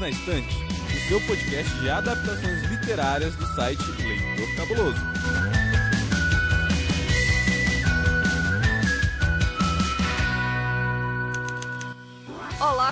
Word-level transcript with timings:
Na 0.00 0.08
Estante, 0.08 0.56
o 0.94 1.08
seu 1.08 1.20
podcast 1.26 1.72
de 1.78 1.90
adaptações 1.90 2.62
literárias 2.70 3.36
do 3.36 3.46
site 3.54 3.82
Leitor 4.02 4.56
Cabuloso. 4.56 5.00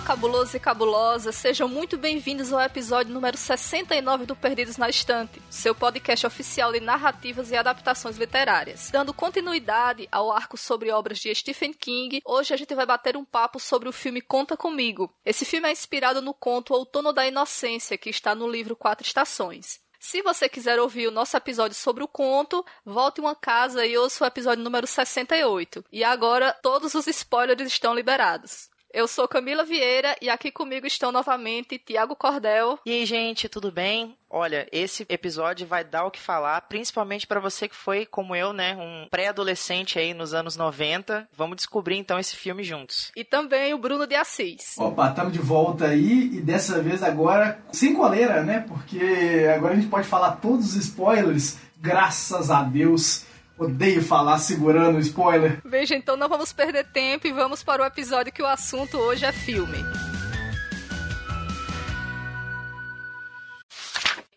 Olá, 0.01 0.07
cabulosos 0.07 0.55
e 0.55 0.59
cabulosas, 0.59 1.35
sejam 1.37 1.69
muito 1.69 1.99
bem-vindos 1.99 2.55
ao 2.55 2.61
episódio 2.61 3.13
número 3.13 3.37
69 3.37 4.25
do 4.25 4.35
Perdidos 4.35 4.79
na 4.79 4.89
Estante, 4.89 5.43
seu 5.51 5.75
podcast 5.75 6.27
oficial 6.27 6.73
de 6.73 6.81
narrativas 6.81 7.51
e 7.51 7.57
adaptações 7.57 8.17
literárias. 8.17 8.91
Dando 8.91 9.13
continuidade 9.13 10.09
ao 10.11 10.33
arco 10.33 10.57
sobre 10.57 10.91
obras 10.91 11.19
de 11.19 11.35
Stephen 11.35 11.75
King, 11.75 12.23
hoje 12.25 12.55
a 12.55 12.57
gente 12.57 12.75
vai 12.75 12.87
bater 12.87 13.15
um 13.15 13.27
papo 13.27 13.61
sobre 13.61 13.91
o 13.91 13.93
filme 13.93 14.23
Conta 14.23 14.57
Comigo. 14.57 15.13
Esse 15.23 15.45
filme 15.45 15.69
é 15.69 15.73
inspirado 15.73 16.23
no 16.23 16.33
conto 16.33 16.73
Outono 16.73 17.13
da 17.13 17.27
Inocência, 17.27 17.99
que 17.99 18.09
está 18.09 18.35
no 18.35 18.49
livro 18.49 18.75
Quatro 18.75 19.07
Estações. 19.07 19.81
Se 19.99 20.23
você 20.23 20.49
quiser 20.49 20.81
ouvir 20.81 21.09
o 21.09 21.13
nosso 21.13 21.37
episódio 21.37 21.77
sobre 21.77 22.03
o 22.03 22.09
conto, 22.09 22.65
volte 22.87 23.21
uma 23.21 23.35
casa 23.35 23.85
e 23.85 23.99
ouça 23.99 24.25
o 24.25 24.27
episódio 24.27 24.65
número 24.65 24.87
68. 24.87 25.85
E 25.93 26.03
agora 26.03 26.55
todos 26.63 26.95
os 26.95 27.07
spoilers 27.07 27.61
estão 27.71 27.95
liberados. 27.95 28.70
Eu 28.93 29.07
sou 29.07 29.29
Camila 29.29 29.65
Vieira 29.65 30.17
e 30.21 30.29
aqui 30.29 30.51
comigo 30.51 30.85
estão 30.85 31.13
novamente 31.13 31.79
Tiago 31.79 32.17
Cordel. 32.17 32.77
E 32.85 32.91
aí, 32.91 33.07
gente, 33.07 33.49
tudo 33.49 33.71
bem? 33.71 34.17
Olha, 34.29 34.67
esse 34.73 35.07
episódio 35.09 35.65
vai 35.65 35.85
dar 35.85 36.05
o 36.05 36.11
que 36.11 36.19
falar, 36.19 36.61
principalmente 36.63 37.25
para 37.25 37.39
você 37.39 37.69
que 37.69 37.75
foi, 37.75 38.05
como 38.05 38.35
eu, 38.35 38.53
né, 38.53 38.77
um 38.77 39.07
pré-adolescente 39.09 39.97
aí 39.97 40.13
nos 40.13 40.35
anos 40.35 40.57
90. 40.57 41.29
Vamos 41.37 41.57
descobrir 41.57 41.99
então 41.99 42.19
esse 42.19 42.35
filme 42.35 42.65
juntos. 42.65 43.13
E 43.15 43.23
também 43.23 43.73
o 43.73 43.79
Bruno 43.79 44.09
de 44.09 44.17
Assis. 44.17 44.77
Opa, 44.77 45.11
estamos 45.11 45.33
de 45.33 45.39
volta 45.39 45.87
aí 45.87 46.31
e 46.33 46.41
dessa 46.41 46.83
vez 46.83 47.01
agora 47.01 47.63
sem 47.71 47.95
coleira, 47.95 48.43
né? 48.43 48.65
Porque 48.67 49.47
agora 49.55 49.75
a 49.75 49.77
gente 49.77 49.89
pode 49.89 50.09
falar 50.09 50.33
todos 50.37 50.71
os 50.71 50.75
spoilers, 50.75 51.59
graças 51.81 52.51
a 52.51 52.65
Deus. 52.65 53.30
Odeio 53.61 54.03
falar 54.03 54.39
segurando 54.39 54.99
spoiler. 55.01 55.61
Veja, 55.63 55.95
então 55.95 56.17
não 56.17 56.31
vamos 56.31 56.51
perder 56.51 56.87
tempo 56.87 57.27
e 57.27 57.33
vamos 57.33 57.63
para 57.63 57.83
o 57.83 57.85
episódio 57.85 58.33
que 58.33 58.43
o 58.43 58.47
assunto 58.47 58.97
hoje 58.97 59.27
é 59.27 59.33
filme. 59.33 59.77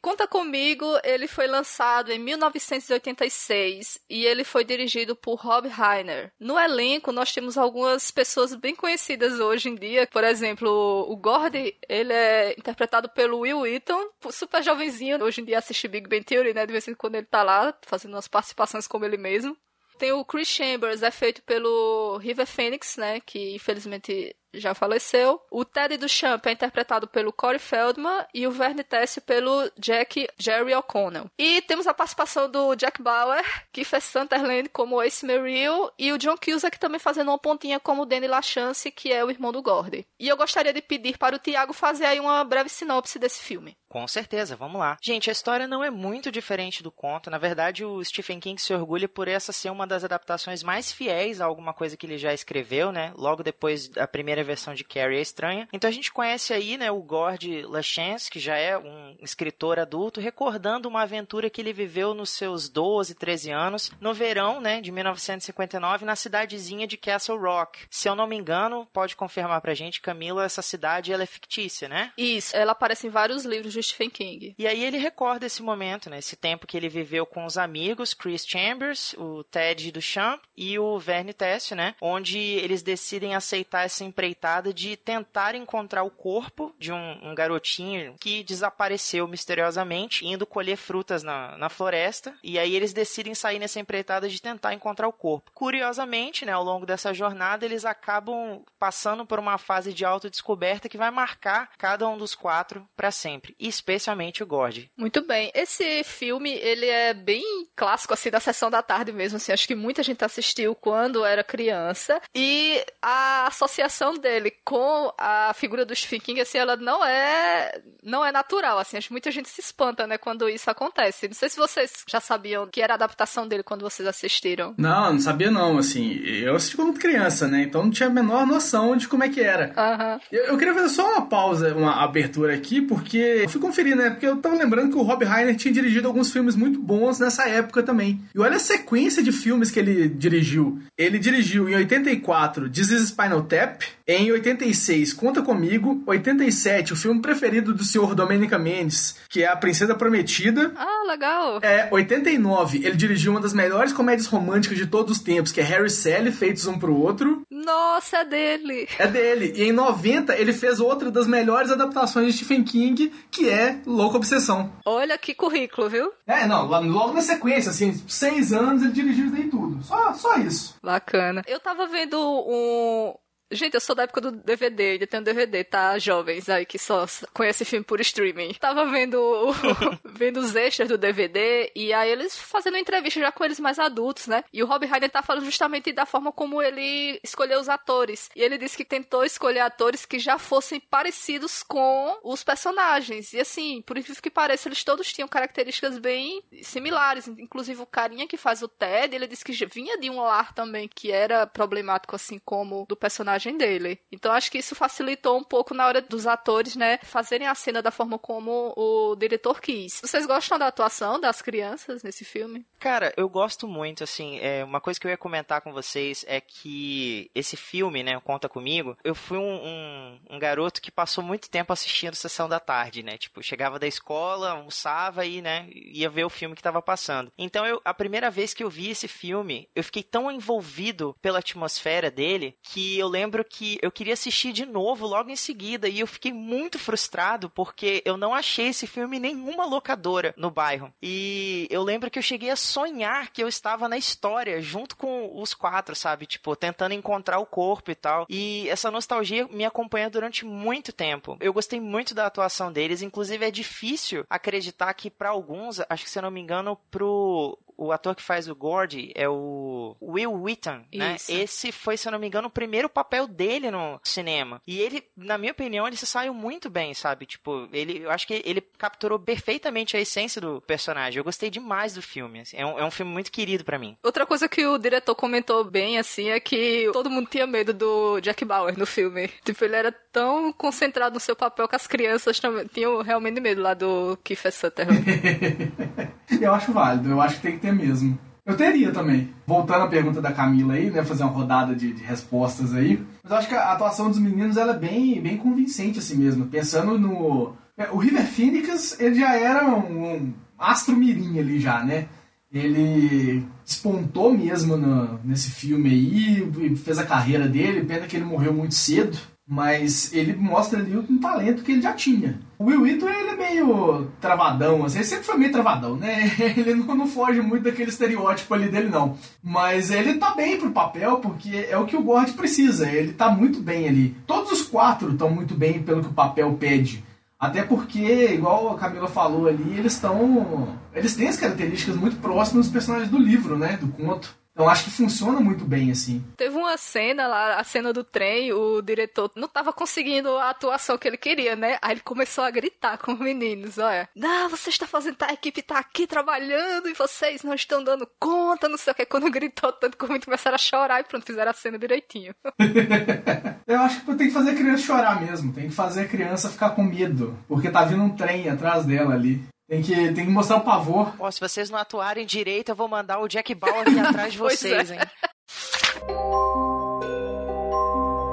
Conta 0.03 0.27
Comigo, 0.27 0.99
ele 1.01 1.29
foi 1.29 1.47
lançado 1.47 2.11
em 2.11 2.19
1986 2.19 4.01
e 4.09 4.25
ele 4.25 4.43
foi 4.43 4.65
dirigido 4.65 5.15
por 5.15 5.35
Rob 5.35 5.69
Reiner. 5.69 6.29
No 6.37 6.59
elenco, 6.59 7.13
nós 7.13 7.31
temos 7.31 7.57
algumas 7.57 8.11
pessoas 8.11 8.53
bem 8.53 8.75
conhecidas 8.75 9.39
hoje 9.39 9.69
em 9.69 9.75
dia. 9.75 10.05
Por 10.05 10.25
exemplo, 10.25 10.69
o 11.09 11.15
Gordy, 11.15 11.77
ele 11.87 12.11
é 12.11 12.51
interpretado 12.51 13.07
pelo 13.11 13.39
Will 13.39 13.61
Wheaton, 13.61 14.09
super 14.29 14.61
jovenzinho. 14.61 15.23
Hoje 15.23 15.39
em 15.39 15.45
dia 15.45 15.59
assiste 15.59 15.87
Big 15.87 16.09
Bang 16.09 16.25
Theory, 16.25 16.53
né? 16.53 16.65
De 16.65 16.73
vez 16.73 16.85
em 16.85 16.93
quando 16.93 17.15
ele 17.15 17.27
tá 17.27 17.41
lá, 17.41 17.73
fazendo 17.83 18.15
umas 18.15 18.27
participações 18.27 18.85
como 18.85 19.05
ele 19.05 19.15
mesmo. 19.15 19.55
Tem 19.97 20.11
o 20.11 20.25
Chris 20.25 20.49
Chambers, 20.49 21.01
é 21.01 21.11
feito 21.11 21.41
pelo 21.43 22.17
River 22.17 22.45
Phoenix, 22.45 22.97
né? 22.97 23.21
Que 23.21 23.55
infelizmente 23.55 24.35
já 24.53 24.73
faleceu. 24.73 25.41
O 25.49 25.65
Ted 25.65 25.97
Duchamp 25.97 26.45
é 26.45 26.51
interpretado 26.51 27.07
pelo 27.07 27.33
Corey 27.33 27.59
Feldman 27.59 28.25
e 28.33 28.47
o 28.47 28.51
Verne 28.51 28.83
Tessio 28.83 29.21
pelo 29.21 29.71
Jack 29.77 30.27
Jerry 30.37 30.73
O'Connell. 30.73 31.29
E 31.37 31.61
temos 31.63 31.87
a 31.87 31.93
participação 31.93 32.49
do 32.49 32.75
Jack 32.75 33.01
Bauer, 33.01 33.43
que 33.71 33.83
fez 33.83 34.03
Sunderland 34.03 34.69
como 34.69 35.01
Ace 35.01 35.25
Merrill, 35.25 35.91
e 35.97 36.11
o 36.11 36.17
John 36.17 36.35
Cusack 36.37 36.79
também 36.79 36.99
fazendo 36.99 37.29
uma 37.29 37.39
pontinha 37.39 37.79
como 37.79 38.05
Danny 38.05 38.27
LaChance, 38.27 38.91
que 38.91 39.11
é 39.11 39.23
o 39.23 39.29
irmão 39.29 39.51
do 39.51 39.61
Gordy. 39.61 40.05
E 40.19 40.27
eu 40.27 40.37
gostaria 40.37 40.73
de 40.73 40.81
pedir 40.81 41.17
para 41.17 41.35
o 41.35 41.39
Tiago 41.39 41.73
fazer 41.73 42.05
aí 42.05 42.19
uma 42.19 42.43
breve 42.43 42.69
sinopse 42.69 43.19
desse 43.19 43.41
filme. 43.41 43.77
Com 43.93 44.07
certeza, 44.07 44.55
vamos 44.55 44.79
lá. 44.79 44.97
Gente, 44.99 45.29
a 45.29 45.31
história 45.31 45.67
não 45.67 45.83
é 45.83 45.91
muito 45.91 46.31
diferente 46.31 46.81
do 46.81 46.89
conto. 46.89 47.29
Na 47.29 47.37
verdade, 47.37 47.85
o 47.85 48.03
Stephen 48.03 48.39
King 48.39 48.59
se 48.59 48.73
orgulha 48.73 49.07
por 49.07 49.27
essa 49.27 49.51
ser 49.51 49.69
uma 49.69 49.85
das 49.85 50.03
adaptações 50.03 50.63
mais 50.63 50.91
fiéis 50.91 51.39
a 51.39 51.45
alguma 51.45 51.75
coisa 51.75 51.95
que 51.95 52.07
ele 52.07 52.17
já 52.17 52.33
escreveu, 52.33 52.91
né? 52.91 53.13
Logo 53.15 53.43
depois 53.43 53.87
da 53.87 54.07
primeira 54.07 54.43
versão 54.43 54.73
de 54.73 54.83
Carrie 54.83 55.19
é 55.19 55.21
Estranha. 55.21 55.69
Então 55.71 55.87
a 55.87 55.93
gente 55.93 56.11
conhece 56.11 56.55
aí, 56.55 56.75
né, 56.75 56.89
o 56.89 57.03
Gord 57.03 57.61
Lachance, 57.67 58.31
que 58.31 58.39
já 58.39 58.57
é 58.57 58.75
um 58.75 59.15
escritor 59.21 59.77
adulto, 59.77 60.19
recordando 60.19 60.89
uma 60.89 61.03
aventura 61.03 61.47
que 61.47 61.61
ele 61.61 61.71
viveu 61.71 62.15
nos 62.15 62.31
seus 62.31 62.67
12, 62.69 63.13
13 63.13 63.51
anos, 63.51 63.91
no 64.01 64.11
verão, 64.11 64.59
né, 64.59 64.81
de 64.81 64.91
1959, 64.91 66.03
na 66.03 66.15
cidadezinha 66.15 66.87
de 66.87 66.97
Castle 66.97 67.37
Rock. 67.37 67.85
Se 67.91 68.09
eu 68.09 68.15
não 68.15 68.25
me 68.25 68.35
engano, 68.35 68.87
pode 68.91 69.15
confirmar 69.15 69.61
pra 69.61 69.75
gente, 69.75 70.01
Camila, 70.01 70.45
essa 70.45 70.63
cidade 70.63 71.13
ela 71.13 71.21
é 71.21 71.27
fictícia, 71.27 71.87
né? 71.87 72.11
Isso, 72.17 72.57
ela 72.57 72.71
aparece 72.71 73.05
em 73.05 73.11
vários 73.11 73.45
livros 73.45 73.71
de 73.71 73.82
Stephen 73.83 74.09
King. 74.09 74.55
E 74.57 74.67
aí 74.67 74.83
ele 74.83 74.97
recorda 74.97 75.45
esse 75.45 75.61
momento, 75.61 76.09
né? 76.09 76.19
Esse 76.19 76.35
tempo 76.35 76.67
que 76.67 76.77
ele 76.77 76.89
viveu 76.89 77.25
com 77.25 77.45
os 77.45 77.57
amigos 77.57 78.13
Chris 78.13 78.45
Chambers, 78.47 79.13
o 79.17 79.43
Ted 79.43 79.91
Duchamp 79.91 80.41
e 80.55 80.77
o 80.79 80.97
Verne 80.99 81.33
Tessio, 81.33 81.75
né? 81.75 81.95
Onde 82.01 82.37
eles 82.37 82.81
decidem 82.81 83.35
aceitar 83.35 83.85
essa 83.85 84.03
empreitada 84.03 84.73
de 84.73 84.95
tentar 84.95 85.55
encontrar 85.55 86.03
o 86.03 86.11
corpo 86.11 86.73
de 86.79 86.91
um, 86.91 87.29
um 87.29 87.35
garotinho 87.35 88.15
que 88.19 88.43
desapareceu 88.43 89.27
misteriosamente, 89.27 90.25
indo 90.25 90.45
colher 90.45 90.77
frutas 90.77 91.23
na, 91.23 91.57
na 91.57 91.69
floresta. 91.69 92.35
E 92.43 92.57
aí 92.57 92.75
eles 92.75 92.93
decidem 92.93 93.35
sair 93.35 93.59
nessa 93.59 93.79
empreitada 93.79 94.29
de 94.29 94.41
tentar 94.41 94.73
encontrar 94.73 95.07
o 95.07 95.13
corpo. 95.13 95.51
Curiosamente, 95.53 96.45
né? 96.45 96.51
Ao 96.51 96.63
longo 96.63 96.85
dessa 96.85 97.13
jornada, 97.13 97.65
eles 97.65 97.85
acabam 97.85 98.63
passando 98.79 99.25
por 99.25 99.39
uma 99.39 99.57
fase 99.57 99.93
de 99.93 100.05
autodescoberta 100.05 100.89
que 100.89 100.97
vai 100.97 101.11
marcar 101.11 101.69
cada 101.77 102.07
um 102.07 102.17
dos 102.17 102.35
quatro 102.35 102.87
para 102.95 103.11
sempre. 103.11 103.55
E 103.59 103.67
especialmente 103.73 104.43
o 104.43 104.45
Gord. 104.45 104.89
Muito 104.97 105.25
bem. 105.25 105.51
Esse 105.53 106.03
filme, 106.03 106.51
ele 106.53 106.85
é 106.85 107.13
bem 107.13 107.43
clássico, 107.75 108.13
assim, 108.13 108.29
da 108.29 108.39
sessão 108.39 108.69
da 108.69 108.81
tarde 108.81 109.11
mesmo, 109.11 109.37
assim. 109.37 109.51
Acho 109.51 109.67
que 109.67 109.75
muita 109.75 110.03
gente 110.03 110.23
assistiu 110.23 110.75
quando 110.75 111.25
era 111.25 111.43
criança. 111.43 112.21
E 112.33 112.83
a 113.01 113.47
associação 113.47 114.13
dele 114.13 114.51
com 114.63 115.13
a 115.17 115.53
figura 115.53 115.85
do 115.85 115.95
Stephen 115.95 116.19
King, 116.19 116.41
assim, 116.41 116.57
ela 116.57 116.75
não 116.75 117.03
é, 117.05 117.81
não 118.01 118.23
é 118.25 118.31
natural, 118.31 118.77
assim. 118.77 118.97
Acho 118.97 119.07
que 119.07 119.13
muita 119.13 119.31
gente 119.31 119.49
se 119.49 119.61
espanta, 119.61 120.07
né, 120.07 120.17
quando 120.17 120.47
isso 120.49 120.69
acontece. 120.69 121.27
Não 121.27 121.35
sei 121.35 121.49
se 121.49 121.57
vocês 121.57 122.03
já 122.07 122.19
sabiam 122.19 122.67
que 122.67 122.81
era 122.81 122.93
a 122.93 122.95
adaptação 122.95 123.47
dele 123.47 123.63
quando 123.63 123.81
vocês 123.81 124.07
assistiram. 124.07 124.73
Não, 124.77 125.13
não 125.13 125.19
sabia 125.19 125.51
não, 125.51 125.77
assim. 125.77 126.21
Eu 126.23 126.55
assisti 126.55 126.75
quando 126.75 126.99
criança, 126.99 127.47
né? 127.47 127.63
Então 127.63 127.83
não 127.83 127.91
tinha 127.91 128.07
a 128.07 128.11
menor 128.11 128.45
noção 128.45 128.95
de 128.95 129.07
como 129.07 129.23
é 129.23 129.29
que 129.29 129.41
era. 129.41 129.73
Uhum. 129.77 130.19
Eu, 130.31 130.45
eu 130.45 130.57
queria 130.57 130.73
fazer 130.73 130.89
só 130.89 131.09
uma 131.11 131.25
pausa, 131.27 131.73
uma 131.75 132.03
abertura 132.03 132.53
aqui, 132.53 132.81
porque 132.81 133.17
eu 133.17 133.49
fui 133.49 133.61
conferir, 133.63 133.95
né? 133.95 134.09
Porque 134.09 134.27
eu 134.27 134.37
tava 134.37 134.55
lembrando 134.55 134.91
que 134.91 134.97
o 134.97 135.01
Rob 135.01 135.23
Reiner 135.23 135.55
tinha 135.55 135.73
dirigido 135.73 136.07
alguns 136.07 136.31
filmes 136.31 136.55
muito 136.55 136.79
bons 136.79 137.19
nessa 137.19 137.47
época 137.47 137.81
também. 137.81 138.21
E 138.35 138.39
olha 138.39 138.57
a 138.57 138.59
sequência 138.59 139.23
de 139.23 139.31
filmes 139.31 139.71
que 139.71 139.79
ele 139.79 140.09
dirigiu. 140.09 140.79
Ele 140.97 141.17
dirigiu 141.17 141.69
em 141.69 141.75
84 141.75 142.69
This 142.69 142.91
is 142.91 143.07
Spinal 143.07 143.43
Tap, 143.43 143.81
em 144.07 144.31
86 144.31 145.13
Conta 145.13 145.41
Comigo, 145.41 146.03
87 146.05 146.93
o 146.93 146.95
filme 146.95 147.21
preferido 147.21 147.73
do 147.73 147.83
senhor 147.83 148.13
Domenica 148.13 148.59
Mendes, 148.59 149.15
que 149.29 149.43
é 149.43 149.47
A 149.47 149.55
Princesa 149.55 149.95
Prometida. 149.95 150.73
Ah, 150.75 151.05
legal. 151.07 151.59
É, 151.61 151.87
89 151.89 152.85
ele 152.85 152.95
dirigiu 152.95 153.31
uma 153.31 153.39
das 153.39 153.53
melhores 153.53 153.93
comédias 153.93 154.27
românticas 154.27 154.77
de 154.77 154.87
todos 154.87 155.17
os 155.17 155.23
tempos, 155.23 155.51
que 155.51 155.61
é 155.61 155.63
Harry 155.63 155.87
e 155.87 155.89
Sally, 155.89 156.31
feitos 156.31 156.67
um 156.67 156.77
pro 156.77 156.95
outro. 156.95 157.43
Nossa, 157.49 158.17
é 158.17 158.25
dele. 158.25 158.87
É 158.99 159.07
dele. 159.07 159.53
E 159.55 159.63
em 159.63 159.71
90 159.71 160.35
ele 160.35 160.51
fez 160.51 160.79
outra 160.79 161.09
das 161.09 161.27
melhores 161.27 161.71
adaptações 161.71 162.27
de 162.27 162.33
Stephen 162.33 162.63
King, 162.63 163.11
que 163.31 163.49
é 163.49 163.52
Louca 163.85 164.17
Obsessão. 164.17 164.71
Olha 164.85 165.17
que 165.17 165.33
currículo, 165.33 165.89
viu? 165.89 166.11
É, 166.25 166.45
não, 166.47 166.65
logo 166.67 167.13
na 167.13 167.21
sequência, 167.21 167.69
assim, 167.71 167.93
seis 168.07 168.51
anos 168.53 168.81
ele 168.81 168.91
dirigiu 168.91 169.25
isso 169.25 169.35
daí 169.35 169.49
tudo. 169.49 169.83
Só, 169.83 170.13
só 170.13 170.35
isso. 170.37 170.75
Bacana. 170.81 171.41
Eu 171.47 171.59
tava 171.59 171.87
vendo 171.87 172.17
um, 172.19 173.13
Gente, 173.53 173.75
eu 173.75 173.81
sou 173.81 173.95
da 173.95 174.03
época 174.03 174.21
do 174.21 174.31
DVD, 174.31 174.91
ainda 174.91 175.07
tenho 175.07 175.23
DVD, 175.23 175.63
tá? 175.63 175.97
Jovens 175.99 176.49
aí 176.49 176.65
que 176.65 176.79
só 176.79 177.05
conhecem 177.33 177.65
filme 177.65 177.85
por 177.85 177.99
streaming. 178.01 178.53
Tava 178.55 178.85
vendo, 178.85 179.53
vendo 180.03 180.37
os 180.37 180.55
extras 180.55 180.89
do 180.89 180.97
DVD 180.97 181.71
e 181.75 181.93
aí 181.93 182.09
eles 182.09 182.37
fazendo 182.37 182.77
entrevista 182.77 183.19
já 183.19 183.31
com 183.31 183.43
eles 183.45 183.59
mais 183.59 183.77
adultos, 183.77 184.27
né? 184.27 184.43
E 184.51 184.63
o 184.63 184.65
Rob 184.65 184.85
Reiner 184.85 185.09
tá 185.09 185.21
falando 185.21 185.45
justamente 185.45 185.91
da 185.91 186.05
forma 186.05 186.31
como 186.31 186.61
ele 186.61 187.19
escolheu 187.23 187.59
os 187.59 187.69
atores. 187.69 188.29
E 188.35 188.41
ele 188.41 188.57
disse 188.57 188.77
que 188.77 188.85
tentou 188.85 189.23
escolher 189.23 189.59
atores 189.59 190.05
que 190.05 190.17
já 190.17 190.37
fossem 190.37 190.79
parecidos 190.79 191.61
com 191.63 192.17
os 192.23 192.43
personagens. 192.43 193.33
E 193.33 193.39
assim, 193.39 193.81
por 193.81 193.97
incrível 193.97 194.21
que 194.21 194.31
pareça, 194.31 194.67
eles 194.67 194.83
todos 194.83 195.11
tinham 195.11 195.27
características 195.27 195.97
bem 195.97 196.43
similares. 196.61 197.27
Inclusive 197.27 197.81
o 197.81 197.85
carinha 197.85 198.27
que 198.27 198.37
faz 198.37 198.61
o 198.61 198.67
Ted, 198.67 199.15
ele 199.15 199.27
disse 199.27 199.43
que 199.43 199.53
vinha 199.65 199.97
de 199.97 200.09
um 200.09 200.21
lar 200.21 200.53
também 200.53 200.87
que 200.87 201.11
era 201.11 201.45
problemático, 201.45 202.15
assim 202.15 202.39
como 202.39 202.85
do 202.87 202.95
personagem 202.95 203.42
dele. 203.51 203.99
Então 204.11 204.31
acho 204.31 204.51
que 204.51 204.59
isso 204.59 204.75
facilitou 204.75 205.37
um 205.37 205.43
pouco 205.43 205.73
na 205.73 205.85
hora 205.85 206.01
dos 206.01 206.25
atores, 206.25 206.75
né, 206.75 206.99
fazerem 207.03 207.47
a 207.47 207.55
cena 207.55 207.81
da 207.81 207.91
forma 207.91 208.17
como 208.17 208.73
o 208.77 209.15
diretor 209.15 209.59
quis. 209.59 209.99
Vocês 210.01 210.25
gostam 210.25 210.57
da 210.57 210.67
atuação 210.67 211.19
das 211.19 211.41
crianças 211.41 212.03
nesse 212.03 212.23
filme? 212.23 212.65
Cara, 212.83 213.13
eu 213.15 213.29
gosto 213.29 213.65
muito, 213.65 214.03
assim, 214.03 214.39
é, 214.39 214.61
uma 214.61 214.81
coisa 214.81 214.99
que 214.99 215.07
eu 215.07 215.09
ia 215.09 215.15
comentar 215.15 215.61
com 215.61 215.71
vocês 215.71 216.25
é 216.27 216.41
que 216.41 217.31
esse 217.33 217.55
filme, 217.55 218.03
né, 218.03 218.19
Conta 218.19 218.49
Comigo, 218.49 218.97
eu 219.05 219.15
fui 219.15 219.37
um, 219.37 219.41
um, 219.41 220.19
um 220.31 220.37
garoto 220.37 220.81
que 220.81 220.91
passou 220.91 221.23
muito 221.23 221.49
tempo 221.49 221.71
assistindo 221.71 222.13
Sessão 222.13 222.49
da 222.49 222.59
Tarde, 222.59 223.01
né, 223.01 223.17
tipo, 223.17 223.41
chegava 223.41 223.79
da 223.79 223.87
escola, 223.87 224.49
almoçava 224.49 225.25
e, 225.25 225.41
né, 225.41 225.65
ia 225.71 226.09
ver 226.09 226.25
o 226.25 226.29
filme 226.29 226.57
que 226.57 226.61
tava 226.61 226.81
passando. 226.81 227.31
Então, 227.37 227.65
eu, 227.65 227.81
a 227.85 227.93
primeira 227.93 228.29
vez 228.29 228.53
que 228.53 228.65
eu 228.65 228.69
vi 228.69 228.89
esse 228.89 229.07
filme, 229.07 229.69
eu 229.73 229.81
fiquei 229.81 230.03
tão 230.03 230.29
envolvido 230.29 231.15
pela 231.21 231.39
atmosfera 231.39 232.11
dele 232.11 232.53
que 232.61 232.99
eu 232.99 233.07
lembro 233.07 233.45
que 233.45 233.79
eu 233.81 233.93
queria 233.93 234.13
assistir 234.13 234.51
de 234.51 234.65
novo 234.65 235.07
logo 235.07 235.29
em 235.29 235.37
seguida 235.37 235.87
e 235.87 236.01
eu 236.01 236.07
fiquei 236.07 236.33
muito 236.33 236.77
frustrado 236.77 237.49
porque 237.49 238.03
eu 238.03 238.17
não 238.17 238.33
achei 238.33 238.67
esse 238.67 238.85
filme 238.85 239.15
em 239.15 239.21
nenhuma 239.21 239.65
locadora 239.65 240.33
no 240.35 240.51
bairro. 240.51 240.93
E 241.01 241.65
eu 241.71 241.81
lembro 241.81 242.11
que 242.11 242.19
eu 242.19 242.23
cheguei 242.23 242.49
a 242.49 242.57
sonhar 242.73 243.31
que 243.31 243.43
eu 243.43 243.47
estava 243.47 243.87
na 243.87 243.97
história 243.97 244.61
junto 244.61 244.97
com 244.97 245.31
os 245.39 245.53
quatro, 245.53 245.95
sabe? 245.95 246.25
Tipo, 246.25 246.55
tentando 246.55 246.93
encontrar 246.93 247.39
o 247.39 247.45
corpo 247.45 247.91
e 247.91 247.95
tal. 247.95 248.25
E 248.29 248.67
essa 248.69 248.89
nostalgia 248.89 249.47
me 249.49 249.63
acompanha 249.63 250.09
durante 250.09 250.43
muito 250.43 250.91
tempo. 250.91 251.37
Eu 251.39 251.53
gostei 251.53 251.79
muito 251.79 252.15
da 252.15 252.25
atuação 252.25 252.71
deles, 252.71 253.01
inclusive 253.01 253.45
é 253.45 253.51
difícil 253.51 254.25
acreditar 254.29 254.93
que 254.93 255.09
para 255.09 255.29
alguns, 255.29 255.81
acho 255.89 256.03
que 256.03 256.09
se 256.09 256.17
eu 256.17 256.23
não 256.23 256.31
me 256.31 256.41
engano, 256.41 256.77
pro 256.89 257.57
o 257.77 257.91
ator 257.91 258.15
que 258.15 258.21
faz 258.21 258.47
o 258.47 258.55
Gordy 258.55 259.11
é 259.15 259.27
o 259.27 259.95
Will 260.01 260.33
Wheaton, 260.33 260.83
né? 260.93 261.15
Esse 261.27 261.71
foi, 261.71 261.97
se 261.97 262.07
eu 262.07 262.11
não 262.11 262.19
me 262.19 262.27
engano, 262.27 262.47
o 262.47 262.51
primeiro 262.51 262.89
papel 262.89 263.27
dele 263.27 263.71
no 263.71 263.99
cinema. 264.03 264.61
E 264.65 264.79
ele, 264.79 265.03
na 265.15 265.37
minha 265.37 265.51
opinião, 265.51 265.87
ele 265.87 265.97
se 265.97 266.05
saiu 266.05 266.33
muito 266.33 266.69
bem, 266.69 266.93
sabe? 266.93 267.25
Tipo, 267.25 267.67
ele, 267.71 268.03
eu 268.03 268.11
acho 268.11 268.27
que 268.27 268.41
ele 268.45 268.61
capturou 268.77 269.19
perfeitamente 269.19 269.97
a 269.97 269.99
essência 269.99 270.41
do 270.41 270.61
personagem. 270.61 271.17
Eu 271.17 271.23
gostei 271.23 271.49
demais 271.49 271.93
do 271.93 272.01
filme. 272.01 272.41
Assim, 272.41 272.57
é, 272.57 272.65
um, 272.65 272.79
é 272.79 272.85
um 272.85 272.91
filme 272.91 273.11
muito 273.11 273.31
querido 273.31 273.63
para 273.63 273.79
mim. 273.79 273.97
Outra 274.03 274.25
coisa 274.25 274.47
que 274.47 274.65
o 274.65 274.77
diretor 274.77 275.15
comentou 275.15 275.63
bem, 275.63 275.97
assim, 275.97 276.29
é 276.29 276.39
que 276.39 276.89
todo 276.93 277.09
mundo 277.09 277.29
tinha 277.29 277.47
medo 277.47 277.73
do 277.73 278.19
Jack 278.19 278.43
Bauer 278.45 278.77
no 278.77 278.85
filme. 278.85 279.29
Tipo, 279.43 279.65
ele 279.65 279.75
era 279.75 279.91
tão 279.91 280.53
concentrado 280.53 281.15
no 281.15 281.19
seu 281.19 281.35
papel 281.35 281.67
que 281.67 281.75
as 281.75 281.87
crianças 281.87 282.39
também 282.39 282.65
tinham 282.67 283.01
realmente 283.01 283.39
medo 283.39 283.61
lá 283.61 283.73
do 283.73 284.17
Kiefer 284.23 284.51
Sutherland. 284.51 285.03
eu 286.41 286.53
acho 286.53 286.71
válido. 286.71 287.09
Eu 287.09 287.21
acho 287.21 287.35
que 287.35 287.41
tem 287.41 287.53
que 287.53 287.59
ter 287.59 287.73
mesmo. 287.73 288.17
Eu 288.45 288.57
teria 288.57 288.91
também. 288.91 289.33
Voltando 289.47 289.83
à 289.83 289.87
pergunta 289.87 290.21
da 290.21 290.31
Camila 290.31 290.73
aí, 290.73 290.89
né? 290.89 291.03
Fazer 291.03 291.23
uma 291.23 291.31
rodada 291.31 291.73
de, 291.75 291.93
de 291.93 292.03
respostas 292.03 292.73
aí. 292.73 293.01
Mas 293.23 293.31
eu 293.31 293.37
acho 293.37 293.47
que 293.47 293.55
a 293.55 293.71
atuação 293.71 294.09
dos 294.09 294.19
meninos 294.19 294.57
ela 294.57 294.73
é 294.73 294.77
bem, 294.77 295.21
bem 295.21 295.37
convincente 295.37 295.99
assim 295.99 296.15
mesmo. 296.15 296.47
Pensando 296.47 296.99
no. 296.99 297.53
É, 297.77 297.89
o 297.91 297.97
River 297.97 298.25
Phoenix, 298.25 298.99
ele 298.99 299.15
já 299.15 299.35
era 299.35 299.65
um, 299.65 300.13
um 300.13 300.33
astro 300.59 300.95
mirim 300.95 301.39
ali 301.39 301.59
já, 301.59 301.83
né? 301.83 302.07
Ele 302.51 303.43
despontou 303.65 304.31
mesmo 304.31 304.77
no, 304.77 305.19
nesse 305.23 305.49
filme 305.49 305.89
aí 305.89 306.75
fez 306.75 306.99
a 306.99 307.05
carreira 307.05 307.47
dele. 307.47 307.85
Pena 307.85 308.05
que 308.05 308.15
ele 308.15 308.25
morreu 308.25 308.53
muito 308.53 308.75
cedo 308.75 309.17
mas 309.47 310.13
ele 310.13 310.33
mostra 310.33 310.79
ali 310.79 310.95
um 310.95 311.19
talento 311.19 311.63
que 311.63 311.73
ele 311.73 311.81
já 311.81 311.93
tinha. 311.93 312.39
O 312.57 312.65
Will 312.65 312.83
Wheaton, 312.83 313.09
ele 313.09 313.29
é 313.29 313.35
meio 313.35 314.07
travadão, 314.21 314.85
assim, 314.85 314.99
ele 314.99 315.05
sempre 315.05 315.25
foi 315.25 315.37
meio 315.37 315.51
travadão, 315.51 315.97
né? 315.97 316.31
Ele 316.55 316.75
não, 316.75 316.95
não, 316.95 317.07
foge 317.07 317.41
muito 317.41 317.63
daquele 317.63 317.89
estereótipo 317.89 318.53
ali 318.53 318.69
dele, 318.69 318.89
não. 318.89 319.17
Mas 319.43 319.91
ele 319.91 320.15
tá 320.15 320.33
bem 320.33 320.57
pro 320.57 320.71
papel, 320.71 321.17
porque 321.17 321.67
é 321.69 321.77
o 321.77 321.85
que 321.85 321.97
o 321.97 322.01
Gord 322.01 322.31
precisa, 322.33 322.89
ele 322.89 323.13
tá 323.13 323.29
muito 323.29 323.59
bem 323.59 323.87
ali. 323.87 324.15
Todos 324.25 324.51
os 324.51 324.61
quatro 324.61 325.11
estão 325.11 325.29
muito 325.29 325.53
bem 325.55 325.83
pelo 325.83 326.01
que 326.01 326.09
o 326.09 326.13
papel 326.13 326.53
pede. 326.53 327.03
Até 327.37 327.61
porque, 327.61 328.33
igual 328.33 328.73
a 328.73 328.79
Camila 328.79 329.09
falou 329.09 329.49
ali, 329.49 329.77
eles 329.77 329.93
estão. 329.93 330.77
Eles 330.93 331.13
têm 331.13 331.27
as 331.27 331.35
características 331.35 331.97
muito 331.97 332.15
próximas 332.17 332.67
dos 332.67 332.73
personagens 332.73 333.11
do 333.11 333.17
livro, 333.17 333.57
né? 333.57 333.77
Do 333.81 333.89
conto. 333.89 334.33
Então 334.53 334.69
acho 334.69 334.85
que 334.85 334.91
funciona 334.91 335.39
muito 335.39 335.65
bem, 335.65 335.91
assim. 335.91 336.23
Teve 336.37 336.55
uma 336.55 336.77
cena 336.77 337.27
lá, 337.27 337.59
a 337.59 337.63
cena 337.63 337.91
do 337.91 338.03
trem, 338.03 338.53
o 338.53 338.81
diretor 338.81 339.31
não 339.35 339.47
tava 339.47 339.73
conseguindo 339.73 340.37
a 340.37 340.51
atuação 340.51 340.97
que 340.97 341.07
ele 341.07 341.17
queria, 341.17 341.55
né? 341.55 341.77
Aí 341.81 341.93
ele 341.93 342.01
começou 342.01 342.43
a 342.43 342.51
gritar 342.51 342.97
com 342.99 343.13
os 343.13 343.19
meninos, 343.19 343.79
olha. 343.79 344.07
Não, 344.15 344.49
você 344.49 344.69
está 344.69 344.85
fazendo, 344.85 345.15
tá, 345.15 345.27
a 345.29 345.33
equipe 345.33 345.61
tá 345.63 345.79
aqui 345.79 346.05
trabalhando 346.05 346.87
e 346.87 346.93
vocês 346.93 347.41
não 347.41 347.55
estão 347.55 347.83
dando 347.83 348.07
conta, 348.19 348.69
não 348.69 348.77
sei 348.77 348.91
o 348.91 348.95
que. 348.95 349.05
Quando 349.05 349.29
gritou 349.31 349.73
tanto 349.73 349.97
que 349.97 350.07
muito 350.07 350.25
começaram 350.25 350.55
a 350.55 350.59
chorar 350.59 350.99
e 350.99 351.03
pronto, 351.03 351.25
fizeram 351.25 351.49
a 351.49 351.53
cena 351.53 351.79
direitinho. 351.79 352.35
Eu 353.65 353.81
acho 353.81 354.01
que 354.01 354.15
tem 354.15 354.27
que 354.27 354.33
fazer 354.33 354.51
a 354.51 354.55
criança 354.55 354.83
chorar 354.83 355.19
mesmo, 355.19 355.51
tem 355.51 355.67
que 355.69 355.75
fazer 355.75 356.01
a 356.01 356.07
criança 356.07 356.49
ficar 356.49 356.71
com 356.71 356.83
medo, 356.83 357.37
porque 357.47 357.71
tá 357.71 357.85
vindo 357.85 358.03
um 358.03 358.15
trem 358.15 358.49
atrás 358.49 358.85
dela 358.85 359.15
ali. 359.15 359.41
Tem 359.73 359.81
que, 359.81 359.95
tem 360.13 360.25
que 360.25 360.31
mostrar 360.31 360.57
o 360.57 360.61
pavor. 360.61 361.17
Pô, 361.17 361.31
se 361.31 361.39
vocês 361.39 361.67
não 361.71 361.79
atuarem 361.79 362.27
direito, 362.27 362.69
eu 362.69 362.75
vou 362.75 362.87
mandar 362.87 363.19
o 363.19 363.27
Jack 363.27 363.55
Bauer 363.55 363.89
vir 363.89 364.01
atrás 364.05 364.31
de 364.33 364.37
vocês, 364.37 364.91
é. 364.91 364.93
hein? 364.93 364.99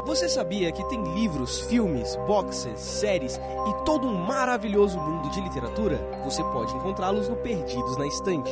Você 0.05 0.29
sabia 0.29 0.71
que 0.71 0.87
tem 0.91 1.03
livros, 1.15 1.61
filmes, 1.63 2.15
boxes, 2.27 2.79
séries 2.79 3.39
e 3.39 3.85
todo 3.87 4.07
um 4.07 4.15
maravilhoso 4.15 5.01
mundo 5.01 5.31
de 5.31 5.41
literatura? 5.41 5.97
Você 6.25 6.43
pode 6.43 6.75
encontrá-los 6.75 7.27
no 7.27 7.37
Perdidos 7.37 7.97
na 7.97 8.07
Estante. 8.07 8.51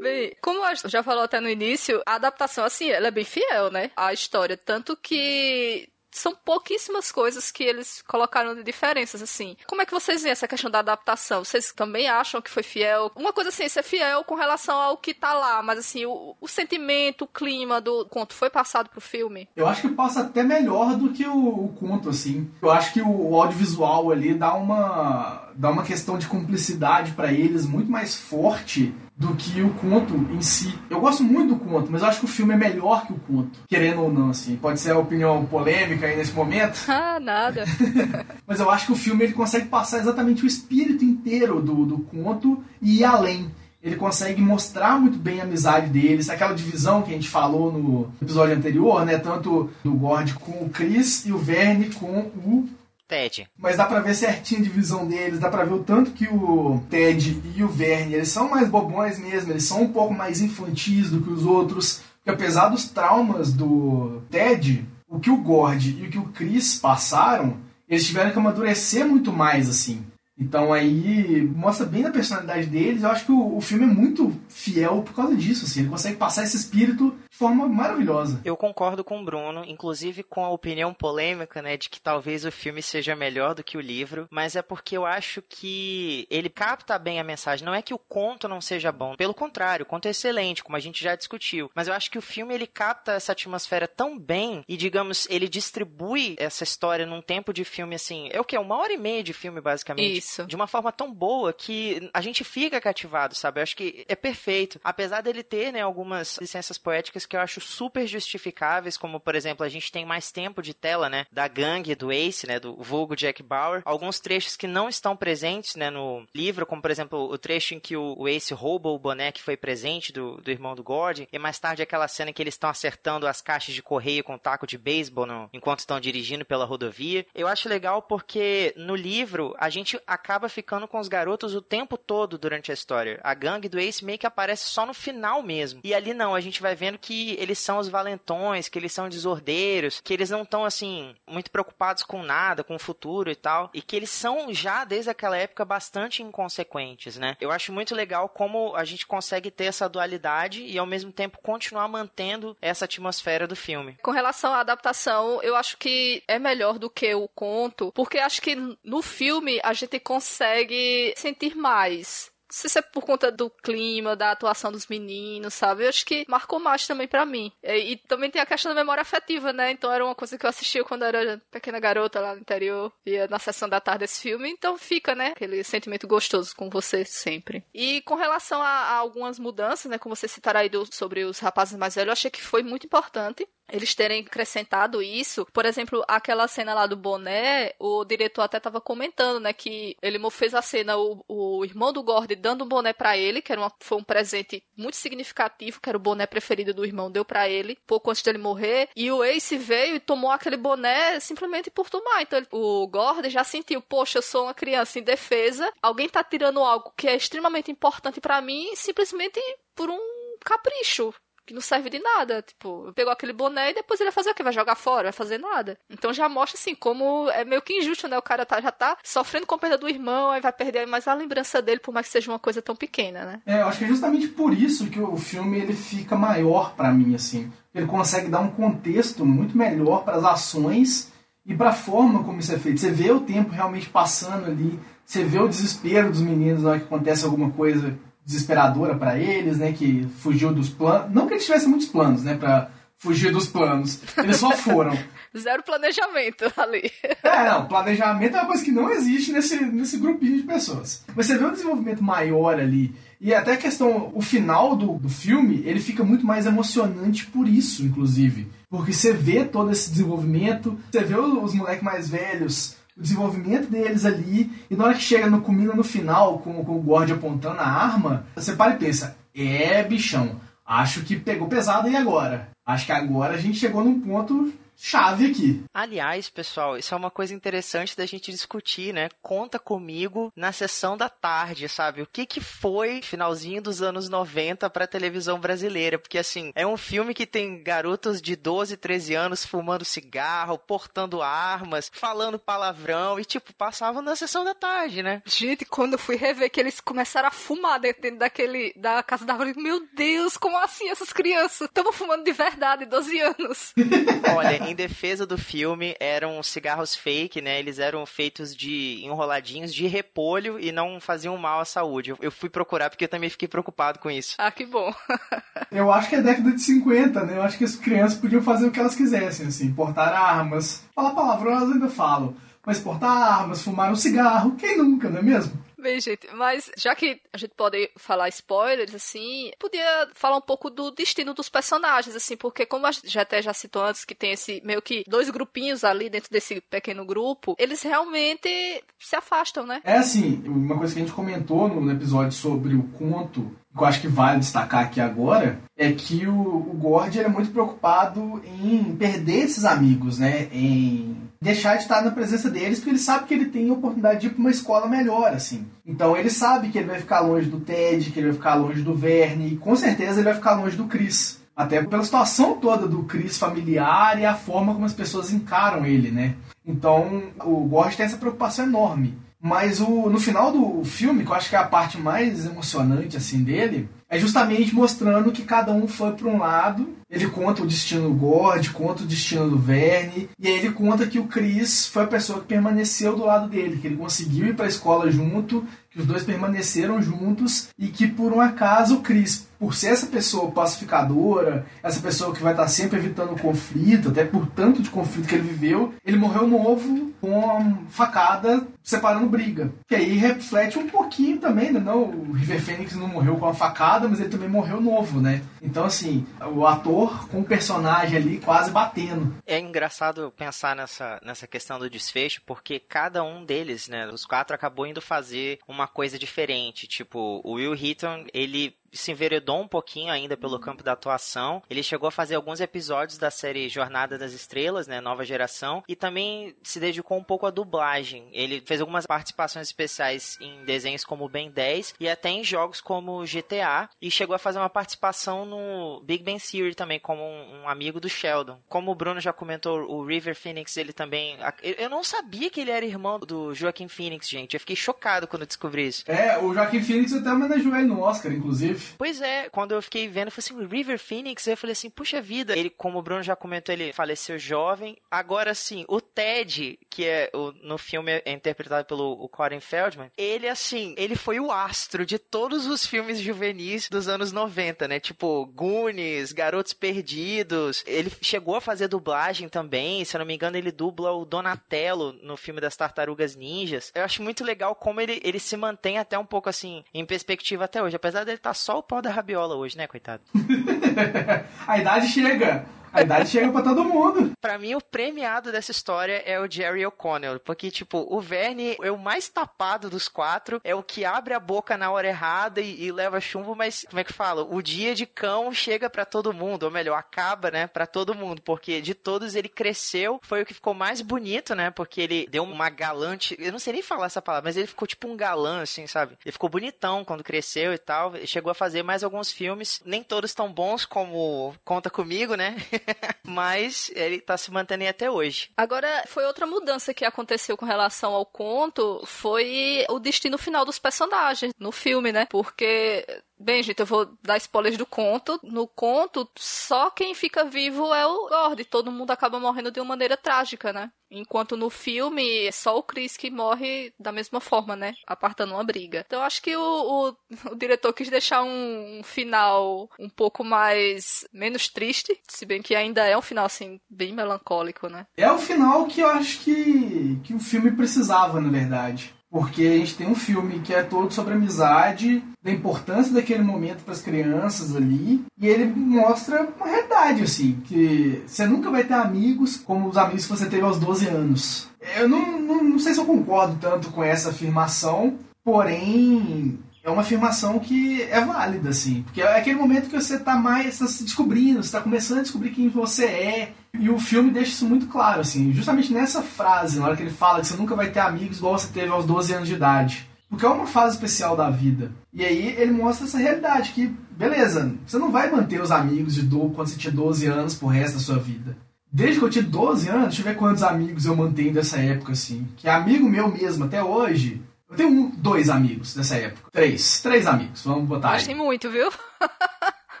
Bem, 0.00 0.32
como 0.40 0.64
a 0.64 0.74
já 0.74 1.02
falou 1.02 1.24
até 1.24 1.38
no 1.38 1.50
início, 1.50 2.00
a 2.06 2.14
adaptação, 2.14 2.64
assim, 2.64 2.88
ela 2.88 3.08
é 3.08 3.10
bem 3.10 3.24
fiel, 3.24 3.70
né? 3.70 3.90
A 3.94 4.10
história. 4.14 4.56
Tanto 4.56 4.96
que 4.96 5.86
são 6.12 6.34
pouquíssimas 6.44 7.10
coisas 7.10 7.50
que 7.50 7.64
eles 7.64 8.02
colocaram 8.06 8.54
de 8.54 8.62
diferenças, 8.62 9.22
assim. 9.22 9.56
Como 9.66 9.82
é 9.82 9.86
que 9.86 9.92
vocês 9.92 10.22
veem 10.22 10.32
essa 10.32 10.46
questão 10.46 10.70
da 10.70 10.80
adaptação? 10.80 11.44
Vocês 11.44 11.72
também 11.72 12.08
acham 12.08 12.42
que 12.42 12.50
foi 12.50 12.62
fiel? 12.62 13.10
Uma 13.16 13.32
coisa 13.32 13.48
assim, 13.48 13.68
ser 13.68 13.82
fiel 13.82 14.22
com 14.24 14.34
relação 14.34 14.76
ao 14.76 14.96
que 14.96 15.14
tá 15.14 15.32
lá, 15.32 15.62
mas 15.62 15.78
assim, 15.78 16.04
o, 16.04 16.36
o 16.40 16.46
sentimento, 16.46 17.24
o 17.24 17.28
clima 17.28 17.80
do 17.80 18.06
conto 18.06 18.34
foi 18.34 18.50
passado 18.50 18.90
pro 18.90 19.00
filme? 19.00 19.48
Eu 19.56 19.66
acho 19.66 19.82
que 19.82 19.88
passa 19.88 20.20
até 20.20 20.42
melhor 20.42 20.96
do 20.96 21.10
que 21.10 21.26
o, 21.26 21.64
o 21.64 21.68
conto, 21.78 22.10
assim. 22.10 22.50
Eu 22.60 22.70
acho 22.70 22.92
que 22.92 23.00
o, 23.00 23.30
o 23.30 23.40
audiovisual 23.40 24.10
ali 24.10 24.34
dá 24.34 24.54
uma 24.54 25.50
dá 25.54 25.70
uma 25.70 25.82
questão 25.82 26.18
de 26.18 26.26
cumplicidade 26.26 27.12
para 27.12 27.32
eles 27.32 27.66
muito 27.66 27.90
mais 27.90 28.14
forte 28.14 28.94
do 29.16 29.34
que 29.34 29.60
o 29.60 29.70
conto 29.74 30.14
em 30.32 30.40
si. 30.40 30.74
Eu 30.88 31.00
gosto 31.00 31.22
muito 31.22 31.54
do 31.54 31.60
conto, 31.60 31.90
mas 31.90 32.02
eu 32.02 32.08
acho 32.08 32.20
que 32.20 32.24
o 32.24 32.28
filme 32.28 32.54
é 32.54 32.56
melhor 32.56 33.06
que 33.06 33.12
o 33.12 33.18
conto, 33.18 33.60
querendo 33.68 34.02
ou 34.02 34.12
não, 34.12 34.30
assim. 34.30 34.56
Pode 34.56 34.80
ser 34.80 34.92
a 34.92 34.98
opinião 34.98 35.44
polêmica 35.44 36.06
aí 36.06 36.16
nesse 36.16 36.32
momento. 36.32 36.80
Ah, 36.92 37.18
nada. 37.18 37.64
mas 38.46 38.60
eu 38.60 38.70
acho 38.70 38.86
que 38.86 38.92
o 38.92 38.96
filme 38.96 39.24
ele 39.24 39.32
consegue 39.32 39.66
passar 39.66 39.98
exatamente 39.98 40.44
o 40.44 40.46
espírito 40.46 41.04
inteiro 41.04 41.60
do, 41.60 41.84
do 41.84 41.98
conto 41.98 42.62
e 42.80 43.00
ir 43.00 43.04
além. 43.04 43.50
Ele 43.82 43.96
consegue 43.96 44.40
mostrar 44.40 45.00
muito 45.00 45.18
bem 45.18 45.40
a 45.40 45.44
amizade 45.44 45.88
deles, 45.88 46.30
aquela 46.30 46.54
divisão 46.54 47.02
que 47.02 47.10
a 47.10 47.14
gente 47.14 47.28
falou 47.28 47.72
no 47.72 48.12
episódio 48.22 48.54
anterior, 48.54 49.04
né? 49.04 49.18
Tanto 49.18 49.70
do 49.82 49.92
Gord 49.92 50.34
com 50.34 50.64
o 50.64 50.70
Chris 50.70 51.26
e 51.26 51.32
o 51.32 51.38
Verne 51.38 51.90
com 51.90 52.06
o 52.06 52.68
Ted. 53.08 53.48
Mas 53.58 53.76
dá 53.76 53.84
pra 53.84 54.00
ver 54.00 54.14
certinho 54.14 54.60
a 54.60 54.64
divisão 54.64 55.06
deles, 55.06 55.38
dá 55.38 55.48
pra 55.48 55.64
ver 55.64 55.74
o 55.74 55.84
tanto 55.84 56.12
que 56.12 56.26
o 56.28 56.82
Ted 56.88 57.42
e 57.54 57.62
o 57.62 57.68
Verne, 57.68 58.14
eles 58.14 58.28
são 58.28 58.48
mais 58.48 58.68
bobões 58.68 59.18
mesmo, 59.18 59.52
eles 59.52 59.64
são 59.64 59.82
um 59.82 59.92
pouco 59.92 60.14
mais 60.14 60.40
infantis 60.40 61.10
do 61.10 61.20
que 61.20 61.30
os 61.30 61.44
outros. 61.44 62.02
Porque 62.16 62.30
apesar 62.30 62.68
dos 62.68 62.88
traumas 62.88 63.52
do 63.52 64.22
Ted, 64.30 64.86
o 65.08 65.18
que 65.18 65.30
o 65.30 65.36
Gord 65.36 65.98
e 66.00 66.06
o 66.06 66.10
que 66.10 66.18
o 66.18 66.28
Chris 66.28 66.78
passaram, 66.78 67.58
eles 67.88 68.06
tiveram 68.06 68.30
que 68.30 68.38
amadurecer 68.38 69.06
muito 69.06 69.32
mais, 69.32 69.68
assim. 69.68 70.04
Então 70.38 70.72
aí 70.72 71.42
mostra 71.54 71.84
bem 71.84 72.04
a 72.06 72.10
personalidade 72.10 72.66
deles. 72.66 73.02
Eu 73.02 73.10
acho 73.10 73.26
que 73.26 73.32
o, 73.32 73.56
o, 73.56 73.60
filme 73.60 73.84
é 73.84 73.88
muito 73.88 74.32
fiel 74.48 75.02
por 75.02 75.14
causa 75.14 75.36
disso, 75.36 75.66
assim. 75.66 75.80
Ele 75.80 75.90
consegue 75.90 76.16
passar 76.16 76.44
esse 76.44 76.56
espírito 76.56 77.14
forma 77.32 77.68
maravilhosa. 77.68 78.40
Eu 78.44 78.56
concordo 78.56 79.04
com 79.04 79.20
o 79.20 79.24
Bruno, 79.24 79.64
inclusive 79.64 80.22
com 80.22 80.44
a 80.44 80.50
opinião 80.50 80.92
polêmica, 80.92 81.62
né, 81.62 81.76
de 81.76 81.88
que 81.88 82.00
talvez 82.00 82.44
o 82.44 82.52
filme 82.52 82.82
seja 82.82 83.16
melhor 83.16 83.54
do 83.54 83.64
que 83.64 83.76
o 83.76 83.80
livro, 83.80 84.26
mas 84.30 84.56
é 84.56 84.62
porque 84.62 84.96
eu 84.96 85.06
acho 85.06 85.42
que 85.42 86.26
ele 86.28 86.48
capta 86.48 86.98
bem 86.98 87.20
a 87.20 87.24
mensagem. 87.24 87.64
Não 87.64 87.74
é 87.74 87.82
que 87.82 87.94
o 87.94 87.98
conto 87.98 88.48
não 88.48 88.60
seja 88.60 88.90
bom, 88.90 89.16
pelo 89.16 89.34
contrário, 89.34 89.84
o 89.84 89.86
conto 89.86 90.06
é 90.06 90.10
excelente, 90.10 90.62
como 90.62 90.76
a 90.76 90.80
gente 90.80 91.02
já 91.02 91.14
discutiu. 91.14 91.70
Mas 91.74 91.88
eu 91.88 91.94
acho 91.94 92.10
que 92.10 92.18
o 92.18 92.22
filme 92.22 92.54
ele 92.54 92.66
capta 92.66 93.12
essa 93.12 93.32
atmosfera 93.32 93.86
tão 93.86 94.18
bem 94.18 94.64
e, 94.68 94.76
digamos, 94.76 95.26
ele 95.30 95.48
distribui 95.48 96.36
essa 96.38 96.64
história 96.64 97.06
num 97.06 97.22
tempo 97.22 97.52
de 97.52 97.64
filme 97.64 97.94
assim. 97.94 98.28
É 98.32 98.40
o 98.40 98.44
que? 98.44 98.58
Uma 98.58 98.76
hora 98.76 98.92
e 98.92 98.98
meia 98.98 99.22
de 99.22 99.32
filme, 99.32 99.60
basicamente. 99.60 100.18
Isso 100.18 100.32
isso. 100.32 100.46
De 100.46 100.56
uma 100.56 100.66
forma 100.66 100.90
tão 100.90 101.12
boa 101.12 101.52
que 101.52 102.10
a 102.12 102.20
gente 102.20 102.44
fica 102.44 102.80
cativado, 102.80 103.34
sabe? 103.34 103.60
Eu 103.60 103.62
acho 103.62 103.76
que 103.76 104.04
é 104.08 104.14
perfeito. 104.14 104.80
Apesar 104.82 105.20
dele 105.20 105.42
ter, 105.42 105.72
né, 105.72 105.80
algumas 105.80 106.38
licenças 106.38 106.78
poéticas 106.78 107.21
mudanças 107.22 107.26
que 107.26 107.36
eu 107.36 107.40
acho 107.40 107.60
super 107.60 108.06
justificáveis, 108.06 108.96
como 108.96 109.20
por 109.20 109.34
exemplo, 109.34 109.64
a 109.64 109.68
gente 109.68 109.90
tem 109.90 110.04
mais 110.04 110.30
tempo 110.30 110.62
de 110.62 110.74
tela, 110.74 111.08
né, 111.08 111.26
da 111.30 111.48
gangue 111.48 111.94
do 111.94 112.12
Ace, 112.12 112.46
né, 112.46 112.58
do 112.58 112.74
vulgo 112.76 113.16
Jack 113.16 113.42
Bauer. 113.42 113.82
Alguns 113.84 114.20
trechos 114.20 114.56
que 114.56 114.66
não 114.66 114.88
estão 114.88 115.16
presentes, 115.16 115.76
né, 115.76 115.90
no 115.90 116.26
livro, 116.34 116.66
como 116.66 116.82
por 116.82 116.90
exemplo, 116.90 117.18
o 117.18 117.38
trecho 117.38 117.74
em 117.74 117.80
que 117.80 117.96
o 117.96 118.28
Ace 118.28 118.54
rouba 118.54 118.88
o 118.88 118.98
boné 118.98 119.32
que 119.32 119.42
foi 119.42 119.56
presente 119.56 120.12
do, 120.12 120.36
do 120.40 120.50
irmão 120.50 120.74
do 120.74 120.82
Gordon, 120.82 121.26
e 121.32 121.38
mais 121.38 121.58
tarde 121.58 121.82
aquela 121.82 122.08
cena 122.08 122.30
em 122.30 122.32
que 122.32 122.42
eles 122.42 122.54
estão 122.54 122.70
acertando 122.70 123.26
as 123.26 123.40
caixas 123.40 123.74
de 123.74 123.82
correio 123.82 124.24
com 124.24 124.34
um 124.34 124.38
taco 124.38 124.66
de 124.66 124.78
beisebol 124.78 125.22
enquanto 125.52 125.80
estão 125.80 126.00
dirigindo 126.00 126.44
pela 126.44 126.64
rodovia. 126.64 127.24
Eu 127.34 127.46
acho 127.46 127.68
legal 127.68 128.02
porque 128.02 128.74
no 128.76 128.96
livro 128.96 129.54
a 129.58 129.68
gente 129.68 130.00
acaba 130.06 130.48
ficando 130.48 130.88
com 130.88 130.98
os 130.98 131.06
garotos 131.06 131.54
o 131.54 131.62
tempo 131.62 131.96
todo 131.96 132.38
durante 132.38 132.70
a 132.70 132.74
história. 132.74 133.20
A 133.22 133.34
gangue 133.34 133.68
do 133.68 133.78
Ace 133.78 134.04
meio 134.04 134.18
que 134.18 134.26
aparece 134.26 134.66
só 134.66 134.84
no 134.84 134.94
final 134.94 135.42
mesmo. 135.42 135.80
E 135.84 135.94
ali 135.94 136.12
não, 136.12 136.34
a 136.34 136.40
gente 136.40 136.60
vai 136.60 136.74
vendo 136.74 136.98
que 136.98 137.11
eles 137.38 137.58
são 137.58 137.78
os 137.78 137.88
valentões, 137.88 138.68
que 138.68 138.78
eles 138.78 138.92
são 138.92 139.08
desordeiros, 139.08 140.00
que 140.02 140.12
eles 140.12 140.30
não 140.30 140.42
estão 140.42 140.64
assim 140.64 141.14
muito 141.26 141.50
preocupados 141.50 142.02
com 142.02 142.22
nada, 142.22 142.64
com 142.64 142.74
o 142.74 142.78
futuro 142.78 143.30
e 143.30 143.36
tal, 143.36 143.70
e 143.74 143.82
que 143.82 143.96
eles 143.96 144.10
são 144.10 144.52
já 144.52 144.84
desde 144.84 145.10
aquela 145.10 145.36
época 145.36 145.64
bastante 145.64 146.22
inconsequentes, 146.22 147.16
né? 147.16 147.36
Eu 147.40 147.50
acho 147.50 147.72
muito 147.72 147.94
legal 147.94 148.28
como 148.28 148.74
a 148.74 148.84
gente 148.84 149.06
consegue 149.06 149.50
ter 149.50 149.64
essa 149.64 149.88
dualidade 149.88 150.64
e 150.64 150.78
ao 150.78 150.86
mesmo 150.86 151.12
tempo 151.12 151.38
continuar 151.42 151.88
mantendo 151.88 152.56
essa 152.60 152.84
atmosfera 152.84 153.46
do 153.46 153.56
filme. 153.56 153.96
Com 154.02 154.10
relação 154.10 154.52
à 154.52 154.60
adaptação, 154.60 155.42
eu 155.42 155.54
acho 155.54 155.76
que 155.76 156.22
é 156.26 156.38
melhor 156.38 156.78
do 156.78 156.90
que 156.90 157.14
o 157.14 157.28
conto, 157.28 157.92
porque 157.92 158.18
acho 158.18 158.40
que 158.40 158.56
no 158.84 159.02
filme 159.02 159.60
a 159.62 159.72
gente 159.72 159.98
consegue 160.00 161.14
sentir 161.16 161.54
mais 161.54 162.31
sei 162.52 162.70
se 162.70 162.78
é 162.78 162.82
por 162.82 163.02
conta 163.04 163.32
do 163.32 163.48
clima, 163.48 164.14
da 164.14 164.30
atuação 164.30 164.70
dos 164.70 164.86
meninos, 164.86 165.54
sabe? 165.54 165.84
Eu 165.84 165.88
acho 165.88 166.04
que 166.04 166.24
marcou 166.28 166.60
mais 166.60 166.86
também 166.86 167.08
para 167.08 167.24
mim. 167.24 167.50
E, 167.62 167.92
e, 167.92 167.96
também 167.96 168.30
tem 168.30 168.40
a 168.40 168.46
questão 168.46 168.74
da 168.74 168.80
memória 168.80 169.00
afetiva, 169.00 169.52
né? 169.52 169.70
Então 169.70 169.90
era 169.92 170.04
uma 170.04 170.14
coisa 170.14 170.36
que 170.36 170.44
eu 170.44 170.50
assistia 170.50 170.84
quando 170.84 171.04
era 171.04 171.40
pequena 171.50 171.80
garota 171.80 172.20
lá 172.20 172.34
no 172.34 172.40
interior, 172.40 172.92
ia 173.06 173.26
na 173.28 173.38
sessão 173.38 173.68
da 173.68 173.80
tarde 173.80 174.00
desse 174.00 174.20
filme. 174.20 174.50
Então 174.50 174.76
fica, 174.76 175.14
né? 175.14 175.28
Aquele 175.28 175.64
sentimento 175.64 176.06
gostoso 176.06 176.54
com 176.54 176.68
você 176.68 177.04
sempre. 177.04 177.64
E 177.72 178.02
com 178.02 178.14
relação 178.14 178.60
a, 178.60 178.68
a 178.68 178.96
algumas 178.96 179.38
mudanças, 179.38 179.90
né? 179.90 179.98
Como 179.98 180.14
você 180.14 180.28
citará 180.28 180.60
aí 180.60 180.68
do, 180.68 180.86
sobre 180.92 181.24
os 181.24 181.38
rapazes 181.38 181.76
mais 181.78 181.94
velhos, 181.94 182.08
eu 182.08 182.12
achei 182.12 182.30
que 182.30 182.42
foi 182.42 182.62
muito 182.62 182.86
importante 182.86 183.48
eles 183.70 183.94
terem 183.94 184.22
acrescentado 184.22 185.02
isso. 185.02 185.46
Por 185.52 185.64
exemplo, 185.64 186.04
aquela 186.06 186.46
cena 186.48 186.74
lá 186.74 186.86
do 186.86 186.96
boné, 186.96 187.72
o 187.78 188.04
diretor 188.04 188.42
até 188.42 188.58
estava 188.58 188.80
comentando, 188.80 189.40
né, 189.40 189.52
que 189.52 189.96
ele 190.02 190.18
fez 190.30 190.54
a 190.54 190.62
cena, 190.62 190.96
o, 190.96 191.24
o 191.28 191.64
irmão 191.64 191.92
do 191.92 192.02
Gordon 192.02 192.34
dando 192.38 192.64
um 192.64 192.68
boné 192.68 192.92
para 192.92 193.16
ele, 193.16 193.42
que 193.42 193.52
era 193.52 193.60
uma, 193.60 193.72
foi 193.80 193.98
um 193.98 194.04
presente 194.04 194.62
muito 194.76 194.96
significativo, 194.96 195.80
que 195.80 195.88
era 195.88 195.96
o 195.96 196.00
boné 196.00 196.26
preferido 196.26 196.72
do 196.72 196.84
irmão, 196.84 197.10
deu 197.10 197.24
para 197.24 197.48
ele, 197.48 197.76
pouco 197.86 198.10
antes 198.10 198.22
dele 198.22 198.38
morrer, 198.38 198.88
e 198.94 199.10
o 199.10 199.24
Ace 199.24 199.56
veio 199.56 199.96
e 199.96 200.00
tomou 200.00 200.30
aquele 200.30 200.56
boné 200.56 201.18
simplesmente 201.20 201.70
por 201.70 201.90
tomar. 201.90 202.22
Então 202.22 202.38
ele, 202.38 202.48
o 202.50 202.86
Gordon 202.86 203.28
já 203.28 203.44
sentiu, 203.44 203.80
poxa, 203.82 204.18
eu 204.18 204.22
sou 204.22 204.44
uma 204.44 204.54
criança 204.54 204.98
indefesa, 204.98 205.72
alguém 205.82 206.08
tá 206.08 206.22
tirando 206.22 206.60
algo 206.60 206.92
que 206.96 207.08
é 207.08 207.16
extremamente 207.16 207.70
importante 207.70 208.20
para 208.20 208.40
mim, 208.40 208.74
simplesmente 208.76 209.40
por 209.74 209.90
um 209.90 209.98
capricho 210.44 211.14
que 211.46 211.54
não 211.54 211.60
serve 211.60 211.90
de 211.90 211.98
nada. 211.98 212.42
Tipo, 212.42 212.92
pegou 212.94 213.12
aquele 213.12 213.32
boné 213.32 213.70
e 213.70 213.74
depois 213.74 214.00
ele 214.00 214.10
vai 214.10 214.14
fazer 214.14 214.30
o 214.30 214.34
quê? 214.34 214.42
Vai 214.42 214.52
jogar 214.52 214.74
fora, 214.74 215.04
vai 215.04 215.12
fazer 215.12 215.38
nada. 215.38 215.78
Então 215.90 216.12
já 216.12 216.28
mostra 216.28 216.58
assim 216.58 216.74
como 216.74 217.30
é 217.30 217.44
meio 217.44 217.62
que 217.62 217.78
injusto, 217.78 218.08
né? 218.08 218.16
O 218.18 218.22
cara 218.22 218.46
tá, 218.46 218.60
já 218.60 218.70
tá 218.70 218.96
sofrendo 219.02 219.46
com 219.46 219.54
a 219.54 219.58
perda 219.58 219.78
do 219.78 219.88
irmão, 219.88 220.30
aí 220.30 220.40
vai 220.40 220.52
perder 220.52 220.86
mais 220.86 221.08
a 221.08 221.14
lembrança 221.14 221.60
dele, 221.60 221.80
por 221.80 221.92
mais 221.92 222.06
que 222.06 222.12
seja 222.12 222.30
uma 222.30 222.38
coisa 222.38 222.62
tão 222.62 222.76
pequena, 222.76 223.24
né? 223.24 223.42
É, 223.46 223.62
eu 223.62 223.68
acho 223.68 223.78
que 223.78 223.84
é 223.84 223.88
justamente 223.88 224.28
por 224.28 224.52
isso 224.52 224.88
que 224.88 225.00
o 225.00 225.16
filme 225.16 225.58
ele 225.58 225.72
fica 225.72 226.16
maior 226.16 226.74
para 226.74 226.92
mim, 226.92 227.14
assim. 227.14 227.52
Ele 227.74 227.86
consegue 227.86 228.28
dar 228.28 228.40
um 228.40 228.50
contexto 228.50 229.24
muito 229.24 229.56
melhor 229.56 230.04
para 230.04 230.16
as 230.16 230.24
ações 230.24 231.12
e 231.44 231.54
para 231.54 231.70
a 231.70 231.74
forma 231.74 232.22
como 232.22 232.38
isso 232.38 232.52
é 232.52 232.58
feito. 232.58 232.80
Você 232.80 232.90
vê 232.90 233.10
o 233.10 233.20
tempo 233.20 233.50
realmente 233.50 233.88
passando 233.88 234.46
ali, 234.46 234.78
você 235.04 235.24
vê 235.24 235.38
o 235.38 235.48
desespero 235.48 236.10
dos 236.10 236.20
meninos 236.20 236.62
na 236.62 236.70
hora 236.70 236.78
que 236.78 236.86
acontece 236.86 237.24
alguma 237.24 237.50
coisa 237.50 237.98
desesperadora 238.24 238.96
para 238.96 239.18
eles, 239.18 239.58
né? 239.58 239.72
Que 239.72 240.06
fugiu 240.18 240.52
dos 240.52 240.68
planos. 240.68 241.12
Não 241.12 241.26
que 241.26 241.34
eles 241.34 241.44
tivessem 241.44 241.68
muitos 241.68 241.88
planos, 241.88 242.22
né? 242.22 242.34
Para 242.36 242.70
fugir 243.02 243.32
dos 243.32 243.48
planos. 243.48 244.00
Eles 244.16 244.36
só 244.36 244.52
foram. 244.52 244.96
Zero 245.36 245.62
planejamento 245.62 246.52
ali. 246.56 246.90
É, 247.22 247.50
não. 247.50 247.66
Planejamento 247.66 248.36
é 248.36 248.40
uma 248.40 248.46
coisa 248.46 248.64
que 248.64 248.70
não 248.70 248.90
existe 248.90 249.32
nesse, 249.32 249.64
nesse 249.64 249.96
grupinho 249.96 250.36
de 250.36 250.42
pessoas. 250.42 251.04
Mas 251.16 251.26
você 251.26 251.36
vê 251.36 251.44
um 251.44 251.52
desenvolvimento 251.52 252.02
maior 252.02 252.60
ali. 252.60 252.94
E 253.20 253.34
até 253.34 253.54
a 253.54 253.56
questão, 253.56 254.12
o 254.14 254.20
final 254.20 254.76
do, 254.76 254.98
do 254.98 255.08
filme, 255.08 255.62
ele 255.64 255.80
fica 255.80 256.04
muito 256.04 256.26
mais 256.26 256.44
emocionante 256.46 257.26
por 257.26 257.48
isso, 257.48 257.82
inclusive. 257.84 258.50
Porque 258.68 258.92
você 258.92 259.12
vê 259.12 259.44
todo 259.44 259.70
esse 259.70 259.90
desenvolvimento, 259.90 260.78
você 260.90 261.04
vê 261.04 261.14
os 261.14 261.54
moleques 261.54 261.82
mais 261.82 262.08
velhos 262.08 262.76
o 262.96 263.02
desenvolvimento 263.02 263.70
deles 263.70 264.04
ali, 264.04 264.50
e 264.70 264.76
na 264.76 264.84
hora 264.84 264.94
que 264.94 265.02
chega 265.02 265.30
no 265.30 265.40
culmina 265.40 265.74
no 265.74 265.84
final, 265.84 266.38
com, 266.38 266.64
com 266.64 266.76
o 266.76 266.82
Gord 266.82 267.12
apontando 267.12 267.60
a 267.60 267.66
arma, 267.66 268.26
você 268.34 268.54
para 268.54 268.74
e 268.74 268.78
pensa, 268.78 269.16
é 269.34 269.82
bichão, 269.82 270.40
acho 270.66 271.02
que 271.02 271.16
pegou 271.16 271.48
pesado 271.48 271.88
aí 271.88 271.96
agora. 271.96 272.48
Acho 272.64 272.86
que 272.86 272.92
agora 272.92 273.34
a 273.34 273.38
gente 273.38 273.58
chegou 273.58 273.82
num 273.82 274.00
ponto 274.00 274.52
chave 274.76 275.30
aqui. 275.30 275.64
Aliás, 275.72 276.28
pessoal, 276.28 276.76
isso 276.76 276.94
é 276.94 276.96
uma 276.96 277.10
coisa 277.10 277.34
interessante 277.34 277.96
da 277.96 278.06
gente 278.06 278.30
discutir, 278.30 278.92
né? 278.92 279.08
Conta 279.20 279.58
comigo 279.58 280.32
na 280.36 280.52
sessão 280.52 280.96
da 280.96 281.08
tarde, 281.08 281.68
sabe? 281.68 282.02
O 282.02 282.06
que 282.06 282.26
que 282.26 282.40
foi 282.40 283.00
finalzinho 283.02 283.62
dos 283.62 283.82
anos 283.82 284.08
90 284.08 284.68
para 284.70 284.86
televisão 284.86 285.38
brasileira? 285.38 285.98
Porque 285.98 286.18
assim, 286.18 286.52
é 286.54 286.66
um 286.66 286.76
filme 286.76 287.14
que 287.14 287.26
tem 287.26 287.62
garotos 287.62 288.20
de 288.20 288.36
12, 288.36 288.76
13 288.76 289.14
anos 289.14 289.46
fumando 289.46 289.84
cigarro, 289.84 290.58
portando 290.58 291.22
armas, 291.22 291.90
falando 291.92 292.38
palavrão 292.38 293.18
e 293.18 293.24
tipo, 293.24 293.52
passavam 293.54 294.02
na 294.02 294.16
sessão 294.16 294.44
da 294.44 294.54
tarde, 294.54 295.02
né? 295.02 295.22
Gente, 295.24 295.64
quando 295.64 295.94
eu 295.94 295.98
fui 295.98 296.16
rever 296.16 296.50
que 296.50 296.60
eles 296.60 296.80
começaram 296.80 297.28
a 297.28 297.32
fumar 297.32 297.80
dentro 297.80 298.18
daquele 298.18 298.72
da 298.76 299.02
casa 299.02 299.24
da 299.24 299.32
árvore, 299.32 299.54
meu 299.56 299.86
Deus, 299.94 300.36
como 300.36 300.56
assim 300.58 300.88
essas 300.90 301.12
crianças? 301.12 301.68
Estavam 301.68 301.92
fumando 301.92 302.24
de 302.24 302.32
verdade, 302.32 302.84
12 302.86 303.20
anos. 303.20 303.72
Olha, 304.36 304.61
em 304.68 304.74
defesa 304.74 305.26
do 305.26 305.36
filme, 305.38 305.94
eram 305.98 306.42
cigarros 306.42 306.94
fake, 306.94 307.40
né? 307.40 307.58
Eles 307.58 307.78
eram 307.78 308.04
feitos 308.06 308.54
de 308.54 309.02
enroladinhos 309.04 309.74
de 309.74 309.86
repolho 309.86 310.58
e 310.58 310.72
não 310.72 311.00
faziam 311.00 311.36
mal 311.36 311.60
à 311.60 311.64
saúde. 311.64 312.14
Eu 312.20 312.30
fui 312.30 312.48
procurar 312.48 312.90
porque 312.90 313.04
eu 313.04 313.08
também 313.08 313.30
fiquei 313.30 313.48
preocupado 313.48 313.98
com 313.98 314.10
isso. 314.10 314.34
Ah, 314.38 314.50
que 314.50 314.66
bom. 314.66 314.92
eu 315.70 315.92
acho 315.92 316.08
que 316.08 316.16
é 316.16 316.20
década 316.20 316.52
de 316.52 316.60
50, 316.60 317.24
né? 317.24 317.36
Eu 317.36 317.42
acho 317.42 317.58
que 317.58 317.64
as 317.64 317.76
crianças 317.76 318.18
podiam 318.18 318.42
fazer 318.42 318.66
o 318.66 318.70
que 318.70 318.80
elas 318.80 318.94
quisessem, 318.94 319.46
assim, 319.46 319.72
portar 319.72 320.08
armas. 320.08 320.84
Falar 320.94 321.10
palavrão 321.14 321.52
elas 321.52 321.72
ainda 321.72 321.88
falam. 321.88 322.34
Mas 322.64 322.78
portar 322.78 323.10
armas, 323.10 323.62
fumar 323.62 323.90
um 323.90 323.96
cigarro, 323.96 324.54
quem 324.56 324.78
nunca, 324.78 325.10
não 325.10 325.18
é 325.18 325.22
mesmo? 325.22 325.52
Bem, 325.82 326.00
gente, 326.00 326.28
mas 326.34 326.70
já 326.76 326.94
que 326.94 327.20
a 327.32 327.36
gente 327.36 327.54
pode 327.56 327.90
falar 327.96 328.28
spoilers, 328.28 328.94
assim, 328.94 329.50
podia 329.58 330.08
falar 330.14 330.36
um 330.36 330.40
pouco 330.40 330.70
do 330.70 330.92
destino 330.92 331.34
dos 331.34 331.48
personagens, 331.48 332.14
assim, 332.14 332.36
porque 332.36 332.64
como 332.64 332.86
a 332.86 332.92
gente 332.92 333.08
já 333.08 333.22
até 333.22 333.42
já 333.42 333.52
citou 333.52 333.82
antes 333.84 334.04
que 334.04 334.14
tem 334.14 334.30
esse 334.30 334.62
meio 334.64 334.80
que 334.80 335.02
dois 335.08 335.28
grupinhos 335.28 335.82
ali 335.82 336.08
dentro 336.08 336.30
desse 336.30 336.60
pequeno 336.60 337.04
grupo, 337.04 337.56
eles 337.58 337.82
realmente 337.82 338.48
se 338.96 339.16
afastam, 339.16 339.66
né? 339.66 339.80
É 339.82 339.96
assim, 339.96 340.40
uma 340.46 340.78
coisa 340.78 340.94
que 340.94 341.00
a 341.00 341.04
gente 341.04 341.14
comentou 341.14 341.66
no 341.66 341.90
episódio 341.90 342.30
sobre 342.30 342.76
o 342.76 342.84
conto 342.90 343.50
que 343.76 343.82
eu 343.82 343.86
acho 343.86 344.00
que 344.00 344.08
vale 344.08 344.40
destacar 344.40 344.82
aqui 344.84 345.00
agora 345.00 345.58
é 345.76 345.92
que 345.92 346.26
o, 346.26 346.32
o 346.32 346.76
Gord 346.78 347.18
é 347.18 347.28
muito 347.28 347.50
preocupado 347.50 348.42
em 348.44 348.94
perder 348.96 349.44
esses 349.44 349.64
amigos, 349.64 350.18
né? 350.18 350.48
Em 350.52 351.16
deixar 351.40 351.76
de 351.76 351.82
estar 351.82 352.02
na 352.02 352.10
presença 352.12 352.48
deles, 352.48 352.78
porque 352.78 352.90
ele 352.90 352.98
sabe 352.98 353.26
que 353.26 353.34
ele 353.34 353.46
tem 353.46 353.68
a 353.68 353.72
oportunidade 353.72 354.20
de 354.20 354.26
ir 354.28 354.30
para 354.30 354.40
uma 354.40 354.50
escola 354.50 354.86
melhor, 354.86 355.32
assim. 355.32 355.66
Então 355.84 356.16
ele 356.16 356.30
sabe 356.30 356.68
que 356.68 356.78
ele 356.78 356.86
vai 356.86 357.00
ficar 357.00 357.20
longe 357.20 357.48
do 357.48 357.58
Ted, 357.60 358.10
que 358.10 358.20
ele 358.20 358.28
vai 358.28 358.36
ficar 358.36 358.54
longe 358.54 358.82
do 358.82 358.94
Verne, 358.94 359.54
e 359.54 359.56
com 359.56 359.74
certeza 359.74 360.20
ele 360.20 360.28
vai 360.28 360.34
ficar 360.34 360.54
longe 360.54 360.76
do 360.76 360.84
Chris. 360.84 361.40
Até 361.54 361.82
pela 361.82 362.04
situação 362.04 362.58
toda 362.58 362.86
do 362.86 363.02
Chris 363.02 363.36
familiar 363.36 364.18
e 364.18 364.24
a 364.24 364.34
forma 364.34 364.72
como 364.72 364.86
as 364.86 364.94
pessoas 364.94 365.32
encaram 365.32 365.84
ele, 365.84 366.10
né? 366.10 366.34
Então 366.64 367.24
o 367.44 367.64
Gord 367.64 367.96
tem 367.96 368.06
essa 368.06 368.16
preocupação 368.16 368.64
enorme. 368.64 369.18
Mas 369.44 369.80
o, 369.80 370.08
no 370.08 370.20
final 370.20 370.52
do 370.52 370.84
filme, 370.84 371.24
que 371.24 371.30
eu 371.30 371.34
acho 371.34 371.50
que 371.50 371.56
é 371.56 371.58
a 371.58 371.64
parte 371.64 371.98
mais 371.98 372.46
emocionante 372.46 373.16
assim 373.16 373.42
dele, 373.42 373.88
é 374.08 374.16
justamente 374.16 374.72
mostrando 374.72 375.32
que 375.32 375.42
cada 375.42 375.72
um 375.72 375.88
foi 375.88 376.12
para 376.12 376.28
um 376.28 376.38
lado. 376.38 376.90
Ele 377.10 377.26
conta 377.26 377.62
o 377.62 377.66
destino 377.66 378.08
do 378.08 378.14
Gord, 378.14 378.70
conta 378.70 379.02
o 379.02 379.06
destino 379.06 379.50
do 379.50 379.58
Verne, 379.58 380.28
e 380.38 380.46
aí 380.46 380.58
ele 380.58 380.70
conta 380.70 381.08
que 381.08 381.18
o 381.18 381.26
Chris 381.26 381.88
foi 381.88 382.04
a 382.04 382.06
pessoa 382.06 382.38
que 382.38 382.46
permaneceu 382.46 383.16
do 383.16 383.24
lado 383.24 383.48
dele, 383.48 383.78
que 383.78 383.88
ele 383.88 383.96
conseguiu 383.96 384.46
ir 384.46 384.54
para 384.54 384.66
a 384.66 384.68
escola 384.68 385.10
junto, 385.10 385.66
que 385.92 386.00
os 386.00 386.06
dois 386.06 386.24
permaneceram 386.24 387.02
juntos 387.02 387.68
e 387.78 387.88
que 387.88 388.06
por 388.06 388.32
um 388.32 388.40
acaso 388.40 388.96
o 388.96 389.00
Chris, 389.02 389.46
por 389.62 389.74
ser 389.74 389.88
essa 389.88 390.06
pessoa 390.06 390.50
pacificadora, 390.50 391.64
essa 391.82 392.00
pessoa 392.00 392.34
que 392.34 392.42
vai 392.42 392.52
estar 392.52 392.66
sempre 392.66 392.98
evitando 392.98 393.40
conflito, 393.40 394.08
até 394.08 394.24
por 394.24 394.46
tanto 394.48 394.82
de 394.82 394.90
conflito 394.90 395.28
que 395.28 395.36
ele 395.36 395.48
viveu, 395.48 395.94
ele 396.04 396.16
morreu 396.16 396.48
novo 396.48 397.12
com 397.20 397.30
uma 397.30 397.78
facada 397.88 398.66
separando 398.82 399.28
briga. 399.28 399.72
Que 399.86 399.94
aí 399.94 400.16
reflete 400.16 400.76
um 400.76 400.88
pouquinho 400.88 401.38
também, 401.38 401.72
né? 401.72 401.78
Não, 401.78 402.02
o 402.02 402.32
River 402.32 402.60
Phoenix 402.60 402.96
não 402.96 403.06
morreu 403.06 403.36
com 403.36 403.46
uma 403.46 403.54
facada, 403.54 404.08
mas 404.08 404.18
ele 404.18 404.30
também 404.30 404.48
morreu 404.48 404.80
novo, 404.80 405.20
né? 405.20 405.40
Então, 405.62 405.84
assim, 405.84 406.26
o 406.52 406.66
ator 406.66 407.28
com 407.28 407.38
o 407.40 407.44
personagem 407.44 408.16
ali 408.16 408.38
quase 408.38 408.72
batendo. 408.72 409.32
É 409.46 409.60
engraçado 409.60 410.32
pensar 410.36 410.74
nessa, 410.74 411.20
nessa 411.24 411.46
questão 411.46 411.78
do 411.78 411.88
desfecho, 411.88 412.42
porque 412.44 412.80
cada 412.80 413.22
um 413.22 413.44
deles, 413.44 413.86
né, 413.86 414.08
os 414.08 414.26
quatro 414.26 414.56
acabou 414.56 414.86
indo 414.86 415.00
fazer 415.00 415.60
uma 415.68 415.81
coisa 415.86 416.18
diferente. 416.18 416.86
Tipo, 416.86 417.40
o 417.44 417.54
Will 417.54 417.74
Heaton, 417.74 418.26
ele 418.32 418.74
se 418.92 419.10
enveredou 419.10 419.60
um 419.60 419.68
pouquinho 419.68 420.12
ainda 420.12 420.36
pelo 420.36 420.60
campo 420.60 420.82
da 420.82 420.92
atuação. 420.92 421.62
Ele 421.68 421.82
chegou 421.82 422.08
a 422.08 422.12
fazer 422.12 422.34
alguns 422.34 422.60
episódios 422.60 423.18
da 423.18 423.30
série 423.30 423.68
Jornada 423.68 424.18
das 424.18 424.32
Estrelas, 424.32 424.86
né, 424.86 425.00
Nova 425.00 425.24
Geração, 425.24 425.82
e 425.88 425.96
também 425.96 426.54
se 426.62 426.78
dedicou 426.78 427.18
um 427.18 427.24
pouco 427.24 427.46
à 427.46 427.50
dublagem. 427.50 428.28
Ele 428.32 428.62
fez 428.64 428.80
algumas 428.80 429.06
participações 429.06 429.68
especiais 429.68 430.38
em 430.40 430.64
desenhos 430.64 431.04
como 431.04 431.28
Ben 431.28 431.50
10 431.50 431.94
e 431.98 432.08
até 432.08 432.28
em 432.28 432.44
jogos 432.44 432.80
como 432.80 433.24
GTA, 433.24 433.88
e 434.00 434.10
chegou 434.10 434.34
a 434.34 434.38
fazer 434.38 434.58
uma 434.58 434.70
participação 434.70 435.44
no 435.44 436.02
Big 436.04 436.22
Bang 436.22 436.40
Theory 436.40 436.74
também 436.74 437.00
como 437.00 437.22
um, 437.22 437.62
um 437.62 437.68
amigo 437.68 438.00
do 438.00 438.08
Sheldon. 438.08 438.58
Como 438.68 438.90
o 438.90 438.94
Bruno 438.94 439.20
já 439.20 439.32
comentou, 439.32 439.80
o 439.88 440.04
River 440.04 440.34
Phoenix, 440.34 440.76
ele 440.76 440.92
também, 440.92 441.36
eu 441.62 441.88
não 441.88 442.04
sabia 442.04 442.50
que 442.50 442.60
ele 442.60 442.70
era 442.70 442.84
irmão 442.84 443.18
do 443.18 443.54
Joaquim 443.54 443.88
Phoenix, 443.88 444.28
gente. 444.28 444.54
Eu 444.54 444.60
fiquei 444.60 444.76
chocado 444.76 445.26
quando 445.26 445.46
descobri 445.46 445.86
isso. 445.86 446.04
É, 446.06 446.38
o 446.38 446.52
Joaquim 446.52 446.82
Phoenix 446.82 447.12
até 447.12 447.32
homenageou 447.32 447.74
ele 447.76 447.86
no 447.86 448.00
Oscar, 448.00 448.32
inclusive. 448.32 448.81
Pois 448.98 449.20
é, 449.20 449.48
quando 449.48 449.72
eu 449.72 449.82
fiquei 449.82 450.08
vendo, 450.08 450.28
eu 450.28 450.32
falei 450.32 450.60
assim, 450.60 450.66
River 450.66 450.98
Phoenix, 450.98 451.46
eu 451.46 451.56
falei 451.56 451.72
assim, 451.72 451.90
puxa 451.90 452.20
vida, 452.20 452.56
ele, 452.56 452.70
como 452.70 452.98
o 452.98 453.02
Bruno 453.02 453.22
já 453.22 453.36
comentou, 453.36 453.72
ele 453.72 453.92
faleceu 453.92 454.38
jovem. 454.38 454.96
Agora 455.10 455.54
sim, 455.54 455.84
o 455.88 456.00
Ted, 456.00 456.78
que 456.88 457.06
é 457.06 457.30
o, 457.32 457.52
no 457.62 457.78
filme 457.78 458.22
é 458.24 458.32
interpretado 458.32 458.86
pelo 458.86 459.12
o 459.12 459.28
Corey 459.28 459.60
Feldman, 459.60 460.10
ele 460.16 460.48
assim, 460.48 460.94
ele 460.96 461.16
foi 461.16 461.40
o 461.40 461.50
astro 461.50 462.04
de 462.04 462.18
todos 462.18 462.66
os 462.66 462.86
filmes 462.86 463.18
juvenis 463.18 463.88
dos 463.88 464.08
anos 464.08 464.32
90, 464.32 464.88
né? 464.88 465.00
Tipo, 465.00 465.46
Goonies, 465.46 466.32
Garotos 466.32 466.72
Perdidos. 466.72 467.82
Ele 467.86 468.12
chegou 468.20 468.56
a 468.56 468.60
fazer 468.60 468.88
dublagem 468.88 469.48
também, 469.48 470.04
se 470.04 470.16
eu 470.16 470.18
não 470.18 470.26
me 470.26 470.34
engano, 470.34 470.56
ele 470.56 470.72
dubla 470.72 471.12
o 471.12 471.24
Donatello 471.24 472.12
no 472.22 472.36
filme 472.36 472.60
das 472.60 472.76
Tartarugas 472.76 473.36
Ninjas. 473.36 473.90
Eu 473.94 474.04
acho 474.04 474.22
muito 474.22 474.44
legal 474.44 474.74
como 474.74 475.00
ele, 475.00 475.20
ele 475.24 475.38
se 475.38 475.56
mantém 475.56 475.98
até 475.98 476.18
um 476.18 476.26
pouco 476.26 476.48
assim, 476.48 476.84
em 476.92 477.04
perspectiva 477.04 477.64
até 477.64 477.82
hoje, 477.82 477.96
apesar 477.96 478.24
dele 478.24 478.36
estar 478.36 478.50
tá 478.50 478.54
só 478.54 478.71
o 478.78 478.82
pau 478.82 479.02
da 479.02 479.10
rabiola 479.10 479.54
hoje, 479.54 479.76
né, 479.76 479.86
coitado? 479.86 480.22
a 481.66 481.78
idade 481.78 482.08
chega. 482.08 482.64
A 482.92 483.00
idade 483.00 483.30
chega 483.30 483.50
pra 483.50 483.62
todo 483.62 483.84
mundo. 483.84 484.32
Pra 484.38 484.58
mim, 484.58 484.74
o 484.74 484.80
premiado 484.80 485.50
dessa 485.50 485.70
história 485.70 486.22
é 486.26 486.38
o 486.38 486.50
Jerry 486.50 486.84
O'Connell. 486.84 487.40
Porque, 487.40 487.70
tipo, 487.70 488.06
o 488.10 488.20
Verne 488.20 488.76
é 488.82 488.90
o 488.90 488.98
mais 488.98 489.28
tapado 489.28 489.88
dos 489.88 490.08
quatro, 490.08 490.60
é 490.62 490.74
o 490.74 490.82
que 490.82 491.04
abre 491.04 491.32
a 491.32 491.40
boca 491.40 491.76
na 491.78 491.90
hora 491.90 492.08
errada 492.08 492.60
e, 492.60 492.84
e 492.84 492.92
leva 492.92 493.20
chumbo, 493.20 493.56
mas, 493.56 493.86
como 493.88 494.00
é 494.00 494.04
que 494.04 494.12
fala? 494.12 494.42
O 494.42 494.60
dia 494.60 494.94
de 494.94 495.06
cão 495.06 495.52
chega 495.54 495.88
para 495.88 496.04
todo 496.04 496.34
mundo, 496.34 496.64
ou 496.64 496.70
melhor, 496.70 496.98
acaba, 496.98 497.50
né, 497.50 497.66
para 497.66 497.86
todo 497.86 498.14
mundo. 498.14 498.42
Porque 498.42 498.82
de 498.82 498.92
todos 498.94 499.34
ele 499.34 499.48
cresceu, 499.48 500.20
foi 500.22 500.42
o 500.42 500.46
que 500.46 500.52
ficou 500.52 500.74
mais 500.74 501.00
bonito, 501.00 501.54
né? 501.54 501.70
Porque 501.70 502.02
ele 502.02 502.26
deu 502.30 502.44
uma 502.44 502.68
galante. 502.68 503.34
Eu 503.38 503.52
não 503.52 503.58
sei 503.58 503.72
nem 503.72 503.82
falar 503.82 504.06
essa 504.06 504.20
palavra, 504.20 504.48
mas 504.48 504.56
ele 504.58 504.66
ficou 504.66 504.86
tipo 504.86 505.08
um 505.08 505.16
galã, 505.16 505.62
assim, 505.62 505.86
sabe? 505.86 506.18
Ele 506.24 506.32
ficou 506.32 506.50
bonitão 506.50 507.04
quando 507.04 507.24
cresceu 507.24 507.72
e 507.72 507.78
tal. 507.78 508.12
Chegou 508.26 508.50
a 508.50 508.54
fazer 508.54 508.82
mais 508.82 509.02
alguns 509.02 509.32
filmes, 509.32 509.80
nem 509.86 510.02
todos 510.02 510.34
tão 510.34 510.52
bons 510.52 510.84
como 510.84 511.54
Conta 511.64 511.88
Comigo, 511.88 512.34
né? 512.34 512.56
Mas 513.24 513.90
ele 513.94 514.20
tá 514.20 514.36
se 514.36 514.50
mantendo 514.50 514.86
até 514.86 515.10
hoje. 515.10 515.50
Agora, 515.56 516.04
foi 516.06 516.24
outra 516.24 516.46
mudança 516.46 516.94
que 516.94 517.04
aconteceu 517.04 517.56
com 517.56 517.66
relação 517.66 518.14
ao 518.14 518.26
conto, 518.26 519.02
foi 519.06 519.84
o 519.88 519.98
destino 519.98 520.38
final 520.38 520.64
dos 520.64 520.78
personagens 520.78 521.52
no 521.58 521.72
filme, 521.72 522.12
né? 522.12 522.26
Porque 522.30 523.06
Bem, 523.42 523.60
gente, 523.60 523.80
eu 523.80 523.86
vou 523.86 524.06
dar 524.22 524.36
spoilers 524.36 524.78
do 524.78 524.86
conto. 524.86 525.38
No 525.42 525.66
conto, 525.66 526.28
só 526.38 526.90
quem 526.90 527.12
fica 527.12 527.44
vivo 527.44 527.92
é 527.92 528.06
o 528.06 528.28
Gord. 528.28 528.64
Todo 528.66 528.92
mundo 528.92 529.10
acaba 529.10 529.40
morrendo 529.40 529.72
de 529.72 529.80
uma 529.80 529.88
maneira 529.88 530.16
trágica, 530.16 530.72
né? 530.72 530.92
Enquanto 531.10 531.56
no 531.56 531.68
filme 531.68 532.46
é 532.46 532.52
só 532.52 532.78
o 532.78 532.82
Chris 532.82 533.16
que 533.16 533.30
morre 533.30 533.92
da 533.98 534.12
mesma 534.12 534.40
forma, 534.40 534.76
né? 534.76 534.94
Apartando 535.06 535.54
uma 535.54 535.64
briga. 535.64 536.04
Então 536.06 536.22
acho 536.22 536.40
que 536.40 536.56
o, 536.56 536.62
o, 536.62 537.16
o 537.50 537.56
diretor 537.56 537.92
quis 537.92 538.08
deixar 538.08 538.42
um, 538.44 539.00
um, 539.00 539.02
final 539.02 539.90
um 539.98 540.08
pouco 540.08 540.44
mais. 540.44 541.26
menos 541.32 541.68
triste. 541.68 542.18
Se 542.28 542.46
bem 542.46 542.62
que 542.62 542.76
ainda 542.76 543.04
é 543.04 543.18
um 543.18 543.22
final, 543.22 543.44
assim, 543.44 543.80
bem 543.90 544.12
melancólico, 544.12 544.88
né? 544.88 545.06
É 545.16 545.30
o 545.30 545.38
final 545.38 545.86
que 545.86 546.00
eu 546.00 546.08
acho 546.08 546.40
que, 546.40 547.20
que 547.24 547.34
o 547.34 547.40
filme 547.40 547.72
precisava, 547.72 548.40
na 548.40 548.48
verdade. 548.48 549.12
Porque 549.32 549.62
a 549.62 549.78
gente 549.78 549.96
tem 549.96 550.06
um 550.06 550.14
filme 550.14 550.60
que 550.60 550.74
é 550.74 550.82
todo 550.82 551.10
sobre 551.10 551.32
amizade, 551.32 552.22
da 552.42 552.50
importância 552.50 553.14
daquele 553.14 553.42
momento 553.42 553.82
para 553.82 553.94
as 553.94 554.02
crianças 554.02 554.76
ali, 554.76 555.24
e 555.40 555.46
ele 555.46 555.64
mostra 555.64 556.46
uma 556.54 556.66
realidade, 556.66 557.22
assim, 557.22 557.58
que 557.64 558.22
você 558.26 558.46
nunca 558.46 558.70
vai 558.70 558.84
ter 558.84 558.92
amigos 558.92 559.56
como 559.56 559.88
os 559.88 559.96
amigos 559.96 560.26
que 560.26 560.36
você 560.36 560.44
teve 560.50 560.62
aos 560.62 560.78
12 560.78 561.08
anos. 561.08 561.70
Eu 561.96 562.06
não, 562.06 562.38
não, 562.38 562.62
não 562.62 562.78
sei 562.78 562.92
se 562.92 563.00
eu 563.00 563.06
concordo 563.06 563.56
tanto 563.58 563.90
com 563.90 564.04
essa 564.04 564.28
afirmação, 564.28 565.16
porém 565.42 566.58
é 566.84 566.90
uma 566.90 567.02
afirmação 567.02 567.58
que 567.58 568.02
é 568.02 568.20
válida, 568.24 568.70
assim. 568.70 569.02
Porque 569.02 569.22
é 569.22 569.38
aquele 569.38 569.58
momento 569.58 569.88
que 569.88 570.00
você 570.00 570.16
está 570.16 570.34
mais 570.34 570.78
tá 570.78 570.86
se 570.86 571.04
descobrindo, 571.04 571.62
você 571.62 571.68
está 571.68 571.80
começando 571.80 572.18
a 572.18 572.22
descobrir 572.22 572.50
quem 572.50 572.68
você 572.68 573.04
é. 573.04 573.52
E 573.78 573.88
o 573.88 573.98
filme 573.98 574.30
deixa 574.30 574.50
isso 574.50 574.66
muito 574.66 574.86
claro, 574.86 575.20
assim. 575.20 575.52
Justamente 575.52 575.92
nessa 575.92 576.22
frase, 576.22 576.78
na 576.78 576.86
hora 576.86 576.96
que 576.96 577.02
ele 577.02 577.10
fala 577.10 577.40
que 577.40 577.46
você 577.46 577.56
nunca 577.56 577.76
vai 577.76 577.90
ter 577.90 578.00
amigos 578.00 578.38
igual 578.38 578.58
você 578.58 578.68
teve 578.68 578.88
aos 578.88 579.06
12 579.06 579.32
anos 579.32 579.48
de 579.48 579.54
idade. 579.54 580.08
Porque 580.28 580.44
é 580.44 580.48
uma 580.48 580.66
fase 580.66 580.96
especial 580.96 581.36
da 581.36 581.50
vida. 581.50 581.92
E 582.12 582.24
aí 582.24 582.54
ele 582.58 582.72
mostra 582.72 583.06
essa 583.06 583.18
realidade, 583.18 583.72
que, 583.72 583.94
beleza, 584.10 584.74
você 584.84 584.98
não 584.98 585.10
vai 585.12 585.30
manter 585.30 585.60
os 585.60 585.70
amigos 585.70 586.14
de 586.14 586.22
do 586.22 586.50
quando 586.50 586.68
você 586.68 586.76
tinha 586.76 586.92
12 586.92 587.26
anos 587.26 587.54
pro 587.54 587.68
resto 587.68 587.94
da 587.94 588.00
sua 588.00 588.18
vida. 588.18 588.56
Desde 588.90 589.18
que 589.18 589.24
eu 589.24 589.30
tinha 589.30 589.44
12 589.44 589.88
anos, 589.88 590.04
deixa 590.08 590.20
eu 590.20 590.24
ver 590.24 590.36
quantos 590.36 590.62
amigos 590.62 591.06
eu 591.06 591.16
mantenho 591.16 591.52
dessa 591.52 591.78
época, 591.78 592.12
assim. 592.12 592.46
Que 592.56 592.68
é 592.68 592.72
amigo 592.72 593.08
meu 593.08 593.30
mesmo, 593.30 593.64
até 593.64 593.82
hoje, 593.82 594.42
eu 594.72 594.76
tenho 594.76 594.88
um, 594.88 595.10
dois 595.10 595.50
amigos 595.50 595.94
dessa 595.94 596.16
época. 596.16 596.50
Três. 596.50 597.00
Três 597.02 597.26
amigos, 597.26 597.62
vamos 597.62 597.86
botar 597.86 598.12
aí. 598.12 598.34
muito, 598.34 598.70
viu? 598.70 598.90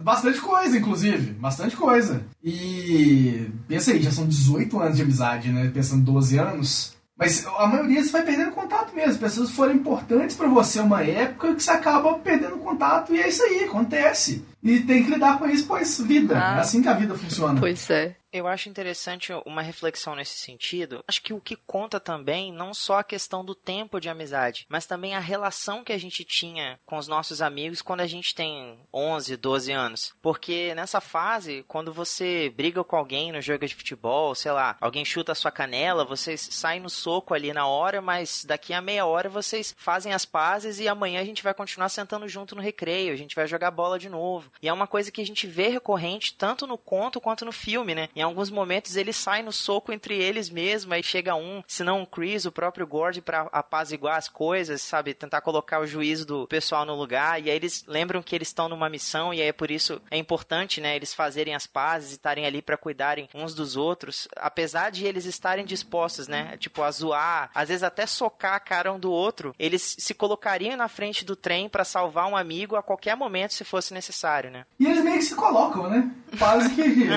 Bastante 0.00 0.40
coisa, 0.40 0.76
inclusive. 0.76 1.32
Bastante 1.34 1.76
coisa. 1.76 2.24
E 2.42 3.48
pensa 3.68 3.92
aí, 3.92 4.02
já 4.02 4.10
são 4.10 4.26
18 4.26 4.80
anos 4.80 4.96
de 4.96 5.02
amizade, 5.02 5.52
né? 5.52 5.70
Pensando 5.72 6.02
12 6.02 6.38
anos. 6.38 6.96
Mas 7.16 7.46
a 7.46 7.66
maioria 7.66 8.02
você 8.02 8.10
vai 8.10 8.22
perdendo 8.22 8.50
contato 8.52 8.94
mesmo. 8.94 9.20
Pessoas 9.20 9.50
foram 9.50 9.74
importantes 9.74 10.34
para 10.34 10.48
você 10.48 10.80
uma 10.80 11.04
época 11.04 11.54
que 11.54 11.62
você 11.62 11.70
acaba 11.70 12.14
perdendo 12.14 12.56
contato 12.56 13.14
e 13.14 13.20
é 13.20 13.28
isso 13.28 13.42
aí, 13.42 13.64
acontece. 13.64 14.44
E 14.62 14.80
tem 14.80 15.04
que 15.04 15.10
lidar 15.10 15.38
com 15.38 15.48
isso, 15.48 15.66
pois 15.66 16.00
vida. 16.00 16.34
Ah, 16.36 16.58
é 16.58 16.60
assim 16.60 16.80
que 16.80 16.88
a 16.88 16.94
vida 16.94 17.14
funciona. 17.14 17.58
Pois 17.58 17.90
é. 17.90 18.16
Eu 18.32 18.46
acho 18.46 18.70
interessante 18.70 19.30
uma 19.44 19.60
reflexão 19.60 20.16
nesse 20.16 20.38
sentido. 20.38 21.04
Acho 21.06 21.20
que 21.20 21.34
o 21.34 21.40
que 21.40 21.54
conta 21.54 22.00
também 22.00 22.50
não 22.50 22.72
só 22.72 23.00
a 23.00 23.04
questão 23.04 23.44
do 23.44 23.54
tempo 23.54 24.00
de 24.00 24.08
amizade, 24.08 24.64
mas 24.70 24.86
também 24.86 25.14
a 25.14 25.20
relação 25.20 25.84
que 25.84 25.92
a 25.92 25.98
gente 25.98 26.24
tinha 26.24 26.80
com 26.86 26.96
os 26.96 27.06
nossos 27.06 27.42
amigos 27.42 27.82
quando 27.82 28.00
a 28.00 28.06
gente 28.06 28.34
tem 28.34 28.78
11, 28.92 29.36
12 29.36 29.72
anos. 29.72 30.14
Porque 30.22 30.74
nessa 30.74 30.98
fase, 30.98 31.62
quando 31.68 31.92
você 31.92 32.50
briga 32.56 32.82
com 32.82 32.96
alguém 32.96 33.32
no 33.32 33.40
jogo 33.42 33.66
de 33.66 33.74
futebol, 33.74 34.34
sei 34.34 34.52
lá, 34.52 34.78
alguém 34.80 35.04
chuta 35.04 35.32
a 35.32 35.34
sua 35.34 35.50
canela, 35.50 36.02
vocês 36.02 36.40
saem 36.52 36.80
no 36.80 36.88
soco 36.88 37.34
ali 37.34 37.52
na 37.52 37.66
hora, 37.66 38.00
mas 38.00 38.46
daqui 38.46 38.72
a 38.72 38.80
meia 38.80 39.04
hora 39.04 39.28
vocês 39.28 39.74
fazem 39.76 40.14
as 40.14 40.24
pazes 40.24 40.80
e 40.80 40.88
amanhã 40.88 41.20
a 41.20 41.24
gente 41.24 41.42
vai 41.42 41.52
continuar 41.52 41.90
sentando 41.90 42.26
junto 42.26 42.54
no 42.54 42.62
recreio, 42.62 43.12
a 43.12 43.16
gente 43.16 43.36
vai 43.36 43.46
jogar 43.46 43.70
bola 43.70 43.98
de 43.98 44.08
novo. 44.08 44.50
E 44.60 44.68
é 44.68 44.72
uma 44.72 44.86
coisa 44.86 45.10
que 45.10 45.20
a 45.20 45.26
gente 45.26 45.46
vê 45.46 45.68
recorrente 45.68 46.34
tanto 46.34 46.66
no 46.66 46.78
conto 46.78 47.20
quanto 47.20 47.44
no 47.44 47.52
filme, 47.52 47.94
né? 47.94 48.08
Em 48.14 48.22
alguns 48.22 48.50
momentos 48.50 48.96
eles 48.96 49.16
saem 49.16 49.44
no 49.44 49.52
soco 49.52 49.92
entre 49.92 50.14
eles 50.14 50.50
mesmo, 50.50 50.92
aí 50.92 51.02
chega 51.02 51.34
um, 51.34 51.62
se 51.66 51.84
não 51.84 52.02
o 52.02 52.06
Chris, 52.06 52.44
o 52.44 52.52
próprio 52.52 52.86
Gord, 52.86 53.20
para 53.22 53.42
apaziguar 53.52 54.16
as 54.16 54.28
coisas, 54.28 54.82
sabe? 54.82 55.14
Tentar 55.14 55.40
colocar 55.40 55.80
o 55.80 55.86
juízo 55.86 56.26
do 56.26 56.46
pessoal 56.46 56.84
no 56.84 56.94
lugar, 56.94 57.40
e 57.42 57.50
aí 57.50 57.56
eles 57.56 57.84
lembram 57.86 58.22
que 58.22 58.34
eles 58.34 58.48
estão 58.48 58.68
numa 58.68 58.88
missão, 58.88 59.32
e 59.32 59.40
aí 59.40 59.48
é 59.48 59.52
por 59.52 59.70
isso 59.70 60.00
é 60.10 60.16
importante, 60.16 60.80
né, 60.80 60.96
eles 60.96 61.14
fazerem 61.14 61.54
as 61.54 61.66
pazes 61.66 62.10
e 62.10 62.14
estarem 62.14 62.46
ali 62.46 62.62
para 62.62 62.76
cuidarem 62.76 63.28
uns 63.34 63.54
dos 63.54 63.76
outros, 63.76 64.28
apesar 64.36 64.90
de 64.90 65.06
eles 65.06 65.24
estarem 65.24 65.64
dispostos, 65.64 66.28
né, 66.28 66.56
tipo, 66.56 66.82
a 66.82 66.90
zoar, 66.90 67.50
às 67.54 67.68
vezes 67.68 67.82
até 67.82 68.06
socar 68.06 68.54
a 68.54 68.60
cara 68.60 68.92
um 68.92 68.98
do 68.98 69.10
outro, 69.10 69.54
eles 69.58 69.96
se 69.98 70.14
colocariam 70.14 70.76
na 70.76 70.88
frente 70.88 71.24
do 71.24 71.36
trem 71.36 71.68
para 71.68 71.84
salvar 71.84 72.26
um 72.26 72.36
amigo 72.36 72.76
a 72.76 72.82
qualquer 72.82 73.16
momento 73.16 73.54
se 73.54 73.64
fosse 73.64 73.94
necessário, 73.94 74.41
né? 74.50 74.64
E 74.78 74.86
eles 74.86 75.02
meio 75.02 75.18
que 75.18 75.24
se 75.24 75.34
colocam, 75.34 75.88
né? 75.88 76.10
Quase 76.38 76.70
que. 76.70 77.08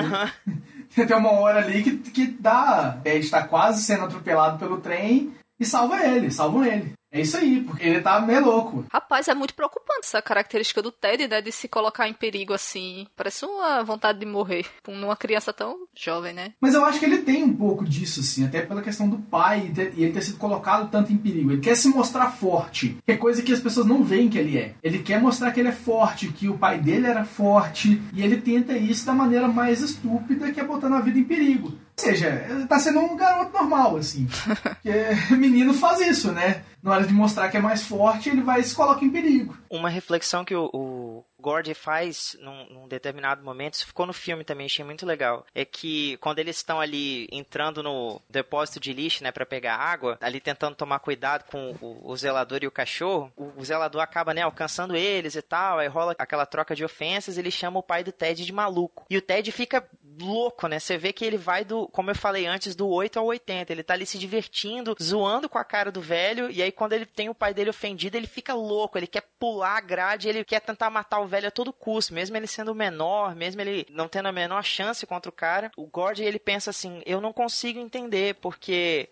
Tem 1.06 1.16
uma 1.16 1.32
hora 1.32 1.58
ali 1.58 1.82
que, 1.82 1.96
que 2.10 2.26
dá. 2.26 2.98
É, 3.04 3.16
está 3.16 3.46
quase 3.46 3.82
sendo 3.82 4.04
atropelado 4.04 4.58
pelo 4.58 4.80
trem 4.80 5.32
e 5.58 5.64
salva 5.64 6.04
ele, 6.04 6.30
salvam 6.30 6.64
ele. 6.64 6.92
É 7.10 7.20
isso 7.20 7.36
aí, 7.36 7.60
porque 7.60 7.86
ele 7.86 8.00
tá 8.00 8.20
meio 8.20 8.44
louco. 8.44 8.84
Rapaz, 8.92 9.28
é 9.28 9.34
muito 9.34 9.54
preocupante 9.54 10.00
essa 10.04 10.20
característica 10.20 10.82
do 10.82 10.90
Ted, 10.90 11.28
né? 11.28 11.40
De 11.40 11.52
se 11.52 11.68
colocar 11.68 12.08
em 12.08 12.12
perigo 12.12 12.52
assim. 12.52 13.06
Parece 13.16 13.44
uma 13.44 13.82
vontade 13.82 14.18
de 14.18 14.26
morrer. 14.26 14.66
Numa 14.86 15.16
criança 15.16 15.52
tão 15.52 15.76
jovem, 15.94 16.32
né? 16.32 16.52
Mas 16.60 16.74
eu 16.74 16.84
acho 16.84 16.98
que 16.98 17.04
ele 17.04 17.18
tem 17.18 17.44
um 17.44 17.54
pouco 17.54 17.84
disso, 17.84 18.20
assim, 18.20 18.44
até 18.44 18.62
pela 18.62 18.82
questão 18.82 19.08
do 19.08 19.18
pai 19.18 19.72
e 19.76 20.02
ele 20.02 20.12
ter 20.12 20.22
sido 20.22 20.38
colocado 20.38 20.90
tanto 20.90 21.12
em 21.12 21.16
perigo. 21.16 21.52
Ele 21.52 21.60
quer 21.60 21.76
se 21.76 21.88
mostrar 21.88 22.30
forte, 22.30 22.98
que 23.04 23.12
é 23.12 23.16
coisa 23.16 23.42
que 23.42 23.52
as 23.52 23.60
pessoas 23.60 23.86
não 23.86 24.02
veem 24.02 24.28
que 24.28 24.38
ele 24.38 24.58
é. 24.58 24.74
Ele 24.82 24.98
quer 24.98 25.20
mostrar 25.20 25.52
que 25.52 25.60
ele 25.60 25.68
é 25.68 25.72
forte, 25.72 26.32
que 26.32 26.48
o 26.48 26.58
pai 26.58 26.78
dele 26.78 27.06
era 27.06 27.24
forte, 27.24 28.00
e 28.12 28.22
ele 28.22 28.40
tenta 28.40 28.76
isso 28.76 29.06
da 29.06 29.14
maneira 29.14 29.48
mais 29.48 29.80
estúpida, 29.80 30.52
que 30.52 30.60
é 30.60 30.64
botando 30.64 30.94
a 30.94 31.00
vida 31.00 31.18
em 31.18 31.24
perigo. 31.24 31.72
Ou 31.98 32.04
seja, 32.04 32.46
ele 32.48 32.66
tá 32.66 32.78
sendo 32.78 33.00
um 33.00 33.16
garoto 33.16 33.52
normal, 33.52 33.96
assim. 33.96 34.28
Porque 34.62 35.34
menino 35.34 35.72
faz 35.72 36.00
isso, 36.00 36.30
né? 36.30 36.62
Na 36.82 36.92
hora 36.92 37.06
de 37.06 37.12
mostrar 37.12 37.48
que 37.48 37.56
é 37.56 37.60
mais 37.60 37.86
forte, 37.86 38.28
ele 38.28 38.42
vai 38.42 38.60
e 38.60 38.64
se 38.64 38.74
coloca 38.74 39.04
em 39.04 39.10
perigo. 39.10 39.56
Uma 39.70 39.88
reflexão 39.88 40.44
que 40.44 40.54
o, 40.54 40.68
o 40.72 41.24
Gordy 41.40 41.74
faz 41.74 42.36
num, 42.40 42.66
num, 42.70 42.88
determinado 42.88 43.42
momento, 43.42 43.74
isso 43.74 43.86
ficou 43.86 44.04
no 44.04 44.12
filme 44.12 44.44
também, 44.44 44.66
achei 44.66 44.84
muito 44.84 45.06
legal. 45.06 45.46
É 45.54 45.64
que 45.64 46.16
quando 46.18 46.38
eles 46.38 46.56
estão 46.56 46.80
ali 46.80 47.28
entrando 47.30 47.82
no 47.82 48.20
depósito 48.28 48.78
de 48.78 48.92
lixo, 48.92 49.22
né, 49.24 49.32
para 49.32 49.46
pegar 49.46 49.76
água, 49.76 50.18
ali 50.20 50.40
tentando 50.40 50.76
tomar 50.76 50.98
cuidado 50.98 51.44
com 51.50 51.74
o, 51.80 52.10
o 52.10 52.16
zelador 52.16 52.60
e 52.62 52.66
o 52.66 52.70
cachorro, 52.70 53.32
o, 53.36 53.52
o, 53.56 53.64
zelador 53.64 54.02
acaba, 54.02 54.34
né, 54.34 54.42
alcançando 54.42 54.94
eles 54.96 55.34
e 55.34 55.42
tal, 55.42 55.78
aí 55.78 55.88
rola 55.88 56.14
aquela 56.18 56.46
troca 56.46 56.74
de 56.74 56.84
ofensas, 56.84 57.38
ele 57.38 57.50
chama 57.50 57.78
o 57.78 57.82
pai 57.82 58.04
do 58.04 58.12
Ted 58.12 58.44
de 58.44 58.52
maluco. 58.52 59.06
E 59.08 59.16
o 59.16 59.22
Ted 59.22 59.50
fica 59.52 59.88
louco, 60.20 60.66
né? 60.68 60.78
Você 60.78 60.96
vê 60.96 61.12
que 61.12 61.24
ele 61.24 61.36
vai 61.36 61.64
do, 61.64 61.88
como 61.88 62.10
eu 62.10 62.14
falei 62.14 62.46
antes, 62.46 62.74
do 62.74 62.88
8 62.88 63.18
ao 63.18 63.26
80. 63.26 63.72
Ele 63.72 63.82
tá 63.82 63.94
ali 63.94 64.06
se 64.06 64.18
divertindo, 64.18 64.96
zoando 65.00 65.48
com 65.48 65.58
a 65.58 65.64
cara 65.64 65.90
do 65.92 66.00
velho, 66.00 66.50
e 66.50 66.62
aí 66.62 66.72
quando 66.72 66.92
ele 66.92 67.06
tem 67.06 67.28
o 67.28 67.34
pai 67.34 67.52
dele 67.52 67.70
ofendido, 67.70 68.16
ele 68.16 68.26
fica 68.26 68.54
louco, 68.54 68.98
ele 68.98 69.06
quer 69.06 69.22
pular 69.38 69.76
a 69.76 69.80
grade, 69.80 70.28
ele 70.28 70.44
quer 70.44 70.60
tentar 70.60 70.90
matar 70.90 71.20
o 71.20 71.26
velho 71.26 71.48
a 71.48 71.50
todo 71.50 71.72
custo, 71.72 72.14
mesmo 72.14 72.36
ele 72.36 72.46
sendo 72.46 72.74
menor, 72.74 73.34
mesmo 73.34 73.60
ele 73.60 73.86
não 73.90 74.08
tendo 74.08 74.26
a 74.26 74.32
menor 74.32 74.62
chance 74.64 75.06
contra 75.06 75.28
o 75.28 75.34
cara. 75.34 75.70
O 75.76 75.86
Gord, 75.86 76.22
ele 76.22 76.38
pensa 76.38 76.70
assim, 76.70 77.02
eu 77.04 77.20
não 77.20 77.32
consigo 77.32 77.78
entender, 77.78 78.34
porque 78.36 79.08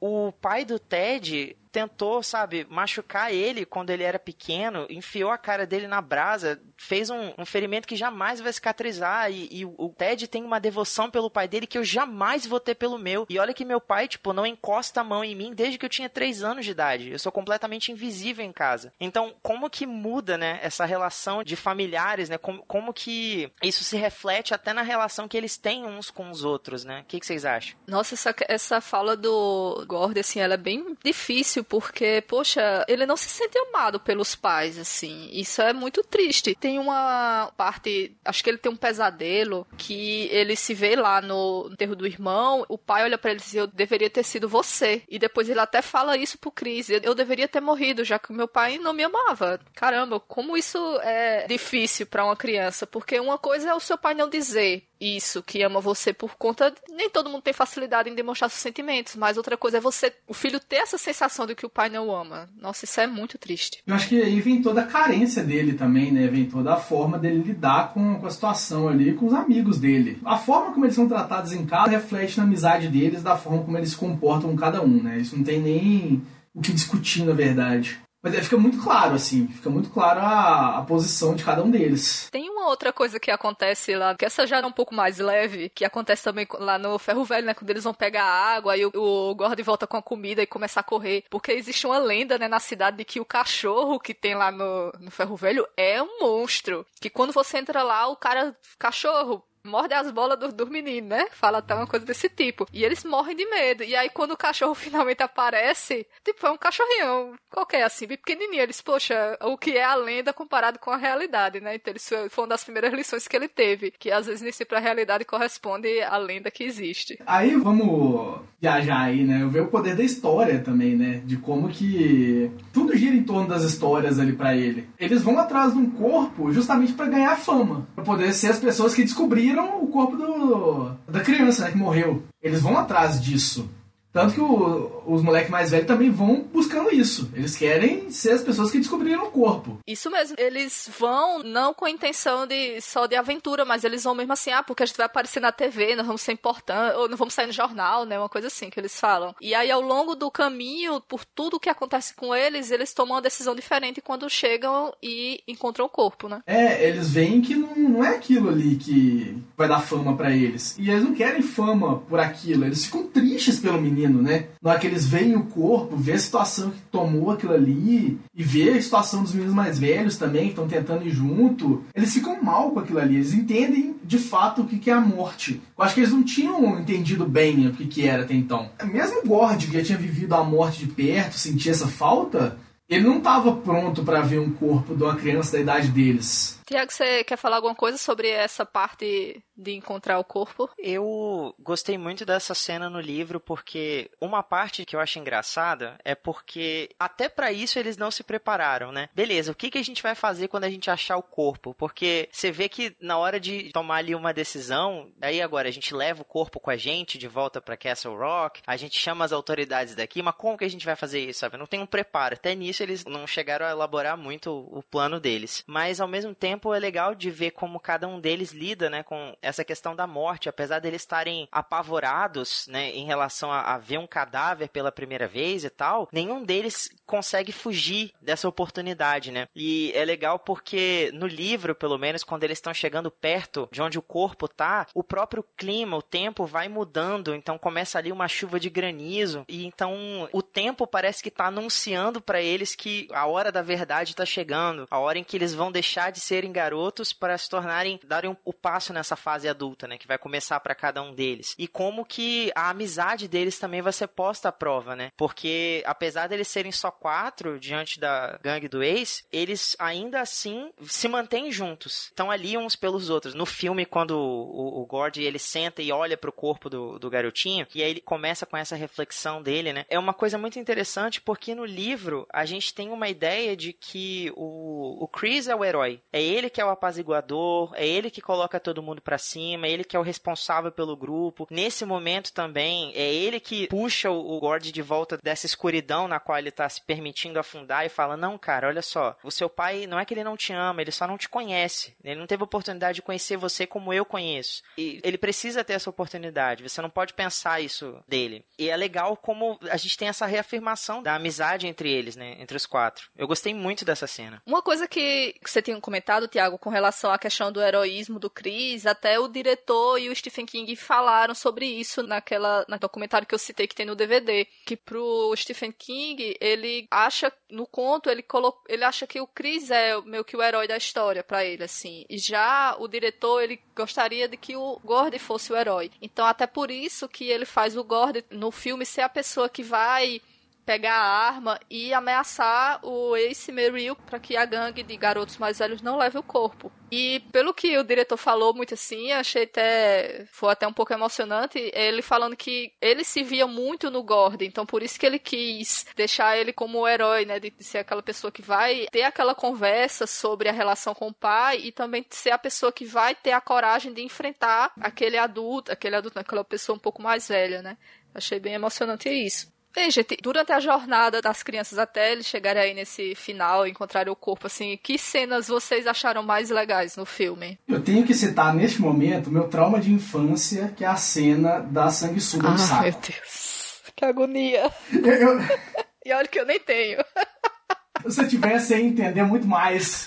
o 0.00 0.32
pai 0.32 0.64
do 0.64 0.78
Ted 0.78 1.56
tentou, 1.78 2.24
sabe, 2.24 2.66
machucar 2.68 3.32
ele 3.32 3.64
quando 3.64 3.90
ele 3.90 4.02
era 4.02 4.18
pequeno, 4.18 4.84
enfiou 4.90 5.30
a 5.30 5.38
cara 5.38 5.64
dele 5.64 5.86
na 5.86 6.00
brasa, 6.00 6.60
fez 6.76 7.08
um, 7.08 7.32
um 7.38 7.46
ferimento 7.46 7.86
que 7.86 7.94
jamais 7.94 8.40
vai 8.40 8.52
cicatrizar. 8.52 9.30
E, 9.30 9.48
e, 9.52 9.64
o 9.64 9.94
Ted 9.96 10.26
tem 10.26 10.42
uma 10.42 10.58
devoção 10.58 11.08
pelo 11.08 11.30
pai 11.30 11.46
dele 11.46 11.66
que 11.68 11.78
eu 11.78 11.84
jamais 11.84 12.46
vou 12.46 12.58
ter 12.58 12.74
pelo 12.74 12.98
meu. 12.98 13.26
E 13.28 13.38
olha 13.38 13.54
que 13.54 13.64
meu 13.64 13.80
pai, 13.80 14.08
tipo, 14.08 14.32
não 14.32 14.44
encosta 14.44 15.00
a 15.00 15.04
mão 15.04 15.22
em 15.22 15.36
mim 15.36 15.52
desde 15.54 15.78
que 15.78 15.84
eu 15.84 15.90
tinha 15.90 16.08
3 16.08 16.42
anos 16.42 16.64
de 16.64 16.72
idade. 16.72 17.12
Eu 17.12 17.18
sou 17.18 17.30
completamente 17.30 17.92
invisível 17.92 18.44
em 18.44 18.52
casa. 18.52 18.92
Então, 18.98 19.34
como 19.40 19.70
que 19.70 19.86
muda, 19.86 20.36
né, 20.36 20.58
essa 20.62 20.84
relação 20.84 21.44
de 21.44 21.54
familiares, 21.54 22.28
né? 22.28 22.38
Como, 22.38 22.64
como 22.66 22.92
que 22.92 23.52
isso 23.62 23.84
se 23.84 23.96
reflete 23.96 24.52
até 24.52 24.72
na 24.72 24.82
relação 24.82 25.28
que 25.28 25.36
eles 25.36 25.56
têm 25.56 25.84
uns 25.84 26.10
com 26.10 26.28
os 26.30 26.44
outros, 26.44 26.84
né? 26.84 27.02
O 27.02 27.04
que, 27.04 27.20
que 27.20 27.26
vocês 27.26 27.44
acham? 27.44 27.78
Nossa, 27.86 28.14
essa, 28.14 28.34
essa 28.48 28.80
fala 28.80 29.16
do 29.16 29.84
Gord, 29.86 30.18
assim, 30.18 30.40
ela 30.40 30.54
é 30.54 30.58
bem 30.58 30.96
difícil 31.04 31.64
porque, 31.68 32.22
poxa, 32.26 32.84
ele 32.88 33.04
não 33.04 33.16
se 33.16 33.28
sente 33.28 33.58
amado 33.58 34.00
pelos 34.00 34.34
pais, 34.34 34.78
assim. 34.78 35.28
Isso 35.32 35.60
é 35.60 35.72
muito 35.72 36.02
triste. 36.02 36.54
Tem 36.54 36.78
uma 36.78 37.52
parte, 37.56 38.16
acho 38.24 38.42
que 38.42 38.50
ele 38.50 38.58
tem 38.58 38.72
um 38.72 38.76
pesadelo 38.76 39.66
que 39.76 40.28
ele 40.32 40.56
se 40.56 40.74
vê 40.74 40.96
lá 40.96 41.20
no 41.20 41.68
enterro 41.70 41.94
do 41.94 42.06
irmão, 42.06 42.64
o 42.68 42.78
pai 42.78 43.04
olha 43.04 43.18
para 43.18 43.32
ele 43.32 43.40
e 43.40 43.42
diz: 43.42 43.54
Eu 43.54 43.66
deveria 43.66 44.08
ter 44.08 44.22
sido 44.22 44.48
você. 44.48 45.02
E 45.08 45.18
depois 45.18 45.48
ele 45.48 45.60
até 45.60 45.82
fala 45.82 46.16
isso 46.16 46.38
pro 46.38 46.50
Chris: 46.50 46.88
Eu 46.90 47.14
deveria 47.14 47.48
ter 47.48 47.60
morrido, 47.60 48.04
já 48.04 48.18
que 48.18 48.30
o 48.30 48.34
meu 48.34 48.48
pai 48.48 48.78
não 48.78 48.92
me 48.92 49.04
amava. 49.04 49.60
Caramba, 49.74 50.18
como 50.18 50.56
isso 50.56 50.78
é 51.02 51.46
difícil 51.46 52.06
para 52.06 52.24
uma 52.24 52.36
criança. 52.36 52.86
Porque 52.86 53.20
uma 53.20 53.38
coisa 53.38 53.70
é 53.70 53.74
o 53.74 53.80
seu 53.80 53.98
pai 53.98 54.14
não 54.14 54.28
dizer, 54.28 54.87
isso, 55.00 55.42
que 55.42 55.62
ama 55.62 55.80
você 55.80 56.12
por 56.12 56.36
conta. 56.36 56.74
Nem 56.90 57.08
todo 57.08 57.30
mundo 57.30 57.42
tem 57.42 57.52
facilidade 57.52 58.08
em 58.08 58.14
demonstrar 58.14 58.50
seus 58.50 58.62
sentimentos, 58.62 59.16
mas 59.16 59.36
outra 59.36 59.56
coisa 59.56 59.78
é 59.78 59.80
você, 59.80 60.12
o 60.26 60.34
filho 60.34 60.60
ter 60.60 60.76
essa 60.76 60.98
sensação 60.98 61.46
de 61.46 61.54
que 61.54 61.66
o 61.66 61.70
pai 61.70 61.88
não 61.88 62.14
ama. 62.14 62.48
Nossa, 62.60 62.84
isso 62.84 63.00
é 63.00 63.06
muito 63.06 63.38
triste. 63.38 63.82
Eu 63.86 63.94
acho 63.94 64.08
que 64.08 64.20
aí 64.20 64.40
vem 64.40 64.62
toda 64.62 64.82
a 64.82 64.86
carência 64.86 65.42
dele 65.42 65.74
também, 65.74 66.12
né? 66.12 66.26
Vem 66.26 66.46
toda 66.46 66.74
a 66.74 66.76
forma 66.76 67.18
dele 67.18 67.42
lidar 67.42 67.92
com, 67.92 68.18
com 68.18 68.26
a 68.26 68.30
situação 68.30 68.88
ali, 68.88 69.14
com 69.14 69.26
os 69.26 69.34
amigos 69.34 69.78
dele. 69.78 70.18
A 70.24 70.36
forma 70.36 70.72
como 70.72 70.84
eles 70.84 70.94
são 70.94 71.08
tratados 71.08 71.52
em 71.52 71.64
casa 71.64 71.90
reflete 71.90 72.38
na 72.38 72.44
amizade 72.44 72.88
deles, 72.88 73.22
da 73.22 73.36
forma 73.36 73.62
como 73.62 73.78
eles 73.78 73.90
se 73.90 73.96
comportam 73.96 74.54
cada 74.56 74.82
um, 74.82 75.02
né? 75.02 75.18
Isso 75.18 75.36
não 75.36 75.44
tem 75.44 75.60
nem 75.60 76.22
o 76.54 76.60
que 76.60 76.72
discutir, 76.72 77.24
na 77.24 77.32
verdade. 77.32 78.00
Mas 78.22 78.34
é, 78.34 78.42
fica 78.42 78.56
muito 78.56 78.82
claro, 78.82 79.14
assim, 79.14 79.46
fica 79.48 79.70
muito 79.70 79.90
claro 79.90 80.20
a, 80.20 80.78
a, 80.78 80.82
posição 80.82 81.36
de 81.36 81.44
cada 81.44 81.62
um 81.62 81.70
deles. 81.70 82.28
Tem 82.32 82.50
uma 82.50 82.68
outra 82.68 82.92
coisa 82.92 83.20
que 83.20 83.30
acontece 83.30 83.94
lá, 83.94 84.16
que 84.16 84.24
essa 84.24 84.46
já 84.46 84.58
é 84.58 84.66
um 84.66 84.72
pouco 84.72 84.94
mais 84.94 85.18
leve, 85.18 85.68
que 85.68 85.84
acontece 85.84 86.24
também 86.24 86.46
lá 86.54 86.78
no 86.78 86.98
Ferro 86.98 87.24
Velho, 87.24 87.46
né? 87.46 87.54
Quando 87.54 87.70
eles 87.70 87.84
vão 87.84 87.94
pegar 87.94 88.24
água, 88.24 88.72
aí 88.72 88.84
o, 88.84 88.90
o 88.92 89.34
Gordon 89.34 89.62
volta 89.62 89.86
com 89.86 89.96
a 89.96 90.02
comida 90.02 90.42
e 90.42 90.46
começa 90.46 90.80
a 90.80 90.82
correr. 90.82 91.24
Porque 91.30 91.52
existe 91.52 91.86
uma 91.86 91.98
lenda, 91.98 92.38
né, 92.38 92.48
na 92.48 92.58
cidade 92.58 92.96
de 92.96 93.04
que 93.04 93.20
o 93.20 93.24
cachorro 93.24 94.00
que 94.00 94.12
tem 94.12 94.34
lá 94.34 94.50
no, 94.50 94.92
no 94.98 95.10
Ferro 95.10 95.36
Velho 95.36 95.66
é 95.76 96.02
um 96.02 96.18
monstro. 96.20 96.84
Que 97.00 97.08
quando 97.08 97.32
você 97.32 97.58
entra 97.58 97.82
lá, 97.84 98.08
o 98.08 98.16
cara, 98.16 98.56
cachorro, 98.78 99.44
morde 99.64 99.94
as 99.94 100.10
bolas 100.10 100.38
dos 100.38 100.52
do 100.52 100.66
meninos, 100.66 101.10
né? 101.10 101.26
Fala 101.30 101.58
até 101.58 101.74
uma 101.74 101.86
coisa 101.86 102.04
desse 102.04 102.28
tipo. 102.28 102.66
E 102.72 102.84
eles 102.84 103.04
morrem 103.04 103.36
de 103.36 103.46
medo. 103.46 103.82
E 103.82 103.94
aí, 103.94 104.10
quando 104.10 104.32
o 104.32 104.36
cachorro 104.36 104.74
finalmente 104.76 105.22
aparece, 105.22 106.06
tipo, 106.24 106.46
é 106.46 106.50
um 106.50 106.56
cachorrinho 106.56 107.34
qualquer, 107.50 107.82
assim, 107.84 108.06
bem 108.06 108.16
pequenininho. 108.16 108.62
Eles, 108.62 108.80
poxa, 108.80 109.38
o 109.42 109.56
que 109.56 109.72
é 109.72 109.84
a 109.84 109.94
lenda 109.94 110.32
comparado 110.32 110.78
com 110.78 110.90
a 110.90 110.96
realidade, 110.96 111.60
né? 111.60 111.74
Então, 111.74 111.94
isso 111.94 112.14
foi 112.30 112.44
uma 112.44 112.50
das 112.50 112.64
primeiras 112.64 112.92
lições 112.92 113.26
que 113.26 113.36
ele 113.36 113.48
teve. 113.48 113.92
Que 113.98 114.10
às 114.10 114.26
vezes 114.26 114.42
nem 114.42 114.52
sempre 114.52 114.76
a 114.76 114.80
realidade 114.80 115.24
corresponde 115.24 116.00
à 116.02 116.16
lenda 116.16 116.50
que 116.50 116.64
existe. 116.64 117.18
Aí, 117.26 117.56
vamos 117.56 118.40
viajar 118.60 119.00
aí, 119.00 119.24
né? 119.24 119.46
Ver 119.50 119.60
o 119.60 119.68
poder 119.68 119.94
da 119.96 120.02
história 120.02 120.60
também, 120.60 120.96
né? 120.96 121.22
De 121.24 121.36
como 121.36 121.68
que 121.68 122.50
tudo 122.72 122.96
gira 122.96 123.14
em 123.14 123.22
torno 123.22 123.48
das 123.48 123.62
histórias 123.62 124.18
ali 124.18 124.32
para 124.32 124.56
ele. 124.56 124.88
Eles 124.98 125.22
vão 125.22 125.38
atrás 125.38 125.72
de 125.72 125.78
um 125.78 125.90
corpo 125.90 126.52
justamente 126.52 126.92
para 126.92 127.06
ganhar 127.06 127.36
fama. 127.36 127.86
Pra 127.94 128.04
poder 128.04 128.32
ser 128.32 128.48
as 128.48 128.58
pessoas 128.58 128.94
que 128.94 129.02
descobriram 129.02 129.47
o 129.56 129.86
corpo 129.88 130.16
do, 130.16 130.90
da 131.08 131.20
criança, 131.20 131.64
né, 131.64 131.70
que 131.70 131.78
morreu. 131.78 132.22
Eles 132.42 132.60
vão 132.60 132.76
atrás 132.76 133.20
disso. 133.20 133.68
Tanto 134.12 134.34
que 134.34 134.40
o, 134.40 135.02
os 135.06 135.22
moleques 135.22 135.50
mais 135.50 135.70
velhos 135.70 135.86
também 135.86 136.10
vão 136.10 136.40
buscando 136.42 136.92
isso. 136.92 137.30
Eles 137.34 137.56
querem 137.56 138.10
ser 138.10 138.32
as 138.32 138.42
pessoas 138.42 138.70
que 138.70 138.78
descobriram 138.78 139.26
o 139.26 139.30
corpo. 139.30 139.78
Isso 139.86 140.10
mesmo. 140.10 140.34
Eles 140.38 140.90
vão 140.98 141.42
não 141.42 141.74
com 141.74 141.84
a 141.84 141.90
intenção 141.90 142.46
de 142.46 142.80
só 142.80 143.06
de 143.06 143.16
aventura, 143.16 143.64
mas 143.64 143.84
eles 143.84 144.04
vão 144.04 144.14
mesmo 144.14 144.32
assim, 144.32 144.50
ah, 144.50 144.62
porque 144.62 144.82
a 144.82 144.86
gente 144.86 144.96
vai 144.96 145.06
aparecer 145.06 145.40
na 145.40 145.52
TV, 145.52 145.94
nós 145.94 146.06
vamos 146.06 146.22
ser 146.22 146.32
importantes, 146.32 146.96
ou 146.96 147.08
não 147.08 147.16
vamos 147.16 147.34
sair 147.34 147.46
no 147.46 147.52
jornal, 147.52 148.04
né? 148.04 148.18
Uma 148.18 148.28
coisa 148.28 148.48
assim 148.48 148.70
que 148.70 148.80
eles 148.80 148.98
falam. 148.98 149.34
E 149.40 149.54
aí, 149.54 149.70
ao 149.70 149.80
longo 149.80 150.14
do 150.14 150.30
caminho, 150.30 151.00
por 151.00 151.24
tudo 151.24 151.60
que 151.60 151.68
acontece 151.68 152.14
com 152.14 152.34
eles, 152.34 152.70
eles 152.70 152.94
tomam 152.94 153.16
uma 153.16 153.22
decisão 153.22 153.54
diferente 153.54 154.00
quando 154.00 154.28
chegam 154.28 154.92
e 155.02 155.42
encontram 155.46 155.84
o 155.84 155.88
corpo, 155.88 156.28
né? 156.28 156.40
É, 156.46 156.88
eles 156.88 157.10
veem 157.10 157.40
que 157.40 157.54
não, 157.54 157.74
não 157.76 158.04
é 158.04 158.16
aquilo 158.16 158.48
ali 158.48 158.76
que 158.76 159.36
vai 159.56 159.68
dar 159.68 159.80
fama 159.80 160.16
para 160.16 160.34
eles. 160.34 160.76
E 160.78 160.90
eles 160.90 161.04
não 161.04 161.14
querem 161.14 161.42
fama 161.42 161.98
por 162.00 162.18
aquilo. 162.18 162.64
Eles 162.64 162.84
ficam 162.84 163.06
tristes 163.06 163.60
pelo 163.60 163.80
menino 163.80 163.97
menino, 163.98 164.22
né? 164.22 164.46
Na 164.62 164.70
hora 164.70 164.78
que 164.78 164.86
eles 164.86 165.06
veem 165.06 165.34
o 165.34 165.44
corpo, 165.44 165.96
vê 165.96 166.12
a 166.12 166.18
situação 166.18 166.70
que 166.70 166.80
tomou 166.90 167.30
aquilo 167.30 167.52
ali, 167.52 168.18
e 168.34 168.42
vê 168.42 168.70
a 168.70 168.82
situação 168.82 169.22
dos 169.22 169.32
meninos 169.32 169.54
mais 169.54 169.78
velhos 169.78 170.16
também, 170.16 170.44
que 170.44 170.50
estão 170.50 170.68
tentando 170.68 171.06
ir 171.06 171.10
junto, 171.10 171.84
eles 171.94 172.12
ficam 172.12 172.42
mal 172.42 172.70
com 172.70 172.80
aquilo 172.80 172.98
ali. 172.98 173.16
Eles 173.16 173.34
entendem 173.34 173.96
de 174.04 174.18
fato 174.18 174.62
o 174.62 174.66
que 174.66 174.90
é 174.90 174.94
a 174.94 175.00
morte. 175.00 175.60
Eu 175.76 175.84
acho 175.84 175.94
que 175.94 176.00
eles 176.00 176.12
não 176.12 176.22
tinham 176.22 176.78
entendido 176.78 177.26
bem 177.26 177.66
o 177.66 177.72
que 177.72 178.06
era 178.06 178.22
até 178.22 178.34
então. 178.34 178.70
Mesmo 178.84 179.20
o 179.20 179.26
Gord, 179.26 179.66
que 179.66 179.74
já 179.74 179.82
tinha 179.82 179.98
vivido 179.98 180.34
a 180.34 180.44
morte 180.44 180.84
de 180.84 180.92
perto, 180.92 181.38
sentia 181.38 181.72
essa 181.72 181.86
falta, 181.86 182.56
ele 182.88 183.04
não 183.04 183.18
estava 183.18 183.52
pronto 183.52 184.02
para 184.02 184.22
ver 184.22 184.40
um 184.40 184.50
corpo 184.50 184.94
de 184.94 185.02
uma 185.02 185.16
criança 185.16 185.52
da 185.52 185.60
idade 185.60 185.88
deles. 185.88 186.57
Tiago, 186.68 186.92
você 186.92 187.24
quer 187.24 187.38
falar 187.38 187.56
alguma 187.56 187.74
coisa 187.74 187.96
sobre 187.96 188.28
essa 188.28 188.66
parte 188.66 189.42
de 189.56 189.72
encontrar 189.72 190.18
o 190.18 190.24
corpo? 190.24 190.68
Eu 190.76 191.54
gostei 191.58 191.96
muito 191.96 192.26
dessa 192.26 192.54
cena 192.54 192.90
no 192.90 193.00
livro 193.00 193.40
porque 193.40 194.10
uma 194.20 194.42
parte 194.42 194.84
que 194.84 194.94
eu 194.94 195.00
acho 195.00 195.18
engraçada 195.18 195.98
é 196.04 196.14
porque 196.14 196.90
até 197.00 197.26
para 197.26 197.50
isso 197.50 197.78
eles 197.78 197.96
não 197.96 198.10
se 198.10 198.22
prepararam, 198.22 198.92
né? 198.92 199.08
Beleza, 199.14 199.50
o 199.50 199.54
que, 199.54 199.70
que 199.70 199.78
a 199.78 199.82
gente 199.82 200.02
vai 200.02 200.14
fazer 200.14 200.48
quando 200.48 200.64
a 200.64 200.70
gente 200.70 200.90
achar 200.90 201.16
o 201.16 201.22
corpo? 201.22 201.72
Porque 201.72 202.28
você 202.30 202.50
vê 202.50 202.68
que 202.68 202.94
na 203.00 203.16
hora 203.16 203.40
de 203.40 203.70
tomar 203.72 203.96
ali 203.96 204.14
uma 204.14 204.34
decisão, 204.34 205.10
aí 205.22 205.40
agora 205.40 205.68
a 205.68 205.72
gente 205.72 205.94
leva 205.94 206.20
o 206.20 206.26
corpo 206.26 206.60
com 206.60 206.70
a 206.70 206.76
gente 206.76 207.16
de 207.16 207.26
volta 207.26 207.62
para 207.62 207.78
Castle 207.78 208.14
Rock, 208.14 208.60
a 208.66 208.76
gente 208.76 208.98
chama 208.98 209.24
as 209.24 209.32
autoridades 209.32 209.94
daqui, 209.94 210.20
mas 210.20 210.34
como 210.36 210.58
que 210.58 210.66
a 210.66 210.70
gente 210.70 210.84
vai 210.84 210.96
fazer 210.96 211.20
isso, 211.20 211.40
sabe? 211.40 211.56
Não 211.56 211.66
tem 211.66 211.80
um 211.80 211.86
preparo. 211.86 212.34
Até 212.34 212.54
nisso 212.54 212.82
eles 212.82 213.06
não 213.06 213.26
chegaram 213.26 213.64
a 213.64 213.70
elaborar 213.70 214.18
muito 214.18 214.52
o 214.70 214.82
plano 214.82 215.18
deles. 215.18 215.64
Mas 215.66 215.98
ao 215.98 216.06
mesmo 216.06 216.34
tempo 216.34 216.57
tempo 216.58 216.74
é 216.74 216.78
legal 216.80 217.14
de 217.14 217.30
ver 217.30 217.52
como 217.52 217.78
cada 217.78 218.08
um 218.08 218.18
deles 218.18 218.50
lida, 218.50 218.90
né, 218.90 219.04
com 219.04 219.36
essa 219.40 219.64
questão 219.64 219.94
da 219.94 220.06
morte, 220.06 220.48
apesar 220.48 220.80
deles 220.80 221.02
estarem 221.02 221.48
apavorados, 221.52 222.66
né, 222.66 222.90
em 222.90 223.04
relação 223.04 223.52
a, 223.52 223.74
a 223.74 223.78
ver 223.78 223.98
um 223.98 224.06
cadáver 224.06 224.68
pela 224.68 224.90
primeira 224.90 225.28
vez 225.28 225.64
e 225.64 225.70
tal, 225.70 226.08
nenhum 226.10 226.42
deles 226.42 226.90
consegue 227.06 227.52
fugir 227.52 228.12
dessa 228.20 228.48
oportunidade, 228.48 229.30
né? 229.30 229.46
E 229.54 229.92
é 229.94 230.04
legal 230.04 230.38
porque 230.38 231.10
no 231.14 231.26
livro, 231.26 231.74
pelo 231.74 231.96
menos, 231.96 232.24
quando 232.24 232.44
eles 232.44 232.58
estão 232.58 232.74
chegando 232.74 233.10
perto 233.10 233.68
de 233.70 233.80
onde 233.80 233.98
o 233.98 234.02
corpo 234.02 234.48
tá, 234.48 234.86
o 234.92 235.02
próprio 235.02 235.44
clima, 235.56 235.96
o 235.96 236.02
tempo 236.02 236.44
vai 236.44 236.68
mudando, 236.68 237.34
então 237.34 237.56
começa 237.56 237.98
ali 237.98 238.12
uma 238.12 238.28
chuva 238.28 238.58
de 238.60 238.68
granizo. 238.68 239.44
E 239.48 239.64
então 239.64 240.28
o 240.32 240.42
tempo 240.42 240.86
parece 240.86 241.22
que 241.22 241.30
tá 241.30 241.46
anunciando 241.46 242.20
para 242.20 242.42
eles 242.42 242.74
que 242.74 243.08
a 243.12 243.26
hora 243.26 243.52
da 243.52 243.62
verdade 243.62 244.14
tá 244.14 244.26
chegando, 244.26 244.86
a 244.90 244.98
hora 244.98 245.18
em 245.18 245.24
que 245.24 245.36
eles 245.36 245.54
vão 245.54 245.72
deixar 245.72 246.10
de 246.12 246.20
garotos 246.52 247.12
para 247.12 247.36
se 247.36 247.48
tornarem 247.48 247.98
darem 248.04 248.36
o 248.44 248.52
passo 248.52 248.92
nessa 248.92 249.16
fase 249.16 249.48
adulta, 249.48 249.86
né, 249.86 249.98
que 249.98 250.06
vai 250.06 250.18
começar 250.18 250.58
para 250.60 250.74
cada 250.74 251.02
um 251.02 251.14
deles. 251.14 251.54
E 251.58 251.66
como 251.66 252.04
que 252.04 252.50
a 252.54 252.70
amizade 252.70 253.28
deles 253.28 253.58
também 253.58 253.82
vai 253.82 253.92
ser 253.92 254.08
posta 254.08 254.48
à 254.48 254.52
prova, 254.52 254.94
né? 254.94 255.12
Porque 255.16 255.82
apesar 255.86 256.28
deles 256.28 256.48
serem 256.48 256.72
só 256.72 256.90
quatro 256.90 257.58
diante 257.58 257.98
da 257.98 258.38
gangue 258.42 258.68
do 258.68 258.82
ex, 258.82 259.24
eles 259.32 259.76
ainda 259.78 260.20
assim 260.20 260.70
se 260.82 261.08
mantêm 261.08 261.50
juntos. 261.50 262.06
Estão 262.06 262.30
ali 262.30 262.56
uns 262.56 262.76
pelos 262.76 263.10
outros. 263.10 263.34
No 263.34 263.46
filme, 263.46 263.84
quando 263.84 264.12
o, 264.12 264.82
o 264.82 264.86
Gord 264.86 265.22
ele 265.22 265.38
senta 265.38 265.82
e 265.82 265.92
olha 265.92 266.16
pro 266.16 266.32
corpo 266.32 266.70
do, 266.70 266.98
do 266.98 267.10
garotinho, 267.10 267.66
e 267.74 267.82
aí 267.82 267.90
ele 267.90 268.00
começa 268.00 268.46
com 268.46 268.56
essa 268.56 268.76
reflexão 268.76 269.42
dele, 269.42 269.72
né? 269.72 269.84
É 269.88 269.98
uma 269.98 270.14
coisa 270.14 270.38
muito 270.38 270.58
interessante 270.58 271.20
porque 271.20 271.54
no 271.54 271.64
livro 271.64 272.26
a 272.32 272.44
gente 272.44 272.72
tem 272.72 272.90
uma 272.90 273.08
ideia 273.08 273.56
de 273.56 273.72
que 273.72 274.32
o, 274.36 275.02
o 275.02 275.08
Chris 275.08 275.48
é 275.48 275.56
o 275.56 275.64
herói. 275.64 276.00
É 276.12 276.22
ele 276.22 276.37
que 276.48 276.60
é 276.60 276.64
o 276.64 276.70
apaziguador, 276.70 277.72
é 277.74 277.86
ele 277.86 278.10
que 278.10 278.20
coloca 278.20 278.60
todo 278.60 278.82
mundo 278.82 279.02
para 279.02 279.18
cima, 279.18 279.66
é 279.66 279.70
ele 279.70 279.84
que 279.84 279.96
é 279.96 279.98
o 279.98 280.02
responsável 280.02 280.70
pelo 280.70 280.96
grupo. 280.96 281.46
Nesse 281.50 281.84
momento 281.84 282.32
também, 282.32 282.92
é 282.94 283.12
ele 283.12 283.40
que 283.40 283.66
puxa 283.66 284.10
o, 284.10 284.36
o 284.36 284.40
Gord 284.40 284.70
de 284.70 284.82
volta 284.82 285.18
dessa 285.22 285.46
escuridão 285.46 286.06
na 286.06 286.20
qual 286.20 286.38
ele 286.38 286.50
tá 286.50 286.68
se 286.68 286.82
permitindo 286.82 287.38
afundar 287.38 287.84
e 287.84 287.88
fala: 287.88 288.16
Não, 288.16 288.38
cara, 288.38 288.68
olha 288.68 288.82
só, 288.82 289.16
o 289.22 289.30
seu 289.30 289.48
pai 289.48 289.86
não 289.86 289.98
é 289.98 290.04
que 290.04 290.14
ele 290.14 290.24
não 290.24 290.36
te 290.36 290.52
ama, 290.52 290.80
ele 290.80 290.92
só 290.92 291.06
não 291.06 291.18
te 291.18 291.28
conhece. 291.28 291.96
Ele 292.02 292.20
não 292.20 292.26
teve 292.26 292.42
oportunidade 292.42 292.96
de 292.96 293.02
conhecer 293.02 293.36
você 293.36 293.66
como 293.66 293.92
eu 293.92 294.04
conheço. 294.04 294.62
E 294.76 295.00
ele 295.02 295.18
precisa 295.18 295.64
ter 295.64 295.74
essa 295.74 295.90
oportunidade. 295.90 296.62
Você 296.62 296.80
não 296.80 296.90
pode 296.90 297.14
pensar 297.14 297.60
isso 297.60 298.02
dele. 298.06 298.44
E 298.58 298.68
é 298.70 298.76
legal 298.76 299.16
como 299.16 299.58
a 299.70 299.76
gente 299.76 299.96
tem 299.96 300.08
essa 300.08 300.26
reafirmação 300.26 301.02
da 301.02 301.14
amizade 301.14 301.66
entre 301.66 301.90
eles, 301.90 302.16
né? 302.16 302.36
Entre 302.38 302.56
os 302.56 302.66
quatro. 302.66 303.08
Eu 303.16 303.26
gostei 303.26 303.54
muito 303.54 303.84
dessa 303.84 304.06
cena. 304.06 304.42
Uma 304.46 304.62
coisa 304.62 304.88
que 304.88 305.34
você 305.44 305.62
tinha 305.62 305.80
comentado, 305.80 306.17
Tiago, 306.26 306.58
com 306.58 306.70
relação 306.70 307.12
à 307.12 307.18
questão 307.18 307.52
do 307.52 307.62
heroísmo 307.62 308.18
do 308.18 308.30
Chris, 308.30 308.86
até 308.86 309.20
o 309.20 309.28
diretor 309.28 309.98
e 309.98 310.08
o 310.08 310.16
Stephen 310.16 310.46
King 310.46 310.74
falaram 310.74 311.34
sobre 311.34 311.66
isso 311.66 312.02
naquela 312.02 312.64
no 312.66 312.78
documentário 312.78 313.26
que 313.26 313.34
eu 313.34 313.38
citei 313.38 313.68
que 313.68 313.74
tem 313.74 313.86
no 313.86 313.94
DVD, 313.94 314.46
que 314.64 314.76
pro 314.76 315.34
Stephen 315.36 315.70
King, 315.70 316.36
ele 316.40 316.88
acha 316.90 317.32
no 317.50 317.66
conto, 317.66 318.08
ele 318.08 318.22
colo... 318.22 318.54
ele 318.68 318.84
acha 318.84 319.06
que 319.06 319.20
o 319.20 319.26
Chris 319.26 319.70
é 319.70 320.00
meio 320.02 320.24
que 320.24 320.36
o 320.36 320.42
herói 320.42 320.66
da 320.66 320.76
história 320.76 321.22
para 321.22 321.44
ele 321.44 321.64
assim. 321.64 322.04
E 322.08 322.18
já 322.18 322.74
o 322.78 322.88
diretor, 322.88 323.42
ele 323.42 323.60
gostaria 323.76 324.26
de 324.26 324.36
que 324.36 324.56
o 324.56 324.80
Gord 324.84 325.18
fosse 325.18 325.52
o 325.52 325.56
herói. 325.56 325.90
Então 326.00 326.24
até 326.24 326.46
por 326.46 326.70
isso 326.70 327.08
que 327.08 327.24
ele 327.26 327.44
faz 327.44 327.76
o 327.76 327.84
Gord 327.84 328.24
no 328.30 328.50
filme 328.50 328.86
ser 328.86 329.02
a 329.02 329.08
pessoa 329.08 329.48
que 329.48 329.62
vai 329.62 330.22
pegar 330.68 330.96
a 330.96 331.28
arma 331.28 331.58
e 331.70 331.94
ameaçar 331.94 332.78
o 332.84 333.16
Ace 333.16 333.50
Merrill 333.50 333.96
para 333.96 334.18
que 334.18 334.36
a 334.36 334.44
gangue 334.44 334.82
de 334.82 334.98
garotos 334.98 335.38
mais 335.38 335.58
velhos 335.60 335.80
não 335.80 335.96
leve 335.96 336.18
o 336.18 336.22
corpo. 336.22 336.70
E 336.92 337.20
pelo 337.32 337.54
que 337.54 337.78
o 337.78 337.82
diretor 337.82 338.18
falou 338.18 338.52
muito 338.52 338.74
assim, 338.74 339.10
achei 339.12 339.44
até 339.44 340.26
foi 340.30 340.52
até 340.52 340.68
um 340.68 340.72
pouco 340.72 340.92
emocionante, 340.92 341.58
ele 341.72 342.02
falando 342.02 342.36
que 342.36 342.70
ele 342.82 343.02
se 343.02 343.22
via 343.22 343.46
muito 343.46 343.90
no 343.90 344.02
Gordon, 344.02 344.44
então 344.44 344.66
por 344.66 344.82
isso 344.82 345.00
que 345.00 345.06
ele 345.06 345.18
quis 345.18 345.86
deixar 345.96 346.36
ele 346.36 346.52
como 346.52 346.80
o 346.80 346.88
herói, 346.88 347.24
né, 347.24 347.40
de 347.40 347.50
ser 347.60 347.78
aquela 347.78 348.02
pessoa 348.02 348.30
que 348.30 348.42
vai 348.42 348.88
ter 348.92 349.04
aquela 349.04 349.34
conversa 349.34 350.06
sobre 350.06 350.50
a 350.50 350.52
relação 350.52 350.94
com 350.94 351.08
o 351.08 351.14
pai 351.14 351.60
e 351.60 351.72
também 351.72 352.04
ser 352.10 352.30
a 352.30 352.38
pessoa 352.38 352.70
que 352.70 352.84
vai 352.84 353.14
ter 353.14 353.32
a 353.32 353.40
coragem 353.40 353.90
de 353.90 354.02
enfrentar 354.02 354.70
aquele 354.78 355.16
adulto, 355.16 355.72
aquele 355.72 355.96
adulto, 355.96 356.18
aquela 356.18 356.44
pessoa 356.44 356.76
um 356.76 356.80
pouco 356.80 357.00
mais 357.00 357.26
velha, 357.26 357.62
né? 357.62 357.78
Achei 358.14 358.38
bem 358.38 358.52
emocionante 358.52 359.08
isso. 359.08 359.56
Gente, 359.76 360.16
durante 360.22 360.50
a 360.50 360.60
jornada 360.60 361.20
das 361.22 361.42
crianças 361.42 361.78
até 361.78 362.12
eles 362.12 362.26
chegarem 362.26 362.62
aí 362.62 362.74
nesse 362.74 363.14
final, 363.14 363.66
encontrarem 363.66 364.12
o 364.12 364.16
corpo, 364.16 364.46
assim, 364.46 364.78
que 364.82 364.98
cenas 364.98 365.48
vocês 365.48 365.86
acharam 365.86 366.22
mais 366.22 366.50
legais 366.50 366.96
no 366.96 367.04
filme? 367.04 367.58
Eu 367.68 367.82
tenho 367.82 368.04
que 368.04 368.14
citar 368.14 368.54
neste 368.54 368.80
momento 368.80 369.30
meu 369.30 369.48
trauma 369.48 369.78
de 369.78 369.92
infância, 369.92 370.72
que 370.76 370.84
é 370.84 370.88
a 370.88 370.96
cena 370.96 371.60
da 371.60 371.90
sanguessuga 371.90 372.48
ah, 372.48 372.52
no 372.52 372.58
saco. 372.58 372.82
meu 372.82 372.92
Deus. 372.92 373.82
Que 373.94 374.04
agonia. 374.04 374.72
Eu, 374.92 375.12
eu... 375.12 375.40
e 376.04 376.12
olha 376.12 376.28
que 376.28 376.40
eu 376.40 376.46
nem 376.46 376.58
tenho. 376.58 376.98
Se 377.98 378.04
você 378.04 378.28
tivesse 378.28 378.74
aí 378.74 378.82
entender 378.84 379.22
muito 379.24 379.46
mais. 379.46 380.06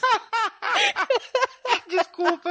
Desculpa. 1.89 2.50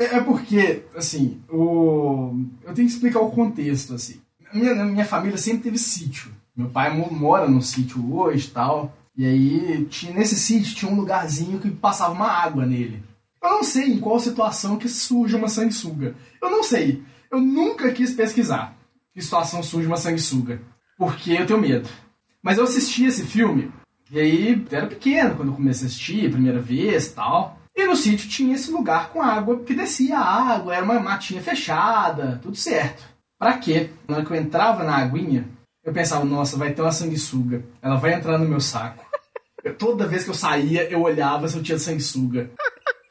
É, 0.00 0.16
é 0.16 0.20
porque, 0.22 0.82
assim, 0.96 1.42
o... 1.46 2.34
eu 2.64 2.72
tenho 2.72 2.88
que 2.88 2.94
explicar 2.94 3.20
o 3.20 3.30
contexto, 3.30 3.92
assim. 3.92 4.18
Minha, 4.54 4.74
minha 4.86 5.04
família 5.04 5.36
sempre 5.36 5.64
teve 5.64 5.76
sítio. 5.76 6.32
Meu 6.56 6.70
pai 6.70 6.90
mora 6.96 7.46
no 7.46 7.60
sítio 7.60 8.16
hoje 8.16 8.48
e 8.48 8.50
tal. 8.50 8.96
E 9.14 9.26
aí, 9.26 9.84
tinha, 9.90 10.14
nesse 10.14 10.36
sítio 10.36 10.74
tinha 10.74 10.90
um 10.90 10.96
lugarzinho 10.96 11.60
que 11.60 11.70
passava 11.70 12.14
uma 12.14 12.28
água 12.28 12.64
nele. 12.64 13.02
Eu 13.42 13.50
não 13.50 13.62
sei 13.62 13.92
em 13.92 14.00
qual 14.00 14.18
situação 14.18 14.78
que 14.78 14.88
surge 14.88 15.36
uma 15.36 15.48
sanguessuga. 15.48 16.14
Eu 16.42 16.50
não 16.50 16.62
sei. 16.62 17.02
Eu 17.30 17.38
nunca 17.38 17.92
quis 17.92 18.14
pesquisar 18.14 18.74
que 19.12 19.20
situação 19.20 19.62
surge 19.62 19.86
uma 19.86 19.96
sanguessuga. 19.98 20.62
Porque 20.96 21.32
eu 21.32 21.46
tenho 21.46 21.60
medo. 21.60 21.88
Mas 22.42 22.56
eu 22.56 22.64
assisti 22.64 23.04
esse 23.04 23.24
filme. 23.24 23.70
E 24.10 24.18
aí, 24.18 24.66
eu 24.70 24.78
era 24.78 24.86
pequeno 24.86 25.36
quando 25.36 25.50
eu 25.50 25.54
comecei 25.54 25.84
a 25.84 25.88
assistir, 25.88 26.30
primeira 26.30 26.60
vez 26.60 27.12
tal. 27.12 27.59
E 27.80 27.86
no 27.86 27.96
sítio 27.96 28.28
tinha 28.28 28.54
esse 28.54 28.70
lugar 28.70 29.08
com 29.08 29.22
água, 29.22 29.60
que 29.60 29.74
descia 29.74 30.18
a 30.18 30.52
água, 30.52 30.74
era 30.74 30.84
uma 30.84 31.00
matinha 31.00 31.40
fechada, 31.40 32.38
tudo 32.42 32.54
certo. 32.54 33.02
Pra 33.38 33.56
quê? 33.56 33.88
Na 34.06 34.16
hora 34.16 34.24
que 34.26 34.30
eu 34.30 34.36
entrava 34.36 34.84
na 34.84 34.98
aguinha, 34.98 35.48
eu 35.82 35.90
pensava, 35.90 36.22
nossa, 36.22 36.58
vai 36.58 36.74
ter 36.74 36.82
uma 36.82 36.92
sanguessuga. 36.92 37.64
Ela 37.80 37.96
vai 37.96 38.12
entrar 38.12 38.36
no 38.36 38.46
meu 38.46 38.60
saco. 38.60 39.02
Eu, 39.64 39.74
toda 39.74 40.06
vez 40.06 40.24
que 40.24 40.30
eu 40.30 40.34
saía, 40.34 40.90
eu 40.90 41.00
olhava 41.00 41.48
se 41.48 41.56
eu 41.56 41.62
tinha 41.62 41.78
sanguessuga. 41.78 42.50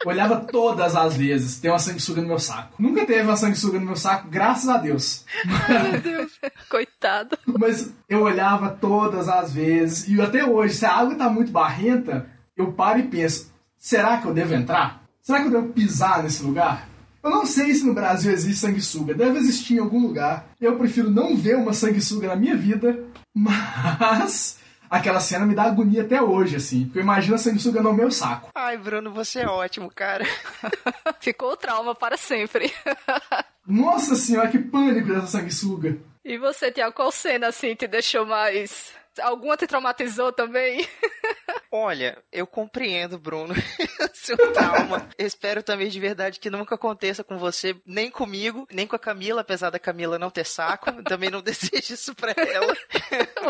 Eu 0.06 0.12
olhava 0.12 0.36
todas 0.36 0.96
as 0.96 1.18
vezes, 1.18 1.60
tem 1.60 1.72
uma 1.72 1.80
sanguessuga 1.80 2.22
no 2.22 2.28
meu 2.28 2.40
saco. 2.40 2.76
Nunca 2.78 3.08
teve 3.08 3.24
uma 3.24 3.36
sanguessuga 3.36 3.80
no 3.80 3.88
meu 3.88 3.96
saco, 3.96 4.30
graças 4.30 4.70
a 4.70 4.78
Deus. 4.78 5.26
Ai, 5.68 5.92
meu 5.94 6.02
Deus. 6.02 6.32
Coitado. 6.70 7.36
Mas 7.60 7.92
eu 8.08 8.22
olhava 8.22 8.70
todas 8.70 9.28
as 9.28 9.52
vezes, 9.52 10.08
e 10.08 10.22
até 10.22 10.46
hoje, 10.46 10.76
se 10.76 10.86
a 10.86 10.94
água 10.94 11.16
tá 11.16 11.28
muito 11.28 11.52
barrenta, 11.52 12.30
eu 12.56 12.72
paro 12.72 13.00
e 13.00 13.04
penso, 13.08 13.52
Será 13.80 14.18
que 14.18 14.28
eu 14.28 14.34
devo 14.34 14.54
entrar? 14.54 15.02
Será 15.22 15.40
que 15.40 15.48
eu 15.48 15.52
devo 15.52 15.70
pisar 15.70 16.22
nesse 16.22 16.44
lugar? 16.44 16.90
Eu 17.24 17.30
não 17.30 17.46
sei 17.46 17.74
se 17.74 17.86
no 17.86 17.94
Brasil 17.94 18.32
existe 18.32 18.60
sanguessuga, 18.60 19.14
deve 19.14 19.40
existir 19.40 19.76
em 19.76 19.80
algum 19.80 20.02
lugar. 20.02 20.50
Eu 20.60 20.78
prefiro 20.78 21.10
não 21.10 21.36
ver 21.36 21.56
uma 21.56 21.72
sanguessuga 21.72 22.28
na 22.28 22.36
minha 22.36 22.58
vida, 22.58 23.06
mas 23.34 24.60
aquela 24.90 25.22
cena 25.22 25.46
me 25.46 25.56
dá 25.56 25.64
agonia 25.64 26.02
até 26.02 26.22
hoje, 26.22 26.58
assim. 26.58 26.86
Porque 26.86 27.00
eu 27.00 27.04
imagino 27.04 27.36
a 27.36 27.38
sanguessuga 27.38 27.82
no 27.82 27.94
meu 27.94 28.12
saco. 28.12 28.50
Ai, 28.54 28.78
Bruno, 28.78 29.14
você 29.14 29.42
é 29.42 29.48
ótimo, 29.48 29.90
cara. 29.90 30.26
Ficou 31.22 31.54
o 31.54 31.58
trauma 31.58 31.96
para 31.96 32.18
sempre. 32.18 32.74
Nossa 33.66 34.16
senhora, 34.16 34.50
que 34.50 34.60
pânico 34.60 35.08
dessa 35.08 35.28
sanguessuga. 35.28 35.98
E 36.26 36.38
você, 36.38 36.70
Tiago, 36.70 36.94
qual 36.94 37.12
cena 37.12 37.48
assim 37.48 37.76
te 37.76 37.88
deixou 37.88 38.26
mais 38.26 38.92
Alguma 39.22 39.58
te 39.58 39.68
traumatizou 39.68 40.32
também? 40.32 40.88
Olha, 41.72 42.18
eu 42.32 42.48
compreendo, 42.48 43.20
Bruno, 43.20 43.54
seu 44.14 44.36
trauma. 44.54 45.08
Eu 45.18 45.28
espero 45.28 45.62
também 45.62 45.88
de 45.88 46.00
verdade 46.00 46.40
que 46.40 46.50
nunca 46.50 46.74
aconteça 46.74 47.24
com 47.24 47.38
você, 47.38 47.76
nem 47.86 48.10
comigo, 48.10 48.68
nem 48.72 48.88
com 48.88 48.96
a 48.96 49.00
Camila, 49.00 49.42
apesar 49.42 49.70
da 49.70 49.78
Camila 49.78 50.18
não 50.18 50.32
ter 50.32 50.46
saco. 50.46 50.92
Também 51.04 51.30
não 51.30 51.42
desejo 51.42 51.94
isso 51.94 52.16
pra 52.16 52.34
ela. 52.36 52.76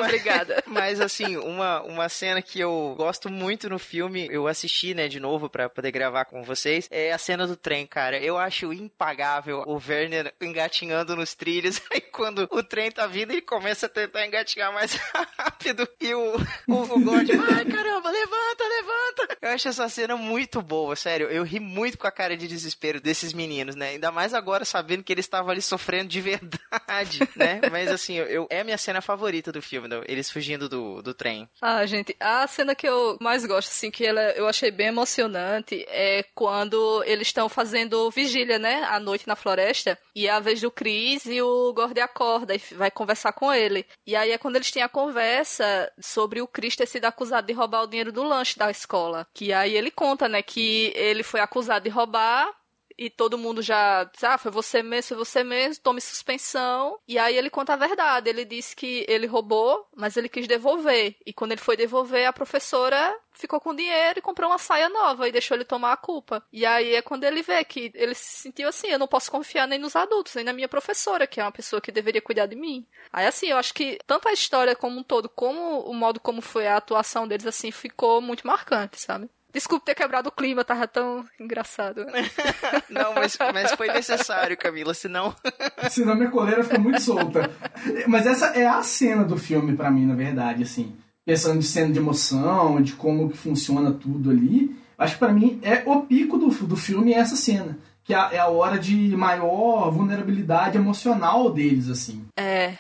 Obrigada. 0.04 0.64
Mas, 0.68 1.00
assim, 1.00 1.38
uma, 1.38 1.82
uma 1.82 2.10
cena 2.10 2.42
que 2.42 2.60
eu 2.60 2.94
gosto 2.98 3.30
muito 3.30 3.70
no 3.70 3.80
filme, 3.80 4.28
eu 4.30 4.48
assisti, 4.48 4.94
né, 4.94 5.08
de 5.08 5.20
novo 5.20 5.50
para 5.50 5.70
poder 5.70 5.92
gravar 5.92 6.26
com 6.26 6.44
vocês, 6.44 6.88
é 6.92 7.12
a 7.12 7.18
cena 7.18 7.48
do 7.48 7.56
trem, 7.56 7.88
cara. 7.88 8.18
Eu 8.18 8.38
acho 8.38 8.74
impagável 8.74 9.64
o 9.66 9.76
Werner 9.76 10.34
engatinhando 10.42 11.16
nos 11.16 11.34
trilhos. 11.34 11.82
Aí 11.92 12.02
quando 12.02 12.48
o 12.52 12.64
trem 12.64 12.92
tá 12.92 13.08
vindo, 13.08 13.32
ele 13.32 13.42
começa 13.42 13.86
a 13.86 13.90
tentar 13.90 14.26
engatinhar 14.26 14.74
mais 14.74 14.94
rápido 14.94 15.59
rápido 15.60 15.88
e 16.00 16.14
o, 16.14 16.38
o, 16.68 16.74
o 16.74 17.04
Gord, 17.04 17.30
ai 17.52 17.66
caramba, 17.66 18.10
levanta, 18.10 18.64
levanta. 18.64 19.38
Eu 19.42 19.50
acho 19.50 19.68
essa 19.68 19.90
cena 19.90 20.16
muito 20.16 20.62
boa, 20.62 20.96
sério. 20.96 21.28
Eu 21.28 21.44
ri 21.44 21.60
muito 21.60 21.98
com 21.98 22.08
a 22.08 22.12
cara 22.12 22.36
de 22.38 22.48
desespero 22.48 23.02
desses 23.02 23.34
meninos, 23.34 23.76
né? 23.76 23.90
Ainda 23.90 24.12
mais 24.12 24.34
agora 24.34 24.64
sabendo 24.64 25.04
que 25.04 25.12
eles 25.12 25.26
estavam 25.26 25.52
ali 25.52 25.62
sofrendo 25.62 26.10
de 26.10 26.22
verdade, 26.22 27.20
né? 27.36 27.62
Mas 27.70 27.90
assim, 27.90 28.16
eu, 28.16 28.48
é 28.50 28.62
a 28.62 28.64
minha 28.64 28.78
cena 28.78 29.02
favorita 29.02 29.52
do 29.52 29.62
filme, 29.62 29.90
eles 30.08 30.32
fugindo 30.32 30.70
do, 30.70 31.02
do 31.02 31.14
trem. 31.14 31.48
Ah, 31.62 31.86
gente, 31.86 32.16
a 32.20 32.48
cena 32.48 32.74
que 32.74 32.88
eu 32.88 33.18
mais 33.20 33.46
gosto, 33.46 33.70
assim, 33.70 33.92
que 33.92 34.06
ela, 34.06 34.22
eu 34.32 34.48
achei 34.48 34.72
bem 34.72 34.88
emocionante, 34.88 35.86
é 35.90 36.24
quando 36.34 37.04
eles 37.06 37.28
estão 37.28 37.50
fazendo 37.50 38.10
vigília, 38.10 38.58
né? 38.58 38.84
À 38.90 39.00
noite 39.00 39.28
na 39.28 39.36
floresta. 39.36 39.98
E 40.16 40.28
é 40.28 40.32
a 40.32 40.40
vez 40.40 40.62
do 40.62 40.72
Chris 40.72 41.26
e 41.26 41.42
o 41.42 41.74
Gord 41.74 42.00
acorda 42.00 42.56
e 42.56 42.62
vai 42.76 42.90
conversar 42.90 43.34
com 43.34 43.54
ele. 43.54 43.86
E 44.08 44.16
aí 44.16 44.32
é 44.32 44.38
quando 44.38 44.56
eles 44.56 44.72
têm 44.72 44.84
a 44.84 44.90
conversa 44.90 45.49
sobre 46.00 46.42
o 46.42 46.48
Chris 46.48 46.76
ter 46.76 46.88
sido 46.88 47.06
acusado 47.06 47.48
de 47.48 47.54
roubar 47.54 47.84
o 47.84 47.88
dinheiro 47.88 48.12
do 48.12 48.24
lanche 48.24 48.58
da 48.58 48.70
escola. 48.70 49.28
Que 49.34 49.54
aí 49.54 49.76
ele 49.76 49.92
conta, 49.92 50.28
né, 50.28 50.42
que 50.42 50.92
ele 50.96 51.24
foi 51.24 51.40
acusado 51.40 51.84
de 51.84 51.90
roubar 51.90 52.50
e 53.00 53.10
todo 53.10 53.38
mundo 53.38 53.62
já 53.62 54.04
diz, 54.04 54.26
ah, 54.26 54.38
foi 54.38 54.52
você 54.52 54.84
mesmo, 54.84 55.08
foi 55.08 55.18
você 55.18 55.42
mesmo, 55.42 55.82
tome 55.82 56.02
suspensão. 56.02 57.00
E 57.08 57.18
aí 57.18 57.38
ele 57.38 57.50
conta 57.50 57.72
a 57.72 57.78
verdade. 57.78 58.30
Ele 58.30 58.44
disse 58.44 58.76
que 58.76 59.06
ele 59.08 59.26
roubou, 59.26 59.88
mas 59.96 60.18
ele 60.18 60.28
quis 60.28 60.46
devolver. 60.46 61.16
E 61.26 61.32
quando 61.32 61.54
ele 61.54 61.62
foi 61.62 61.78
devolver, 61.78 62.28
a 62.28 62.34
professora 62.34 63.18
ficou 63.32 63.62
com 63.62 63.74
dinheiro 63.74 64.20
e 64.20 64.22
comprou 64.22 64.50
uma 64.50 64.58
saia 64.58 64.90
nova 64.90 65.26
e 65.26 65.32
deixou 65.32 65.56
ele 65.56 65.64
tomar 65.64 65.94
a 65.94 65.98
culpa. 65.98 66.44
E 66.52 66.66
aí 66.66 66.94
é 66.94 67.02
quando 67.02 67.24
ele 67.24 67.42
vê 67.42 67.64
que 67.64 67.90
ele 67.96 68.14
se 68.14 68.42
sentiu 68.42 68.68
assim, 68.68 68.88
eu 68.88 69.00
não 69.00 69.08
posso 69.08 69.32
confiar 69.32 69.66
nem 69.66 69.80
nos 69.80 69.96
adultos, 69.96 70.36
nem 70.36 70.44
na 70.44 70.52
minha 70.52 70.68
professora, 70.68 71.26
que 71.26 71.40
é 71.40 71.44
uma 71.44 71.54
pessoa 71.54 71.80
que 71.80 71.94
deveria 71.94 72.22
cuidar 72.22 72.48
de 72.48 72.56
mim. 72.58 72.86
Aí 73.14 73.26
assim, 73.26 73.48
eu 73.48 73.56
acho 73.58 73.74
que 73.74 73.98
tanto 74.06 74.28
a 74.28 74.34
história 74.34 74.76
como 74.76 75.00
um 75.00 75.04
todo, 75.04 75.30
como 75.30 75.80
o 75.84 75.94
modo 75.94 76.20
como 76.20 76.42
foi 76.42 76.68
a 76.68 76.76
atuação 76.76 77.26
deles 77.26 77.48
assim, 77.48 77.72
ficou 77.72 78.20
muito 78.20 78.46
marcante, 78.46 79.00
sabe? 79.00 79.30
Desculpe 79.52 79.86
ter 79.86 79.96
quebrado 79.96 80.30
o 80.30 80.32
clima, 80.32 80.64
tava 80.64 80.88
tão 80.88 81.26
engraçado. 81.40 82.06
não, 82.88 83.16
mas, 83.16 83.36
mas 83.52 83.72
foi 83.72 83.88
necessário, 83.88 84.56
Camila, 84.56 84.94
senão. 84.94 85.36
senão 85.90 86.16
minha 86.16 86.30
coleira 86.30 86.64
ficou 86.64 86.80
muito 86.80 87.02
solta. 87.02 87.50
Mas 88.08 88.28
essa 88.28 88.48
é 88.48 88.68
a 88.68 88.84
cena 88.84 89.24
do 89.24 89.38
filme 89.38 89.76
para 89.76 89.90
mim, 89.90 90.06
na 90.06 90.14
verdade, 90.14 90.64
assim. 90.64 90.96
Pensando 91.26 91.60
de 91.60 91.66
cena 91.66 91.92
de 91.92 91.98
emoção, 91.98 92.80
de 92.80 92.94
como 92.94 93.30
que 93.30 93.38
funciona 93.38 93.92
tudo 93.92 94.30
ali. 94.30 94.76
Acho 94.96 95.14
que 95.14 95.20
para 95.20 95.34
mim 95.34 95.60
é 95.64 95.82
o 95.84 96.02
pico 96.02 96.38
do, 96.38 96.50
do 96.50 96.76
filme 96.76 97.14
essa 97.14 97.36
cena. 97.36 97.76
Que 98.04 98.14
é, 98.14 98.36
é 98.36 98.40
a 98.40 98.48
hora 98.48 98.78
de 98.78 99.16
maior 99.18 99.90
vulnerabilidade 99.90 100.78
emocional 100.78 101.52
deles, 101.52 101.90
assim. 101.90 102.24
É. 102.38 102.78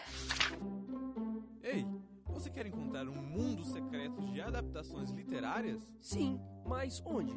Ei, 1.63 1.84
você 2.27 2.51
quer 2.51 2.67
encontrar 2.67 3.08
um 3.08 3.21
mundo 3.21 3.63
secreto 3.65 4.21
de 4.21 4.39
adaptações 4.39 5.10
literárias? 5.10 5.79
Sim 5.99 6.39
mas 6.69 7.01
onde? 7.03 7.34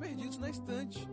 Perdidos 0.00 0.38
na 0.38 0.48
estante. 0.48 1.06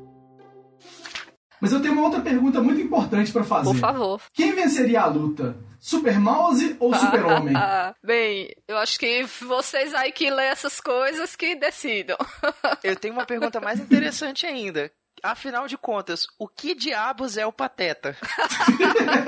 Mas 1.60 1.73
eu 1.73 1.82
tenho 1.82 1.93
uma 1.93 2.04
outra 2.04 2.21
pergunta 2.21 2.62
muito 2.62 2.80
importante 2.80 3.32
para 3.32 3.43
fazer. 3.43 3.71
Por 3.71 3.80
favor. 3.80 4.21
Quem 4.34 4.54
venceria 4.54 5.01
a 5.01 5.08
luta? 5.08 5.58
Super 5.80 6.19
Mouse 6.19 6.75
ou 6.80 6.93
Super 6.95 7.25
Homem? 7.25 7.56
Bem, 8.04 8.54
eu 8.67 8.78
acho 8.78 8.99
que 8.99 9.23
vocês 9.41 9.95
aí 9.95 10.12
que 10.12 10.30
lê 10.30 10.43
essas 10.43 10.80
coisas 10.80 11.36
que 11.36 11.56
decidam. 11.56 12.17
eu 12.84 12.95
tenho 12.95 13.15
uma 13.15 13.25
pergunta 13.25 13.60
mais 13.60 13.80
interessante 13.80 14.45
ainda. 14.45 14.91
Afinal 15.23 15.65
de 15.65 15.75
contas, 15.75 16.28
o 16.38 16.47
que 16.47 16.75
diabos 16.75 17.36
é 17.36 17.47
o 17.47 17.51
Pateta? 17.51 18.15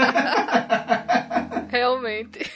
Realmente. 1.70 2.47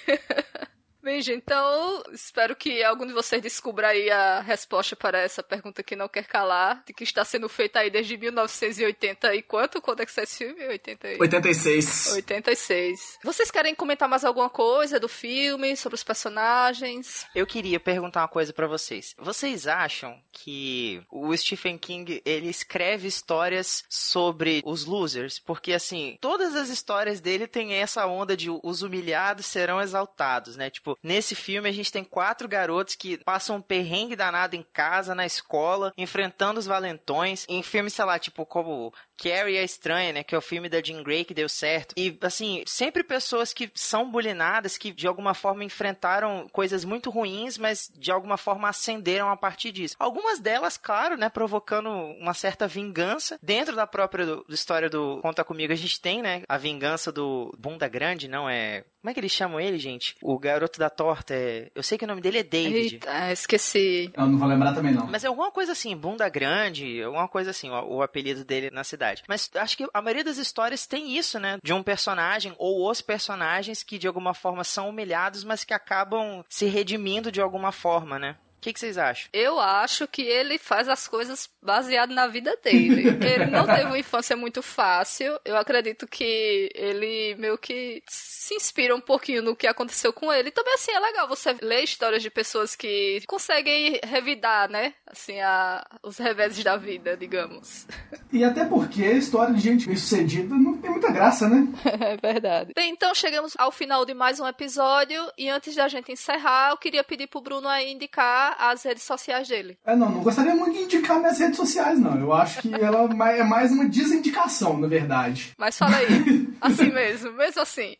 Bem, 1.12 1.22
gente, 1.22 1.44
então 1.44 2.04
espero 2.14 2.56
que 2.56 2.82
algum 2.82 3.06
de 3.06 3.12
vocês 3.12 3.42
descubra 3.42 3.90
aí 3.90 4.10
a 4.10 4.40
resposta 4.40 4.96
para 4.96 5.20
essa 5.20 5.44
pergunta 5.44 5.84
que 5.84 5.94
não 5.94 6.08
quer 6.08 6.26
calar, 6.26 6.82
de 6.88 6.94
que 6.94 7.04
está 7.04 7.26
sendo 7.26 7.50
feita 7.50 7.80
aí 7.80 7.90
desde 7.90 8.16
1980 8.16 9.36
e 9.36 9.42
quanto? 9.42 9.82
Quando 9.82 10.00
é 10.00 10.06
que 10.06 10.12
sai 10.14 10.24
esse 10.24 10.38
filme? 10.38 10.66
80 10.66 11.08
e... 11.10 11.20
86. 11.20 12.14
86. 12.14 13.20
Vocês 13.26 13.52
querem 13.52 13.76
comentar 13.76 14.08
mais 14.08 14.24
alguma 14.24 14.50
coisa 14.50 15.02
do 15.02 15.10
filme, 15.10 15.76
sobre 15.76 15.96
os 15.96 16.04
personagens? 16.04 17.26
Eu 17.36 17.46
queria 17.46 17.78
perguntar 17.78 18.22
uma 18.22 18.30
coisa 18.30 18.54
para 18.54 18.66
vocês. 18.66 19.14
Vocês 19.20 19.68
acham 19.68 20.18
que 20.32 21.04
o 21.12 21.36
Stephen 21.36 21.78
King, 21.78 22.22
ele 22.24 22.48
escreve 22.48 23.06
histórias 23.06 23.84
sobre 23.90 24.62
os 24.64 24.86
losers? 24.86 25.40
Porque, 25.40 25.74
assim, 25.74 26.18
todas 26.22 26.56
as 26.56 26.70
histórias 26.70 27.20
dele 27.20 27.48
têm 27.48 27.74
essa 27.74 28.08
onda 28.08 28.38
de 28.38 28.50
os 28.50 28.82
humilhados 28.82 29.46
serão 29.46 29.82
exaltados, 29.82 30.56
né? 30.56 30.70
Tipo, 30.70 30.98
nesse 31.04 31.36
filme 31.36 31.70
a 31.70 31.72
gente 31.72 31.92
tem 31.92 32.04
quatro 32.04 32.48
garotos 32.48 32.96
que 32.96 33.18
passam 33.24 33.58
um 33.58 33.62
perrengue 33.62 34.16
danado 34.16 34.56
em 34.56 34.66
casa, 34.74 35.16
na 35.16 35.26
escola, 35.26 35.94
enfrentando 35.98 36.60
os 36.60 36.66
valentões. 36.66 37.46
Em 37.50 37.64
filmes, 37.64 37.94
sei 37.94 38.06
lá, 38.06 38.20
tipo, 38.20 38.46
como 38.46 38.94
Carrie 39.22 39.58
é 39.58 39.64
Estranha, 39.64 40.12
né? 40.12 40.24
Que 40.24 40.34
é 40.34 40.38
o 40.38 40.42
filme 40.42 40.68
da 40.68 40.82
Jean 40.82 41.04
Grey 41.04 41.24
que 41.24 41.34
deu 41.34 41.48
certo. 41.48 41.94
E, 41.96 42.18
assim, 42.22 42.64
sempre 42.66 43.04
pessoas 43.04 43.54
que 43.54 43.70
são 43.76 44.10
bulinadas, 44.10 44.80
que 44.80 44.92
de 44.92 45.08
alguma 45.08 45.36
forma 45.36 45.64
enfrentaram 45.64 46.48
coisas 46.52 46.84
muito 46.84 47.12
ruins, 47.12 47.58
mas 47.58 47.92
de 47.96 48.12
alguma 48.12 48.36
forma 48.36 48.68
ascenderam 48.68 49.30
a 49.30 49.38
partir 49.38 49.72
disso. 49.72 49.96
Algumas 50.00 50.40
delas, 50.40 50.76
claro, 50.76 51.16
né? 51.16 51.30
Provocando 51.30 51.90
uma 51.90 52.34
certa 52.34 52.68
vingança. 52.68 53.38
Dentro 53.44 53.76
da 53.76 53.86
própria 53.86 54.26
do, 54.26 54.44
do 54.44 54.56
história 54.56 54.90
do 54.90 55.20
Conta 55.22 55.44
Comigo, 55.44 55.72
a 55.72 55.76
gente 55.76 56.02
tem, 56.02 56.22
né? 56.22 56.42
A 56.50 56.58
vingança 56.58 57.12
do 57.12 57.54
Bunda 57.60 57.88
Grande, 57.88 58.28
não 58.28 58.50
é. 58.50 58.84
Como 59.02 59.10
é 59.10 59.14
que 59.14 59.20
eles 59.20 59.32
chamam 59.32 59.60
ele, 59.60 59.80
gente? 59.80 60.16
O 60.22 60.38
garoto 60.38 60.80
da 60.80 60.90
torta 60.90 61.34
é. 61.34 61.70
Eu 61.74 61.84
sei 61.84 61.98
que 61.98 62.06
o 62.06 62.08
nome 62.08 62.22
dele 62.22 62.40
é 62.40 62.44
David. 62.44 62.96
Eita, 62.96 63.32
esqueci. 63.32 64.12
Eu 64.16 64.28
não 64.28 64.38
vou 64.38 64.48
lembrar 64.48 64.74
também, 64.74 64.94
não. 64.94 65.08
Mas 65.08 65.24
é 65.24 65.28
alguma 65.28 65.52
coisa 65.52 65.72
assim, 65.72 65.96
Bunda 65.96 66.30
Grande, 66.30 67.02
alguma 67.02 67.28
coisa 67.28 67.50
assim, 67.50 67.70
o, 67.70 67.96
o 67.96 68.02
apelido 68.02 68.46
dele 68.46 68.70
na 68.72 68.84
cidade 68.84 69.11
verdade. 69.12 69.24
Mas 69.28 69.50
acho 69.56 69.78
que 69.78 69.88
a 69.94 70.02
maioria 70.02 70.24
das 70.24 70.38
histórias 70.38 70.86
tem 70.86 71.16
isso, 71.18 71.40
né? 71.40 71.58
De 71.64 71.74
um 71.74 71.84
personagem 71.84 72.54
ou 72.58 72.90
os 72.90 73.02
personagens 73.02 73.84
que 73.84 73.98
de 73.98 74.08
alguma 74.08 74.34
forma 74.34 74.64
são 74.64 74.90
humilhados, 74.90 75.44
mas 75.44 75.64
que 75.64 75.74
acabam 75.74 76.44
se 76.50 76.66
redimindo 76.66 77.32
de 77.32 77.42
alguma 77.42 77.72
forma, 77.72 78.18
né? 78.18 78.36
O 78.62 78.64
que, 78.64 78.74
que, 78.74 78.80
vocês 78.80 78.96
acham? 78.96 79.28
Eu 79.34 79.60
acho 79.60 80.08
que 80.08 80.22
ele 80.22 80.60
faz 80.60 80.88
as 80.88 81.08
coisas 81.08 81.50
baseado 81.64 82.14
na 82.14 82.28
vida 82.28 82.56
dele. 82.64 83.08
ele 83.26 83.48
não 83.48 83.66
teve 83.66 83.86
uma 83.86 83.98
infância 83.98 84.38
muito 84.38 84.62
fácil. 84.62 85.36
Eu 85.44 85.58
acredito 85.58 86.06
que 86.06 86.70
ele 86.76 87.34
meio 87.40 87.58
que 87.58 88.04
se 88.08 88.54
inspira 88.54 88.96
um 88.96 89.02
pouquinho 89.02 89.42
no 89.42 89.56
que 89.56 89.66
aconteceu 89.66 90.14
com 90.14 90.32
ele. 90.32 90.50
E 90.50 90.52
também, 90.52 90.76
assim, 90.76 90.92
é 90.92 91.00
legal 91.00 91.28
você 91.28 91.58
ler 91.60 91.84
histórias 91.84 92.22
de 92.22 92.30
pessoas 92.30 92.76
que 92.76 93.24
conseguem 93.26 94.00
revidar, 94.04 94.70
né? 94.70 94.94
Assim, 95.08 95.40
a, 95.40 95.84
os 96.04 96.20
reveses 96.20 96.64
da 96.64 96.78
vida, 96.78 97.18
digamos. 97.18 97.88
E 98.32 98.44
até 98.44 98.64
porque 98.64 99.04
a 99.04 99.14
história 99.14 99.56
de 99.56 99.60
gente 99.60 99.88
bem-sucedida 99.88 100.54
não 100.54 100.78
tem 100.78 100.92
muita 100.92 101.12
graça, 101.12 101.50
né? 101.50 101.68
é 101.84 102.16
verdade. 102.16 102.74
Bem, 102.76 102.92
então 102.92 103.16
chegamos 103.16 103.56
ao 103.58 103.72
final 103.72 104.06
de 104.06 104.14
mais 104.14 104.40
um 104.40 104.48
episódio. 104.48 105.20
E 105.36 105.50
antes 105.50 105.74
da 105.76 105.88
gente 105.88 106.12
encerrar, 106.12 106.70
eu 106.70 106.78
queria 106.78 107.04
pedir 107.04 107.26
pro 107.26 107.42
Bruno 107.42 107.68
aí 107.68 107.92
indicar 107.92 108.51
as 108.60 108.84
redes 108.84 109.04
sociais 109.04 109.48
dele. 109.48 109.78
É, 109.86 109.96
não, 109.96 110.10
não 110.10 110.22
gostaria 110.22 110.56
muito 110.56 110.78
de 110.78 110.84
indicar 110.84 111.20
minhas 111.20 111.40
redes 111.40 111.58
sociais, 111.58 112.00
não. 112.00 112.18
Eu 112.18 112.34
acho 112.34 112.62
que 112.62 112.74
ela 112.74 113.10
é 113.32 113.44
mais 113.44 113.72
uma 113.72 113.86
desindicação, 113.86 114.78
na 114.78 114.88
verdade. 114.88 115.52
Mas 115.58 115.78
fala 115.78 115.98
aí, 115.98 116.48
assim 116.62 116.92
mesmo, 116.92 117.32
mesmo 117.34 117.62
assim. 117.62 117.96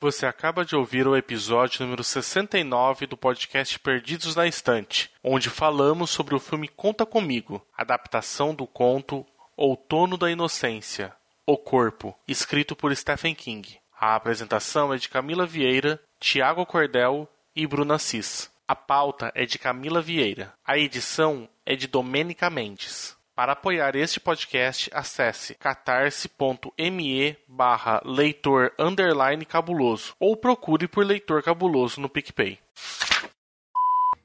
Você 0.00 0.26
acaba 0.26 0.64
de 0.64 0.74
ouvir 0.74 1.06
o 1.06 1.16
episódio 1.16 1.84
número 1.84 2.02
69 2.02 3.06
do 3.06 3.16
podcast 3.16 3.78
Perdidos 3.78 4.34
na 4.34 4.48
Estante, 4.48 5.08
onde 5.22 5.48
falamos 5.48 6.10
sobre 6.10 6.34
o 6.34 6.40
filme 6.40 6.66
Conta 6.66 7.06
Comigo, 7.06 7.64
adaptação 7.78 8.52
do 8.52 8.66
conto 8.66 9.24
Outono 9.64 10.18
da 10.18 10.28
Inocência, 10.28 11.14
O 11.46 11.56
Corpo, 11.56 12.18
escrito 12.26 12.74
por 12.74 12.92
Stephen 12.96 13.32
King. 13.32 13.78
A 13.96 14.16
apresentação 14.16 14.92
é 14.92 14.96
de 14.96 15.08
Camila 15.08 15.46
Vieira, 15.46 16.02
Tiago 16.18 16.66
Cordel 16.66 17.28
e 17.54 17.64
Bruna 17.64 17.96
Cis. 17.96 18.50
A 18.66 18.74
pauta 18.74 19.30
é 19.36 19.46
de 19.46 19.60
Camila 19.60 20.02
Vieira. 20.02 20.52
A 20.66 20.76
edição 20.76 21.48
é 21.64 21.76
de 21.76 21.86
Domênica 21.86 22.50
Mendes. 22.50 23.16
Para 23.36 23.52
apoiar 23.52 23.94
este 23.94 24.18
podcast, 24.18 24.90
acesse 24.92 25.54
catarse.me 25.54 27.36
barra 27.46 28.02
leitor 28.04 28.72
cabuloso 29.48 30.12
ou 30.18 30.36
procure 30.36 30.88
por 30.88 31.06
Leitor 31.06 31.40
Cabuloso 31.40 32.00
no 32.00 32.08
PicPay 32.08 32.58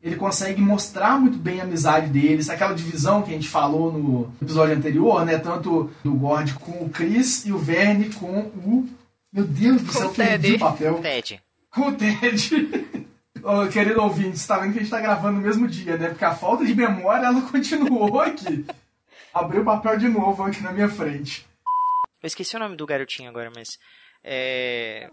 ele 0.08 0.16
consegue 0.16 0.62
mostrar 0.62 1.20
muito 1.20 1.38
bem 1.38 1.60
a 1.60 1.64
amizade 1.64 2.08
deles, 2.08 2.49
aquela 2.49 2.74
divisão 2.74 3.22
que 3.22 3.32
a 3.32 3.34
gente 3.34 3.49
falou 3.49 3.91
no 3.91 4.34
episódio 4.41 4.74
anterior, 4.74 5.26
né? 5.26 5.38
Tanto 5.38 5.91
do 6.01 6.14
Gord 6.14 6.53
com 6.53 6.86
o 6.86 6.89
Chris 6.89 7.45
e 7.45 7.51
o 7.51 7.58
Verne 7.58 8.14
com 8.14 8.39
o. 8.39 8.89
Meu 9.34 9.43
Deus 9.43 9.82
do 9.82 9.91
céu, 9.91 10.10
perdi 10.12 10.53
o 10.53 10.60
papel. 10.60 11.01
Ted. 11.01 11.43
Com 11.70 11.89
o 11.89 11.95
Ted. 11.95 12.80
oh, 13.43 13.68
querido 13.68 14.01
ouvinte, 14.01 14.39
você 14.39 14.47
tá 14.47 14.60
vendo 14.60 14.72
que 14.72 14.80
a 14.80 14.82
gente 14.82 14.91
tá 14.91 15.01
gravando 15.01 15.39
no 15.39 15.45
mesmo 15.45 15.68
dia, 15.68 15.97
né? 15.97 16.08
Porque 16.08 16.24
a 16.24 16.34
falta 16.34 16.66
de 16.66 16.74
memória, 16.74 17.26
ela 17.26 17.41
continuou 17.51 18.22
aqui. 18.22 18.66
Abriu 19.34 19.62
o 19.62 19.66
papel 19.66 19.97
de 19.97 20.08
novo 20.08 20.41
aqui 20.41 20.64
na 20.64 20.72
minha 20.72 20.88
frente. 20.88 21.45
Eu 22.24 22.28
esqueci 22.28 22.55
o 22.55 22.60
nome 22.60 22.78
do 22.78 22.88
garotinho 22.88 23.30
agora, 23.30 23.51
mas. 23.53 23.78
É... 24.24 25.10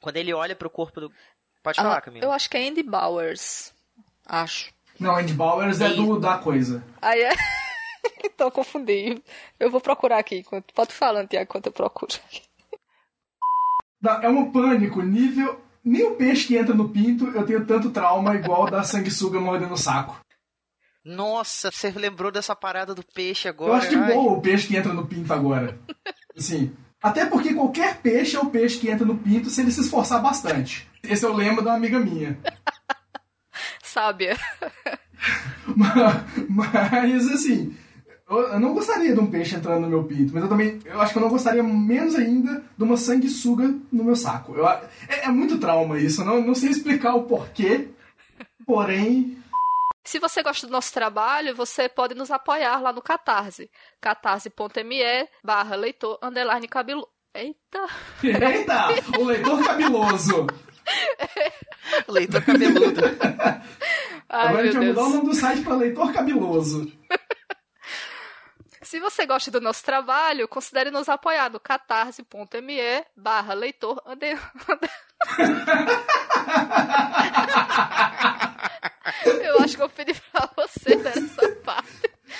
Quando 0.00 0.16
ele 0.16 0.34
olha 0.34 0.56
pro 0.56 0.68
corpo 0.68 1.00
do. 1.00 1.12
Pode 1.62 1.76
falar, 1.76 1.98
ah, 1.98 2.00
Camila. 2.00 2.24
Eu 2.24 2.32
acho 2.32 2.50
que 2.50 2.56
é 2.56 2.68
Andy 2.68 2.82
Bowers. 2.82 3.72
Acho. 4.28 4.70
Não, 5.00 5.16
Andy 5.16 5.32
Bowers 5.32 5.80
é 5.80 5.88
do 5.90 6.20
da 6.20 6.36
coisa. 6.36 6.84
Aí 7.00 7.22
é. 7.22 7.30
então 8.24 8.50
confundi. 8.50 9.22
Eu 9.58 9.70
vou 9.70 9.80
procurar 9.80 10.18
aqui. 10.18 10.44
Pode 10.74 10.92
falar, 10.92 11.26
Tiago, 11.26 11.44
enquanto 11.44 11.66
eu 11.66 11.72
procuro. 11.72 12.14
É 14.22 14.28
um 14.28 14.50
pânico, 14.50 15.00
nível. 15.00 15.60
Nem 15.82 16.04
o 16.04 16.16
peixe 16.16 16.46
que 16.46 16.56
entra 16.56 16.74
no 16.74 16.90
pinto 16.90 17.28
eu 17.28 17.46
tenho 17.46 17.64
tanto 17.64 17.90
trauma 17.90 18.34
igual 18.34 18.70
da 18.70 18.82
sanguessuga 18.82 19.40
mordendo 19.40 19.72
o 19.72 19.78
saco. 19.78 20.20
Nossa, 21.04 21.70
você 21.70 21.90
lembrou 21.90 22.30
dessa 22.30 22.54
parada 22.54 22.94
do 22.94 23.02
peixe 23.02 23.48
agora? 23.48 23.72
Eu 23.72 23.76
acho 23.76 23.88
de 23.88 23.96
boa 23.96 24.32
o 24.34 24.42
peixe 24.42 24.66
que 24.66 24.76
entra 24.76 24.92
no 24.92 25.06
pinto 25.06 25.32
agora. 25.32 25.78
Assim. 26.36 26.76
Até 27.02 27.24
porque 27.24 27.54
qualquer 27.54 27.98
peixe 27.98 28.36
é 28.36 28.40
o 28.40 28.50
peixe 28.50 28.78
que 28.78 28.90
entra 28.90 29.06
no 29.06 29.16
pinto 29.16 29.48
se 29.48 29.62
ele 29.62 29.70
se 29.70 29.80
esforçar 29.80 30.20
bastante. 30.20 30.86
Esse 31.02 31.24
é 31.24 31.28
o 31.28 31.32
lema 31.32 31.62
de 31.62 31.68
uma 31.68 31.76
amiga 31.76 31.98
minha 31.98 32.36
sábia. 33.88 34.36
mas, 36.48 37.28
assim, 37.32 37.74
eu 38.28 38.60
não 38.60 38.74
gostaria 38.74 39.14
de 39.14 39.20
um 39.20 39.30
peixe 39.30 39.56
entrando 39.56 39.80
no 39.80 39.88
meu 39.88 40.04
pinto, 40.04 40.34
mas 40.34 40.42
eu 40.42 40.48
também, 40.48 40.78
eu 40.84 41.00
acho 41.00 41.12
que 41.12 41.18
eu 41.18 41.22
não 41.22 41.30
gostaria 41.30 41.62
menos 41.62 42.14
ainda 42.14 42.62
de 42.76 42.84
uma 42.84 42.96
sanguessuga 42.96 43.74
no 43.90 44.04
meu 44.04 44.14
saco. 44.14 44.54
Eu, 44.54 44.68
é, 44.68 44.82
é, 45.08 45.28
muito 45.28 45.58
trauma 45.58 45.98
isso, 45.98 46.20
eu 46.20 46.26
não, 46.26 46.42
não 46.42 46.54
sei 46.54 46.70
explicar 46.70 47.14
o 47.14 47.24
porquê, 47.24 47.88
porém... 48.66 49.38
Se 50.04 50.18
você 50.18 50.42
gosta 50.42 50.66
do 50.66 50.72
nosso 50.72 50.92
trabalho, 50.92 51.54
você 51.54 51.88
pode 51.88 52.14
nos 52.14 52.30
apoiar 52.30 52.80
lá 52.80 52.92
no 52.92 53.02
Catarse, 53.02 53.70
catarse.me 54.00 55.28
barra 55.42 55.76
leitor 55.76 56.18
underline 56.22 56.68
cabelo... 56.68 57.08
Eita! 57.34 57.86
Eita! 58.24 58.88
O 59.18 59.24
leitor 59.24 59.62
cabeloso! 59.64 60.46
leitor 62.08 62.42
cabeludo. 62.42 63.00
Ai, 64.28 64.48
Agora 64.48 64.62
a 64.62 64.66
gente 64.66 64.76
vai 64.76 64.86
mudar 64.88 65.02
o 65.04 65.10
nome 65.10 65.28
do 65.28 65.34
site 65.34 65.62
para 65.62 65.76
leitor 65.76 66.12
cabeloso. 66.12 66.92
Se 68.82 69.00
você 69.00 69.26
gosta 69.26 69.50
do 69.50 69.60
nosso 69.60 69.84
trabalho, 69.84 70.48
considere 70.48 70.90
nos 70.90 71.08
apoiar 71.08 71.50
no 71.50 71.60
catarse.me 71.60 73.04
barra 73.14 73.52
leitor 73.52 74.02
Eu 79.42 79.60
acho 79.60 79.76
que 79.76 79.82
eu 79.82 79.88
pedi 79.88 80.14
pra 80.32 80.48
você 80.56 80.96
parte. 80.96 81.47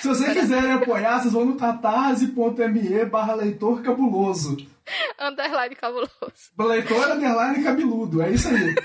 Se 0.01 0.07
você 0.07 0.33
quiser 0.33 0.71
apoiar, 0.71 1.19
vocês 1.19 1.33
vão 1.33 1.45
no 1.45 1.57
catarse.me 1.57 3.05
barra 3.05 3.33
leitor 3.35 3.81
cabuloso. 3.81 4.55
Underline 5.19 5.75
cabuloso. 5.75 6.11
Leitor 6.57 7.11
underline 7.11 7.63
cabeludo, 7.63 8.21
é 8.21 8.31
isso 8.31 8.47
aí. 8.47 8.75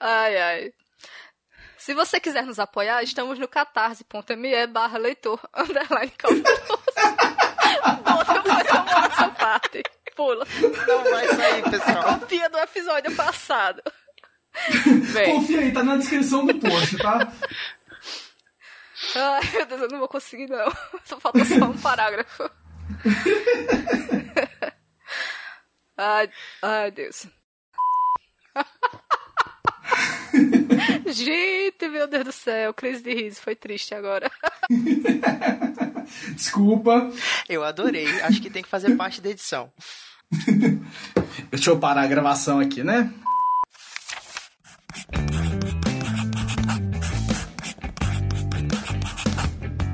Ai, 0.00 0.36
ai. 0.38 0.72
Se 1.78 1.94
você 1.94 2.18
quiser 2.18 2.44
nos 2.44 2.58
apoiar, 2.58 3.02
estamos 3.02 3.38
no 3.38 3.46
catarse.me 3.46 4.66
barra 4.66 4.98
leitor 4.98 5.40
underline 5.56 6.12
cabuloso. 6.18 6.80
Bota 8.02 8.42
mais 8.48 8.66
essa 9.12 9.28
parte. 9.28 9.82
Pula. 10.16 10.46
Não 10.86 11.04
vai 11.04 11.28
sair, 11.28 11.62
pessoal. 11.70 12.18
Copia 12.18 12.50
do 12.50 12.58
episódio 12.58 13.14
passado. 13.14 13.82
Bem. 15.12 15.34
Confia 15.34 15.60
aí, 15.60 15.72
tá 15.72 15.82
na 15.82 15.96
descrição 15.96 16.44
do 16.44 16.54
post, 16.58 16.98
tá? 16.98 17.32
Ai, 19.14 19.50
meu 19.52 19.66
Deus, 19.66 19.80
eu 19.82 19.88
não 19.88 19.98
vou 19.98 20.08
conseguir, 20.08 20.48
não. 20.48 20.70
Só 21.04 21.18
falta 21.18 21.44
só 21.44 21.64
um 21.64 21.78
parágrafo. 21.78 22.50
ai, 25.96 26.30
ai, 26.62 26.90
Deus. 26.90 27.26
Gente, 31.06 31.88
meu 31.88 32.06
Deus 32.06 32.24
do 32.24 32.32
céu, 32.32 32.72
crise 32.72 33.02
de 33.02 33.14
riso, 33.14 33.40
foi 33.40 33.56
triste 33.56 33.94
agora. 33.94 34.30
Desculpa. 36.34 37.10
Eu 37.48 37.64
adorei, 37.64 38.06
acho 38.22 38.40
que 38.40 38.50
tem 38.50 38.62
que 38.62 38.68
fazer 38.68 38.96
parte 38.96 39.20
da 39.20 39.30
edição. 39.30 39.72
Deixa 41.50 41.70
eu 41.70 41.78
parar 41.78 42.02
a 42.02 42.06
gravação 42.06 42.60
aqui, 42.60 42.84
né? 42.84 43.12